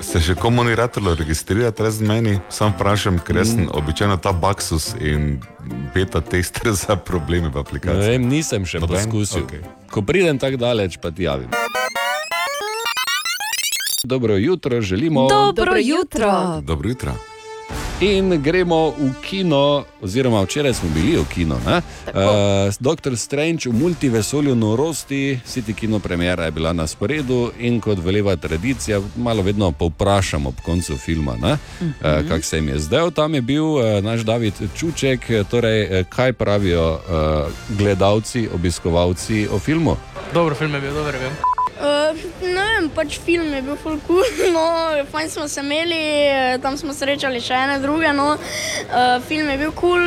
[0.00, 4.32] Se še komu ni ratalo registrirati, razen meni, sam vprašam, ker jaz sem običajno ta
[4.32, 5.40] baksus in
[5.94, 8.08] beta tester za probleme v Ne aplikaciji.
[8.08, 8.96] vem, nisem še Noben?
[9.00, 9.42] poskusil.
[9.42, 9.62] Okej.
[9.88, 11.48] Ko pridem tako daleč, pa ti javim.
[14.04, 15.28] Dobro jutro, želimo.
[15.28, 16.60] Dobro jutro.
[16.60, 17.12] Dobro jutro.
[18.00, 21.54] In gremo v kino, oziroma včeraj smo bili v kino.
[21.54, 22.12] Uh,
[22.80, 28.36] Doktor Strange v multivesolju norosti, City Kino premjera je bila na sporedu in kot veleva
[28.36, 31.56] tradicija, malo vedno povprašam ob koncu filma, uh,
[32.28, 33.10] kako se jim je zdel.
[33.10, 39.48] Tam je bil uh, naš David Čuček, eh, torej eh, kaj pravijo uh, gledalci, obiskovalci
[39.52, 39.96] o filmu.
[40.34, 41.53] Dobro, film je bil, dober je bil.
[41.74, 44.24] Uh, ne vem, pač film je bil full cool,
[44.56, 44.66] no,
[45.10, 49.58] fajn smo se imeli, eh, tam smo srečali še ene druge, no, uh, film je
[49.58, 50.04] bil cool,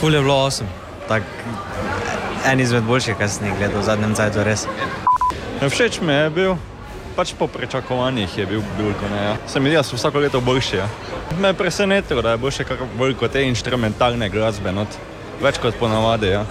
[0.00, 0.66] Ful je bilo osem.
[1.08, 1.22] Tak,
[2.46, 4.66] en izmed boljših, kar sem jih gledal v zadnjem času, res.
[5.62, 6.56] Všeč mi je bil,
[7.16, 9.08] pač po pričakovanjih je bil bilko.
[9.14, 9.36] Ne, ja.
[9.46, 10.76] Se mi zdi, da so vsako leto boljši.
[10.76, 10.88] Ja.
[11.38, 14.98] Me je presenetilo, da je boljše kar veliko te instrumentalne glasbe, not.
[15.42, 16.34] več kot ponavadi.
[16.34, 16.42] Ja.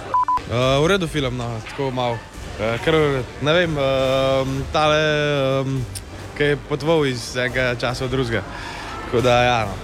[0.48, 2.18] Uh, v redu film, no, tako malo.
[2.58, 2.94] Uh, ker,
[3.42, 4.98] ne vem, uh, tale,
[5.62, 5.76] um,
[6.34, 8.42] ki je potoval iz enega časa v drugega.
[9.04, 9.76] Tako da, ja, no.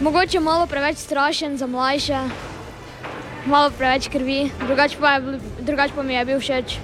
[0.00, 2.16] Mogoče malo preveč strašen za mlajše,
[3.44, 6.78] malo preveč krvi, drugače pa, je drugače pa mi je bil všeč.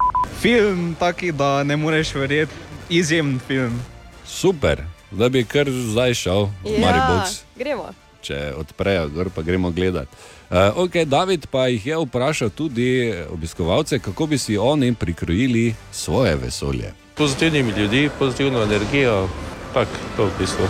[0.44, 2.52] Film taki, da ne moreš verjeti,
[2.90, 3.80] izjemen film.
[4.26, 7.40] Super, da bi kar zdaj šel v Maribox.
[7.56, 7.88] gremo.
[8.20, 10.09] če odprejo, gor pa gremo gledat.
[10.51, 16.36] Uh, okay, David pa jih je vprašal tudi obiskovalce, kako bi si oni prikrojili svoje
[16.36, 16.92] vesolje.
[17.14, 19.28] pozitivnimi ljudmi, pozitivno energijo,
[19.74, 20.64] tako to v bistvu.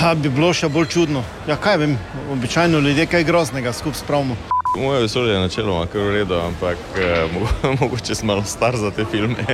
[0.00, 1.22] Ha, bi bilo še bolj čudno.
[1.48, 1.98] Ja, kaj vem,
[2.32, 4.36] običajno ljudje kaj groznega skupaj spravimo.
[4.76, 7.48] Moje vesolje je načeloma kar v redu, ampak eh, mo-
[7.80, 9.46] mogoče sem malo star za te filme.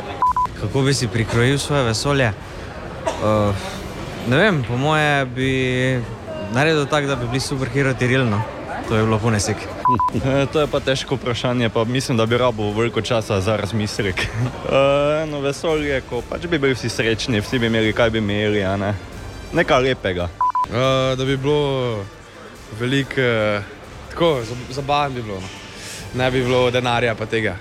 [0.60, 2.32] Kako bi si prikrojil svoje vesolje?
[3.22, 3.54] Uh,
[4.28, 5.50] ne vem, po moje bi
[6.52, 8.42] naredil tako, da bi bili superhero tirilno.
[8.92, 9.56] To je bilo punesik.
[10.12, 14.26] E, To je pa težko vprašanje, pa mislim, da bi rabo veliko časa za razmislek.
[15.22, 18.76] Eno vesolje, ko pač bi bili vsi srečni, vsi bi imeli, kaj bi imeli, a
[18.76, 18.92] ne.
[19.52, 20.28] Nekaj lepega.
[20.68, 20.76] Uh,
[21.16, 22.04] da bi bilo
[22.78, 23.64] veliko, uh,
[24.10, 25.40] tako za- zabavno bi bilo.
[25.40, 25.48] No.
[26.14, 27.56] Ne bi bilo denarja pa tega,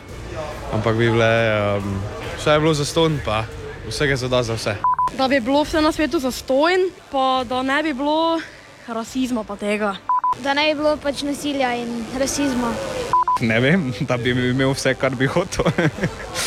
[0.74, 1.32] ampak bi bile,
[1.78, 1.96] um,
[2.38, 3.44] vse je bilo za ston, pa
[3.88, 4.76] vsega se da za vse.
[5.18, 8.42] Da bi bilo vse na svetu zastojn, pa da ne bi bilo
[8.88, 9.96] rasizma pa tega.
[10.40, 12.72] Da ne bi bilo pač nasilja in rasizma.
[13.42, 15.66] Ne vem, da bi imel vse, kar bi hotel.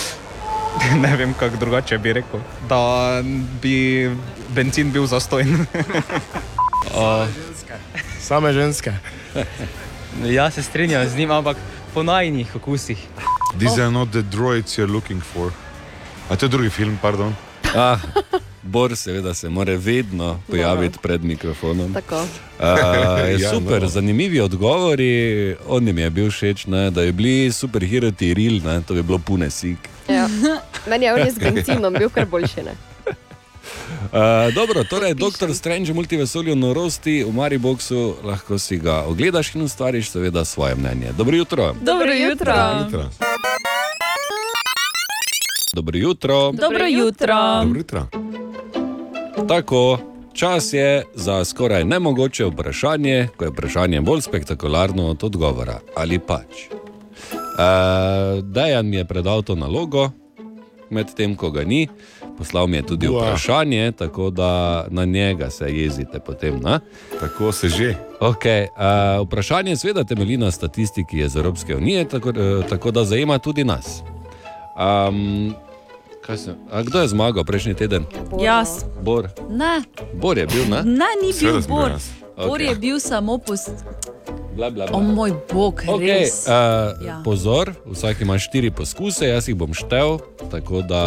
[1.04, 2.40] ne vem, kako drugače bi rekel.
[2.68, 3.20] Da
[3.62, 4.10] bi
[4.56, 5.64] benzin bil zastojen.
[8.28, 8.92] Same ženske.
[10.36, 11.56] Jaz se strinjam z njim, ampak
[11.94, 12.98] po najnih okusih.
[13.58, 15.52] These are not the droids you're looking for.
[16.30, 17.36] A to je drugi film, pardon.
[17.76, 17.98] Ah,
[18.64, 21.94] Bor, seveda, se mora vedno pojaviti pred mikrofonom.
[21.94, 22.20] Tako.
[22.20, 22.26] Uh,
[23.40, 23.88] Ja, super, no.
[23.88, 25.56] zanimivi odgovori.
[25.68, 29.18] On jim je bil všeč, ne, da je bili superhero Tiril, ne, to bi bilo
[29.18, 29.78] pune sik.
[30.08, 30.28] Ja.
[30.88, 32.62] Meni je on z benzinom bil kar boljši.
[32.62, 32.74] Ne?
[34.04, 39.62] Uh, dobro, torej, doktor Strange v multivesolju norosti v Mariboku, lahko si ga ogledaš in
[39.62, 41.12] ustvariš, seveda, svoje mnenje.
[41.16, 41.74] Dobro jutro.
[41.80, 42.52] Dobro jutro.
[42.52, 43.00] Dobro jutro.
[43.00, 43.43] Dobro jutro.
[45.74, 46.52] Dobro jutro.
[49.48, 49.98] Tako,
[50.32, 55.80] čas je za skoraj nemogoče vprašanje, ko je vprašanje bolj spektakularno od odgovora.
[55.96, 56.70] Ali pač.
[57.34, 60.10] Uh, Dejan mi je predal to nalogo,
[60.90, 61.88] medtem ko ga ni,
[62.38, 63.22] poslal mi je tudi Ua.
[63.22, 66.60] vprašanje, tako da na njega se jezite potem.
[66.60, 66.80] Na?
[67.20, 67.94] Tako se že.
[68.20, 73.38] Okay, uh, vprašanje seveda temelji na statistiki iz Evropske unije, tako, uh, tako da zajema
[73.38, 74.02] tudi nas.
[74.76, 75.54] Um,
[76.26, 78.02] sem, a kdo je zmagal prejšnji teden?
[78.34, 78.82] Jaz.
[79.02, 79.28] Bor.
[79.46, 79.82] Ne,
[80.14, 80.82] Bor je bil, ne?
[80.82, 81.90] ne ni bil Bor.
[81.90, 82.10] jaz.
[82.36, 83.70] Bor je bil samo post.
[84.56, 84.94] Bla, bla, bla.
[84.94, 86.46] O moj bog, Okay, res.
[86.46, 86.94] uh, Ja.
[87.02, 87.16] ja.
[87.24, 90.18] Pozor, vsak ima štiri poskuse, jaz jih bom štel,
[90.50, 91.02] tako da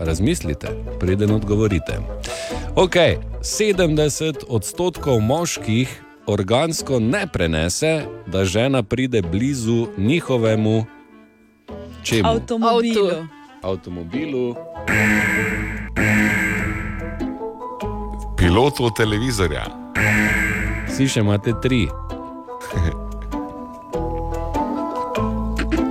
[0.00, 0.68] razmislite,
[0.98, 1.98] preden odgovorite.
[2.74, 5.86] Okay, 70 odstotkov moških
[6.26, 10.84] organsko ne prenese, da žena pride blizu njihovemu
[12.02, 12.28] čemu?
[12.28, 13.26] Avtomobilu.
[13.62, 14.54] avtomobilu.
[18.36, 19.66] Pilotov televizorja.
[20.88, 21.88] Vsi še imate tri.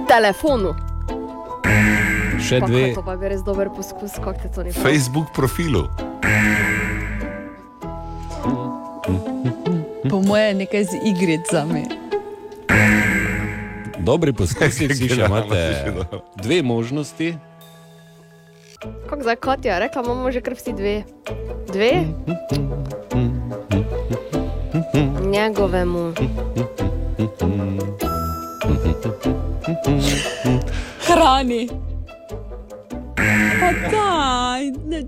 [0.08, 0.72] Telefonu.
[2.40, 2.94] Še Pa, dve.
[2.96, 5.88] To pa je res dober poskus, kako te to ni Facebook profilu.
[10.08, 11.84] Po moje je nekaj z igricami.
[14.08, 15.62] Dobri poskusi, vsi še imate
[16.40, 17.34] dve možnosti.
[19.10, 20.96] Kako zdaj, kot je rekla, imamo že kar vsi dve.
[21.68, 21.92] Dve?
[25.28, 26.14] Njegovemu.
[31.10, 31.68] Hrani.
[33.60, 34.72] Pa daj.
[34.88, 35.04] Ne.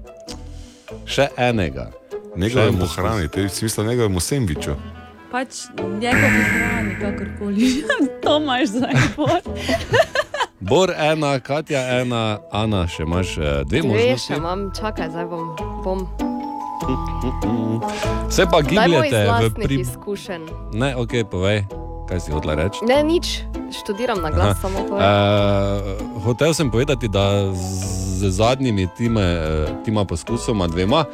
[1.08, 1.92] Še enega.
[2.36, 2.98] Njegovemu poskus.
[3.00, 4.76] hrani, te v smislu njegovemu sendviču.
[5.32, 7.84] Pač njegovi hrani, kakorkoli.
[8.24, 8.94] to imaš zdaj.
[9.18, 9.42] Bor.
[10.70, 14.26] Bor ena, Katja ena, Ana še imaš eh, dve Dve možnosti.
[14.26, 15.54] še imam, čakaj, zdaj bom.
[15.86, 16.02] bom.
[18.36, 19.78] Se pa gibljete v lastnih pri...
[19.86, 20.50] izkušenj.
[20.74, 21.62] Ne, ok, povej,
[22.10, 22.82] kaj si hotela reči.
[22.90, 24.98] Ne, nič, študiram na glas, samo to.
[24.98, 31.06] Uh, hotel sem povedati, da z zadnjimi time, eh, tima poskusoma, dvema,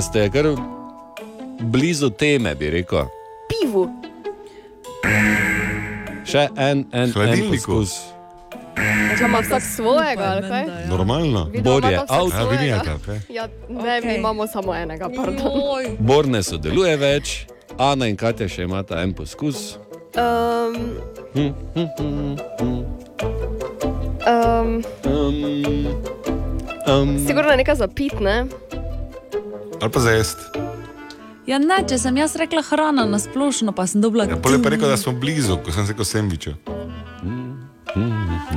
[0.00, 0.54] ste kar
[1.60, 3.10] blizu teme, bi rekel.
[3.54, 3.86] Pivu.
[6.26, 7.54] Še en, en, en Hladilniku.
[7.54, 7.94] poskus.
[9.14, 10.64] Če ima vsak svojega, ali kaj?
[10.90, 11.44] Normalno.
[11.52, 12.34] Vi Bor doma je imata vsak avto.
[12.34, 12.64] Ja, vi svojega?
[12.64, 13.30] nimate, ok.
[13.30, 15.96] Ja, ne, mi imamo samo enega, pardon.
[15.98, 17.46] Bor ne sodeluje več,
[17.78, 19.76] Ana in Katja še imata en poskus.
[20.18, 20.98] Um,
[21.34, 21.54] um,
[24.24, 24.80] Um,
[26.88, 28.46] um, sigurno je nekaj za pit, ne?
[29.82, 30.42] Ali pa za jesti.
[31.46, 34.24] Ja, ne, če sem jaz rekla hrana na splošno, pa sem dobila.
[34.24, 36.54] Ja, pol je pa rekel, da smo blizu, ko sem rekel sendviču.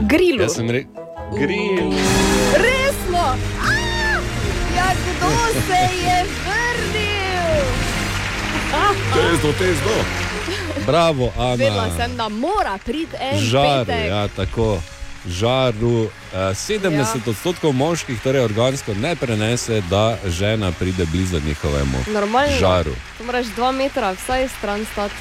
[0.07, 0.41] Grilu.
[0.45, 1.03] Jaz sem rekel,
[1.35, 1.91] grill.
[2.55, 3.25] Resno!
[3.59, 4.21] Ah!
[4.77, 5.33] Ja, kdo
[5.67, 7.59] se je vrnil?
[9.13, 9.97] Tezdo, tezdo.
[10.85, 11.95] Bravo, Vedela Ana.
[11.97, 14.07] sem, da mora priti en petek.
[14.07, 14.77] ja, tako.
[15.27, 16.03] Žaru.
[16.03, 17.21] Eh, 70 Ja.
[17.27, 22.57] odstotkov moških, torej organsko, ne prenese, da žena pride blizu njihovemu Normalno.
[22.59, 22.91] žaru.
[23.17, 25.15] To moraš dva metra vsaj stran stati.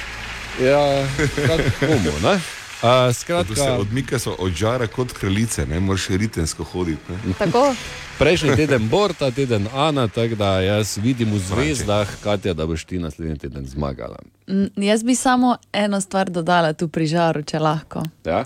[0.61, 1.07] Ja,
[1.37, 2.39] tako bomo, ne?
[2.77, 7.01] Uh, se skratka, odmika so od žara kot kraljice, ne moreš ritensko hoditi.
[7.09, 7.33] Ne?
[7.39, 7.75] Tako?
[8.19, 12.85] prejšnji teden Bor, ta teden Ana, tako da jaz vidim v zvezdah, Katja, da boš
[12.85, 14.17] ti naslednji teden zmagala.
[14.47, 18.03] Mm, Jaz bi samo eno stvar dodala tu pri žaru, če lahko.
[18.25, 18.45] Ja?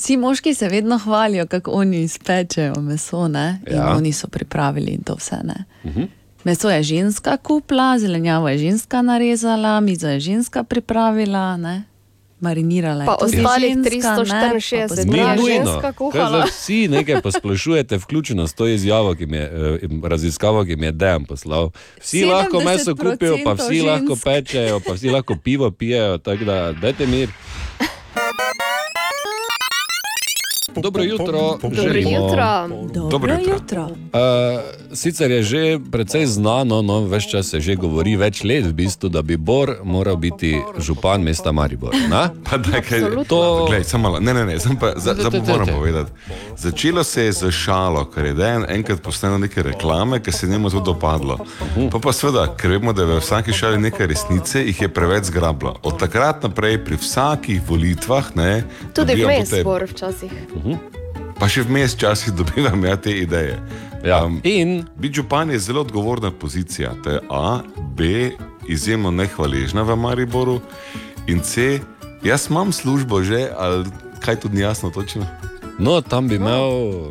[0.00, 3.60] Vsi moški se vedno hvalijo, kako oni izpečejo meso, ne?
[3.66, 3.96] In Ja.
[3.96, 5.36] oni so pripravili in to vse.
[5.44, 5.64] Ne?
[5.84, 6.02] Mhm.
[6.44, 11.82] Meso je ženska kupla, zelenjavo je ženska narezala, mizo je ženska pripravila, ne?
[12.40, 13.06] marinirala je.
[13.06, 16.44] Pa tudi ostalih ženska, 364 ne, pa dni je ženska kuhala.
[16.50, 19.42] vsi nekaj posplošujete, vključno s to izjavo, ki mi je
[19.82, 21.70] eh, raziskavo, ki mi je Dejan poslal.
[22.00, 23.86] Vsi lahko meso kupijo, pa vsi žensk.
[23.86, 27.28] lahko pečejo, pa vsi lahko pivo pijejo, tako da dajte mir.
[30.82, 31.58] Dobro jutro.
[31.62, 32.10] Dobro želimo.
[32.10, 32.68] jutro.
[33.10, 33.82] Dobro jutro.
[33.82, 33.90] Uh,
[34.92, 39.08] sicer je že precej znano, no, več čas se že govori, več let v bistvu,
[39.08, 41.94] da bi Bor moral biti župan mesta Maribor.
[42.08, 42.30] Na?
[42.50, 45.66] Pa daj, kaj, To- Glej, samo malo, ne, ne, ne, sem pa, za, za, moram
[45.66, 46.10] povedati.
[46.56, 50.50] Začelo se je z šalo, ker je en, enkrat posnelo neke reklame, ki se je
[50.50, 51.38] njemu zelo dopadlo.
[51.92, 55.24] Pa pa seveda, ker vemo, da je v vsaki šali nekaj resnice, jih je preveč
[55.30, 55.76] zgrablo.
[55.82, 60.32] Od takrat naprej pri vsakih volitvah, ne, Tudi vmes bor včasih.
[61.38, 63.56] Pa še vmes včasih dobivam ja, te ideje.
[64.04, 64.24] Ja.
[64.24, 66.92] Um, In biti župan je zelo odgovorna pozicija.
[67.04, 67.60] To je A,
[67.92, 68.30] B,
[68.66, 70.60] izjemno nehvaležna v Mariboru,
[71.26, 71.80] in C,
[72.22, 73.84] jaz imam službo že, ali
[74.20, 75.26] kaj tudi ni jasno točno.
[75.78, 77.08] No, tam bi imel.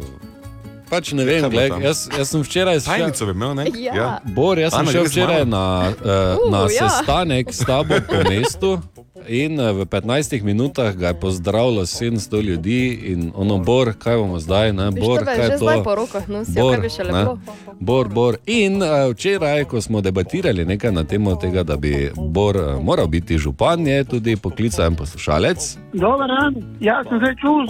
[0.89, 3.65] Pač ne vem, Kaj bo gled, jaz, jaz sem včeraj šel- Tajnico bi imel, ne?
[3.75, 4.19] Ja.
[4.25, 6.89] Bor, jaz sem Ana, šel včeraj na, uh, Uh, na ja.
[6.89, 8.71] sestanek s tabo po mestu.
[9.27, 14.39] In eh, v 15 minutah ga je pozdravilo 700 ljudi, in ono, Bor, kaj bomo
[14.39, 15.83] zdaj, ne, Bor, kaj je to?
[15.83, 17.37] po rokah nosil, kaj bi še ne, lepo.
[17.79, 18.37] Bor, Bor.
[18.45, 23.07] In uh, včeraj, ko smo debatirali nekaj na temo tega, da bi Bor uh, moral
[23.07, 25.77] biti župan, je tudi poklical en poslušalec.
[25.93, 27.65] Dobar dan, jaz sem zdaj čul,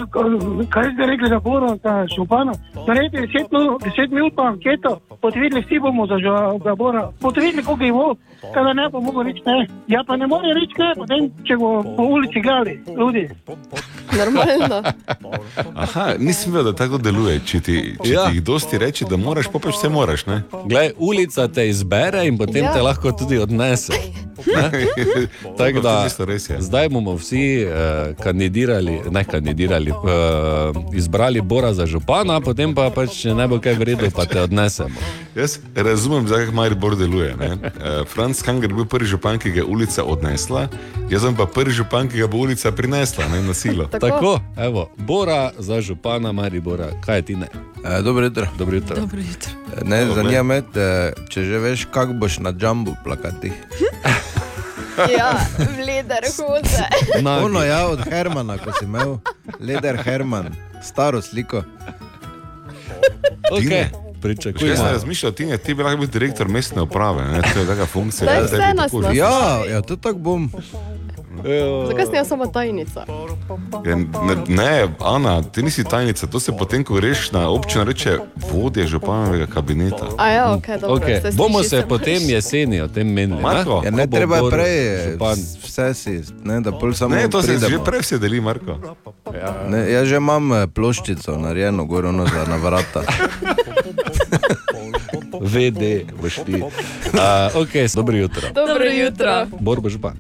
[0.70, 2.54] kaj ste rekli za Boro, za župana.
[2.88, 5.00] Naredite 10 minut, 10 minut anketo,
[5.36, 6.18] videli, vsi bomo za,
[6.64, 7.10] za Bora.
[7.36, 8.16] Videli, koliko je bo,
[8.54, 9.68] kada ne bo mogel reči ne.
[9.88, 13.30] Ja pa ne more reči ne, potem, če bo po ulici gledali ljudi.
[14.18, 14.84] Normalno.
[15.76, 17.40] Aha, nisem vedel, da tako deluje.
[17.46, 18.22] Če ti, če Ja.
[18.22, 18.30] ja.
[18.30, 20.26] ti jih dosti reče, da moraš, pa pač vse moraš.
[20.26, 20.42] Ne?
[20.66, 22.72] Glej, ulica te izbere in potem Ja.
[22.72, 22.74] ja.
[22.74, 23.94] te lahko tudi odnese.
[25.58, 26.08] Tako da,
[26.50, 26.62] je.
[26.62, 33.22] zdaj bomo vsi uh, kandidirali, ne kandidirali, uh, izbrali Bora za župana, potem pa pač,
[33.22, 34.96] če ne bo kaj v redu, pa te odnesemo.
[35.40, 37.36] Jaz razumem, zakaj Maribor deluje.
[37.36, 40.68] Uh, Franz Kanger je bil prvi župan, ki ga je ulica odnesla,
[41.10, 43.86] jaz sem pa prvi župan, ki ga bo ulica prinesla ne, na silo.
[43.88, 47.48] Tako, Tako evo, Bora za župana Maribora, kaj ti ne?
[47.86, 48.48] E, dobro jutro.
[48.58, 48.96] Dobro jutro.
[48.96, 49.52] Dobro jutro.
[49.86, 50.24] Ne, Dobro.
[50.24, 53.52] zanima me, eh, če že veš, kako boš na džambu plakati.
[55.18, 55.40] Ja,
[55.78, 57.30] vleder hude.
[57.46, 59.18] Ono ja, od Hermana, ko si imel,
[59.60, 60.52] Leder Herman,
[60.84, 61.64] staro sliko.
[63.52, 63.88] Okay.
[64.22, 64.72] Pričakujemo.
[64.72, 67.42] jaz ne razmišljam, ti, ti bi lahko bil direktor mestne uprave, ne?
[67.54, 68.26] to je taka funkcija.
[68.26, 70.52] Daj Ja, ja, to tako bom.
[71.88, 73.06] Zakaj sem jaz samo tajnica?
[73.86, 78.18] Ja, ne, ne, Ana, ti nisi tajnica, to se potem, ko greš na občino, reče
[78.52, 80.06] vodja županovega kabineta.
[80.18, 80.98] A ja, ok, dobro.
[80.98, 81.22] Okay.
[81.22, 83.42] se Bomo sliši se se potem jeseni o tem menili.
[83.42, 83.82] Marko?
[83.86, 85.38] Ja, ne, treba je prej, župan.
[85.64, 87.70] vse si, ne, da pol samo Ne, to se pridemo.
[87.70, 88.78] že prej vse deli, Marko.
[89.68, 93.04] Ne, jaz že imam eh, ploščico narejeno, gor ono za na vrata.
[95.42, 96.62] VD, boš ti.
[96.62, 98.50] Uh, ok, dobro jutro.
[98.54, 99.48] Dobro jutro.
[99.60, 100.18] Bor bo župan.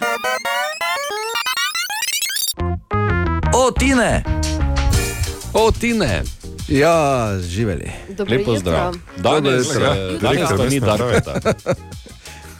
[3.59, 4.23] O, Tine!
[5.53, 6.23] O, Tine!
[6.67, 7.91] Ja, živeli.
[8.09, 8.95] Dobro Lepo zdrav.
[9.17, 11.33] Danes, eh, danes pa ni Darkota.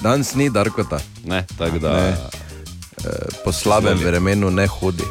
[0.01, 0.99] Danes ni Darkota.
[1.25, 1.93] Ne, tako da.
[1.93, 2.09] Ne.
[2.09, 2.15] Eh,
[3.43, 4.09] Po slabem Izvoli.
[4.11, 5.03] vremenu ne hodi.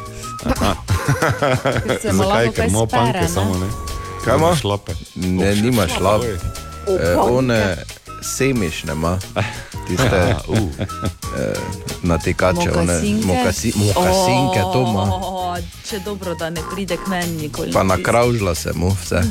[2.01, 3.67] Se mu lahko kaj spere, ne?
[4.25, 4.55] Kaj ima?
[4.55, 4.91] Šlape.
[5.15, 6.21] Ne, nima šlap.
[6.23, 7.77] Eh, one
[8.21, 9.19] semišne ima,
[9.87, 10.57] tiste uh.
[10.57, 11.53] eh,
[12.03, 13.27] natikače, one Mokasinke?
[13.27, 15.11] mokasi, mokasinke, to ima.
[15.89, 17.71] Če dobro, da ne pride k meni nikoli.
[17.71, 19.21] Pa nakravžla se mu vse.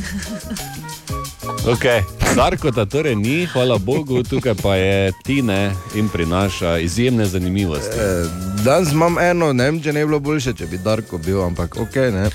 [1.66, 2.02] Okay.
[2.36, 7.96] Darkota torej ni, hvala Bogu, tukaj pa je Tine in prinaša izjemne zanimivosti.
[7.98, 8.24] Eh,
[8.64, 11.76] Danes imam eno, ne vem, če ne bi bilo boljše, če bi Darko bil, ampak
[11.76, 11.96] ok.
[11.96, 12.30] Ne.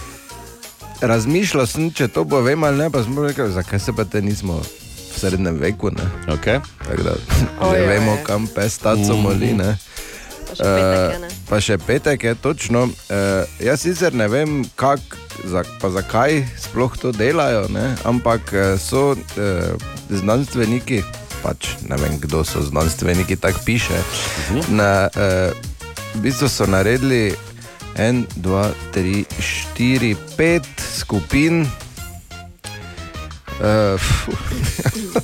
[1.10, 4.22] Razmišljal sem, če to bo vem ali ne, pa sem rekel, zakaj se pa te
[4.22, 4.60] nismo
[5.10, 5.90] v srednjem veku.
[5.90, 6.06] Ne.
[6.28, 6.60] Okay.
[6.80, 7.14] Tako da
[7.60, 8.24] Oj, že oj, vemo, oj.
[8.24, 9.20] kam pes taco Mhm.
[9.20, 9.52] moli.
[9.52, 9.76] Ne.
[10.50, 11.26] Pa še petek je, ne?
[11.26, 12.80] Eh, pa še petek je točno.
[12.82, 13.14] Uh,
[13.60, 14.98] jaz sicer ne vem, kak,
[15.44, 17.94] za, pa zakaj sploh to delajo, ne?
[18.04, 19.18] ampak eh, so uh,
[20.10, 21.02] znanstveniki,
[21.40, 23.94] pač ne vem, kdo so znanstveniki, tako piše.
[24.68, 25.54] Na, uh,
[26.12, 27.30] v bistvu so naredili
[27.94, 31.62] en, dva, tri, štiri, pet skupin.
[33.60, 34.00] Uh,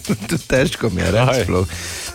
[0.29, 1.53] to težko mi je reči.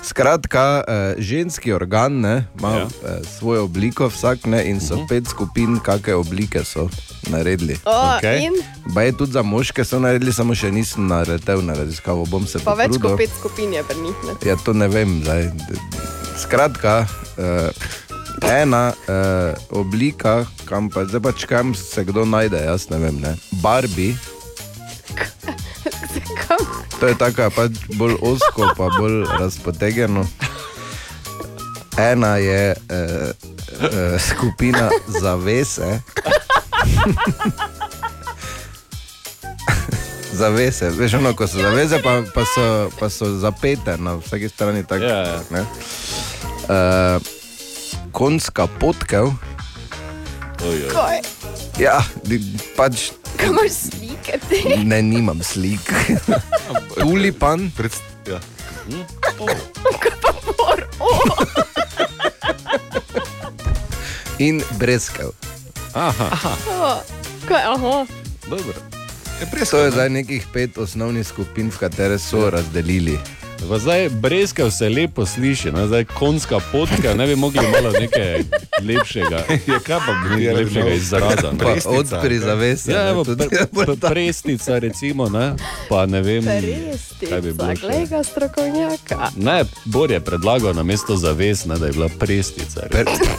[0.03, 2.85] Skratka, uh, ženski organ ne, ima Ja.
[2.85, 2.91] uh,
[3.39, 5.07] svojo obliko, vsak ne, in so uh -huh.
[5.09, 6.89] pet skupin, kakšne oblike so
[7.29, 7.77] naredili.
[7.85, 8.43] O, Okej.
[8.45, 8.53] in
[8.93, 12.59] Ba je tudi za moške so naredili, samo še nisem naredil na raziskavo, bom se
[12.59, 13.09] pa več potrudil.
[13.09, 14.15] kot pet skupin je pri njih.
[14.25, 14.49] ne.
[14.49, 15.21] Ja, to ne vem.
[15.23, 15.51] Zdaj.
[16.37, 17.05] Skratka,
[17.37, 23.19] uh, ena uh, oblika, kam pa pač kam se kdo najde, jaz ne vem.
[23.21, 23.35] Ne.
[23.51, 24.15] Barbie.
[27.01, 30.21] To je tako, pač bolj osko, pa bolj razpotegeno.
[31.97, 33.29] Ena je uh,
[33.81, 34.89] uh, skupina
[35.21, 35.97] zavese.
[40.41, 40.89] zavese.
[40.89, 44.83] Veš, ono, ko so zaveze, pa, pa, so, pa so zapete na vsaki strani.
[44.83, 45.41] Tak, Ja, ja.
[45.49, 45.61] ne.
[45.61, 47.21] Uh,
[48.11, 49.33] konjska potkev.
[50.61, 51.17] Kaj?
[51.81, 52.37] Ja, di,
[52.77, 54.59] pač Kaj imaš slike te?
[54.85, 55.81] ne, nimam slik.
[57.01, 57.71] Tulipan.
[57.73, 57.91] Pred,
[58.29, 58.37] ja.
[59.97, 60.85] Kaj pa mor?
[61.01, 61.25] Oh.
[64.37, 65.33] In brezkev.
[65.97, 66.29] Aha.
[66.69, 67.01] Oh.
[67.49, 67.95] Kaj, aha.
[68.45, 68.77] Dobro.
[69.41, 73.17] To je zdaj nekih pet osnovnih skupin, v katere so razdelili.
[73.61, 75.87] Pa zdaj brezka se lepo sliši, ne?
[75.87, 78.43] zdaj konjska potka, ne bi mogli malo nekaj
[78.81, 81.51] lepšega, Ja, kaj pa bi lepšega izraza.
[81.51, 81.57] ne?
[81.59, 82.91] Pa odpri zavese.
[82.91, 83.35] Ja, evo, pre,
[83.67, 85.53] pre, prestica, recimo, ne?
[85.89, 87.73] pa ne vem, kaj bi Prestica, bilo.
[87.77, 89.29] glej ga strokovnjaka.
[89.35, 92.81] Ne, Bor je predlagal na mesto zaves, ne, da je bila prestica.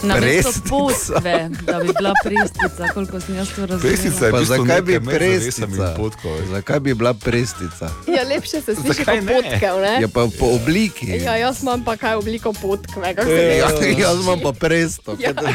[0.03, 4.31] Na mesto potve, da bi bila prestica, koliko sem jaz to razumela.
[4.31, 5.67] Pa zakaj bi prestica?
[6.49, 7.89] Zakaj bi bila prestica?
[8.07, 9.21] Ja, lepše se sliši kot ne?
[9.33, 9.97] potkev, ne?
[10.01, 11.07] Ja, pa po obliki.
[11.25, 13.15] Ja, jaz imam pa kaj obliko potkve.
[13.15, 13.67] kako se Ja,
[14.07, 15.15] jaz imam pa presto.
[15.19, 15.33] Ja.
[15.33, 15.43] to?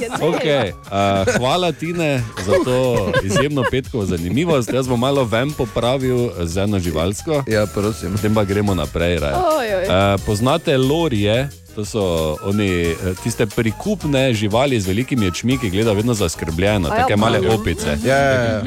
[0.00, 0.16] Ja.
[0.20, 4.72] Okay, uh, hvala Tine za to izjemno petkovo zanimivost.
[4.72, 7.44] Jaz bom malo ven popravil z eno živalsko.
[7.46, 8.12] Ja, prosim.
[8.12, 9.18] Potem pa gremo naprej.
[9.18, 9.84] Oj, oj.
[9.84, 11.48] Uh, poznate lorije?
[11.76, 16.96] To so oni, eh, tiste prikupne živali z velikimi očmi, ki gledajo vedno zaskrbljeno, ja,
[16.96, 17.60] tako male poznam.
[17.60, 17.98] opice.
[18.04, 18.62] Ja, ja, ja.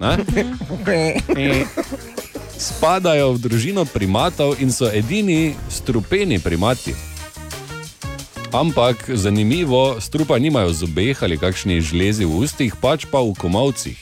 [0.00, 0.16] Ne?
[2.54, 6.94] Spadajo v družino primatov in so edini strupeni primati.
[8.54, 13.98] Ampak zanimivo, strupa nimajo v zobeh ali kakšni žlezi v ustih, pač pa v komovcih.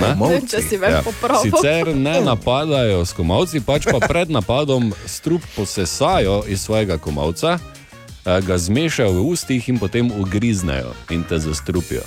[0.00, 0.16] Ne?
[0.16, 0.48] Komovci?
[0.48, 1.52] Če si več popravil.
[1.52, 8.40] Sicer ne napadajo s komovci, pač pa pred napadom strup posesajo iz svojega komovca, eh,
[8.40, 12.02] ga zmešajo v ustih in potem ugriznejo in te zastrupijo.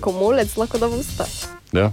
[0.00, 1.26] Komolec lahko da v usta.
[1.74, 1.90] Ja.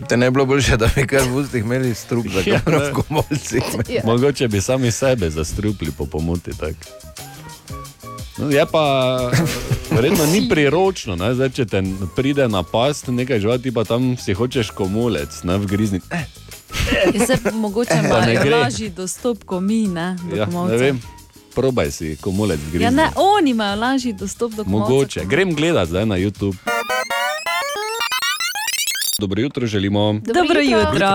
[0.00, 2.78] Te ne bi bilo boljše, da bi kar v ustih imeli strup, da Ja, ne.
[2.78, 3.62] v komolcih.
[3.88, 4.02] Ja.
[4.04, 6.50] Mogoče bi sami sebe zastrupili po pomoti.
[6.52, 6.74] tak.
[8.38, 8.84] No, je pa
[9.90, 11.34] verjetno ni priročno, ne?
[11.34, 11.82] Zdaj, če te
[12.16, 16.00] pride na past nekaj živali, ti pa tam si hočeš komolec, ne vgrizni.
[16.10, 16.24] Eh,
[17.14, 20.16] Je se mogoče ne malo lažji dostop, ko mi, ne?
[20.24, 20.72] do ja, komolca.
[20.72, 21.00] ne vem,
[21.54, 22.84] probaj si komolec vgrizni.
[22.84, 24.90] Ja, ne, oni imajo lažji dostop do komovca.
[24.90, 25.24] Mogoče.
[25.24, 26.56] Grem gledat zdaj na YouTube.
[29.20, 30.20] Dobro jutro želimo.
[30.34, 31.08] Dobro jutro.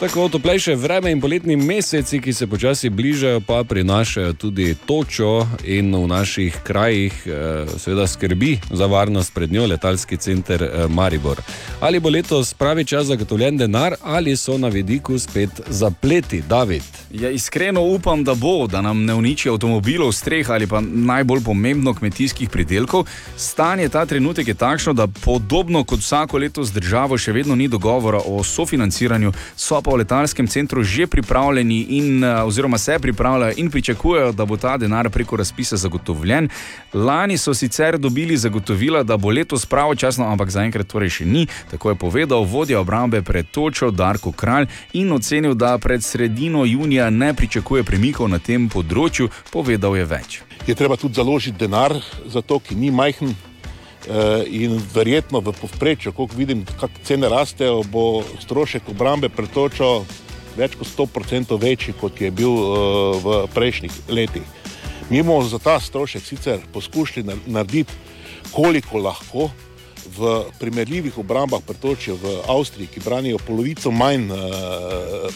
[0.00, 5.94] Tako toplejše vreme in poletni meseci, ki se počasi bližajo, pa prinašajo tudi točo in
[5.94, 11.40] v naših krajih, eh, seveda, skrbi za varnost pred njo letalski center eh, Maribor.
[11.80, 16.82] Ali bo letos pravi čas zagotovljen denar, ali so na vidiku spet zapleti, David.
[17.12, 21.94] Ja, iskreno upam, da bo, da nam ne uniči avtomobilov, streh ali pa najbolj pomembno
[21.94, 23.06] kmetijskih pridelkov.
[23.36, 27.68] Stanje ta trenutek je takšno, da podobno kot vsako leto z državo še vedno ni
[27.68, 33.54] dogovora o sofinanciranju, so pa v letalskem centru že pripravljeni in eh, oziroma se pripravljajo
[33.56, 36.48] in pričakujejo, da bo ta denar preko razpisa zagotovljen.
[36.92, 41.90] Lani so sicer dobili zagotovila, da bo letos pravočasno, ampak zaenkrat torej še ni, tako
[41.90, 47.34] je povedal vodja obrambe pred točo Darko Kralj in ocenil, da pred sredino junija ne
[47.34, 50.42] pričakuje premikov na tem področju, povedal je več.
[50.66, 51.94] je treba tudi založiti denar
[52.26, 53.36] za to, ki ni majhen.
[54.06, 60.04] Eh, In verjetno v povprečju, ko vidim, kako cene rastejo, bo strošek obrambe pretočo
[60.56, 64.46] več kot 100% večji, kot je bil eh, v prejšnjih letih.
[65.10, 67.92] Mi bomo za ta strošek sicer poskušali na- narediti,
[68.50, 69.50] koliko lahko.
[70.18, 74.38] V primerljivih obrambah pretočijo v Avstriji, ki branijo polovico manj uh,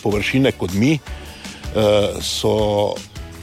[0.03, 2.95] površine kot mi, uh, so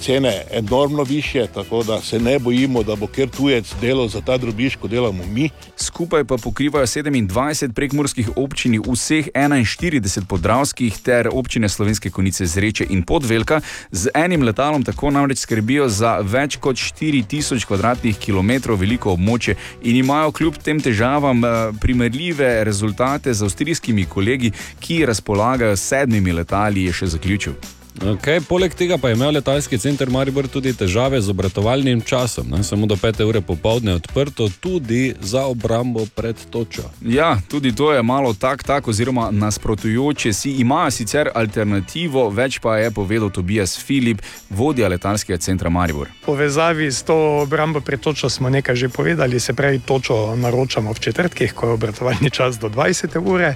[0.02, 4.38] cene enormno više, tako da se ne bojimo, da bo ker tujec delal za ta
[4.38, 5.50] drobiž, kot delamo mi.
[5.76, 13.04] Skupaj pa pokrivajo 27 prekmorskih občin, vseh 41 podravskih ter občine Slovenske konice Zreče in
[13.04, 13.62] Podvelka.
[13.92, 20.32] Z enim letalom tako namreč skrbijo za več kot 4000 km2 veliko območje in imajo
[20.32, 27.08] kljub tem težavam eh, primerljive rezultate z avstrijskimi kolegi, ki razpolagajo sedmimi letali, je še
[27.18, 27.77] zaključil.
[27.98, 32.46] Okay, poleg tega pa je imel letalski center Maribor tudi težave z obratovalnim časom.
[32.50, 32.64] Ne?
[32.64, 36.84] Samo do 5 ure popovdne je odprto, tudi za obrambo pred točo.
[37.02, 40.52] Ja, tudi to je malo tak, tak oziroma nasprotujoče si.
[40.62, 46.08] Imajo sicer alternativo, več pa je povedal Tobias Filip, vodja letalskega centra Maribor.
[46.26, 51.00] povezavi s to obrambo pred točo smo nekaj že povedali, se pravi, točo naročamo v
[51.00, 53.18] četrtkih, ko je obratovalni čas do 20.
[53.26, 53.56] ure.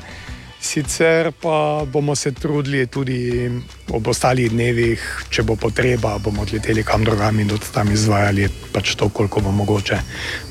[0.62, 3.50] Sicer pa bomo se trudili tudi
[3.90, 5.02] ob ostalih dnevih,
[5.34, 9.52] če bo potreba, bomo odleteli kam drugam in tudi tam izvajali pač to, koliko bo
[9.52, 9.98] mogoče.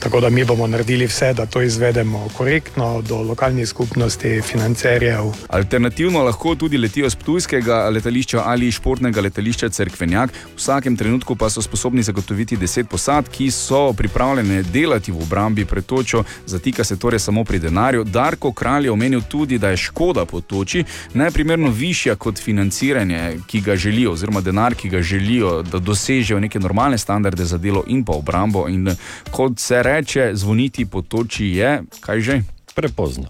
[0.02, 5.30] Tako da mi bomo naredili vse, da to izvedemo korektno do lokalnih skupnosti, financerjev.
[5.48, 10.34] Alternativno lahko tudi letijo z Ptujskega letališča ali športnega letališča Cerkvenjak.
[10.34, 15.64] V vsakem trenutku pa so sposobni zagotoviti 10 posad, ki so pripravljene delati v obrambi
[15.64, 18.04] pred točo, zatika se torej samo pri denarju.
[18.04, 23.60] Darko Kralj je omenil tudi, da je škoda po toči neprimerno višja kot financiranje, ki
[23.60, 28.04] ga želijo, oziroma denar, ki ga želijo, da dosežejo neke normalne standarde za delo in
[28.04, 28.68] pa obrambo.
[28.68, 28.96] In
[29.30, 32.42] kot se reče, zvoniti po toči je, kaj že?
[32.74, 33.24] Prepozno.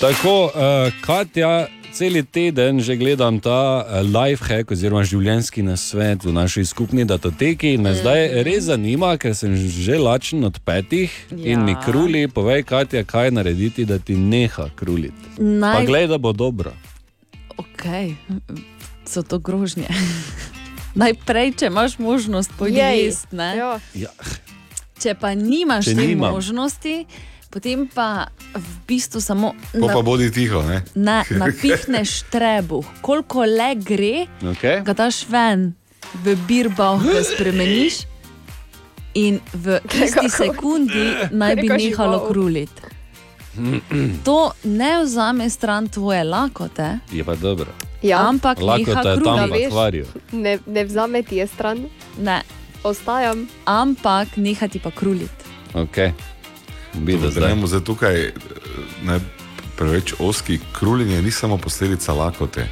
[0.00, 1.66] Tako, uh, Katja,
[2.00, 7.74] cel teden že gledam ta uh, life hack oziroma življenjski nasvet v naši skupni datoteki
[7.74, 11.52] in me zdaj res zanima, ker sem že lačen od petih ja.
[11.52, 11.80] in mi Ja.
[11.80, 15.36] kruli, povej, Katja, kaj narediti, da ti neha kruliti.
[15.36, 16.72] Naj- Pa glej, da bo dobro.
[17.54, 17.84] Ok,
[19.04, 19.84] so to grožnje.
[20.96, 22.58] Najprej, če imaš možnost Jej.
[22.58, 23.50] pojesti, ne?
[23.94, 24.10] Ja.
[24.96, 26.32] Če pa nimaš Če te nimam.
[26.32, 27.04] možnosti,
[27.50, 30.82] potem pa v bistvu samo Po pa bodi tiho, ne?
[30.94, 34.82] na, napihneš trebuh, koliko le gre, Okay.
[34.82, 35.74] ga daš ven,
[36.16, 38.06] v birbah ga spremeniš
[39.14, 42.82] in v isti sekundi naj bi nehalo kruliti.
[44.22, 47.66] To ne vzame stran tvoje lakote, Je pa dobro.
[48.00, 48.28] Ja.
[48.28, 50.06] ampak Lakota je tam v akvariju.
[50.32, 51.84] Ne, ne vzame ti je stran.
[52.16, 52.40] Ne.
[52.82, 53.44] Ostajam.
[53.66, 55.44] Ampak nehati pa kruliti.
[55.74, 56.12] Okay.
[56.94, 57.50] Bida Da zdaj.
[57.50, 58.32] bomo zdaj tukaj eh,
[59.04, 59.20] ne,
[59.76, 60.58] preveč oski.
[60.72, 62.66] Kruljenje ni samo posledica lakote,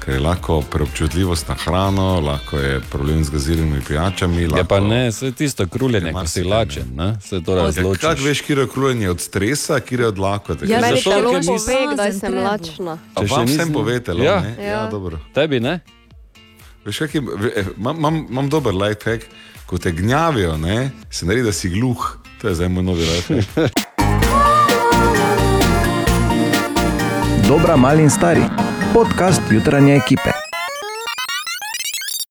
[0.00, 4.42] ker je lahko preobčutljivost na hrano, lahko je problem z gaziranimi pijačami.
[4.50, 7.16] Ja, pa ne, vse tisto kruljenje, ko si lačen, ne?
[7.20, 8.00] se to razloči.
[8.00, 10.66] Kako veš, kje je kruljenje od stresa, kje je od lakote?
[10.66, 12.98] Ja, meni telo ker pove, kdaj sem lačna.
[13.14, 14.40] A vam vsem povete, lo, Ja.
[14.40, 14.56] ne?
[14.58, 14.64] Ja.
[14.64, 15.18] ja, dobro.
[15.34, 15.80] Tebi ne?
[16.84, 19.24] Veš, kak je, ve- eh, imam, imam, imam dober life hack,
[19.66, 22.16] ko te gnjavijo, ne, se naredi, da si gluh.
[22.40, 23.48] To je zdaj moj novi hack.
[27.48, 28.40] Dobra, mali in stari.
[28.94, 30.49] Podcast jutranje ekipe.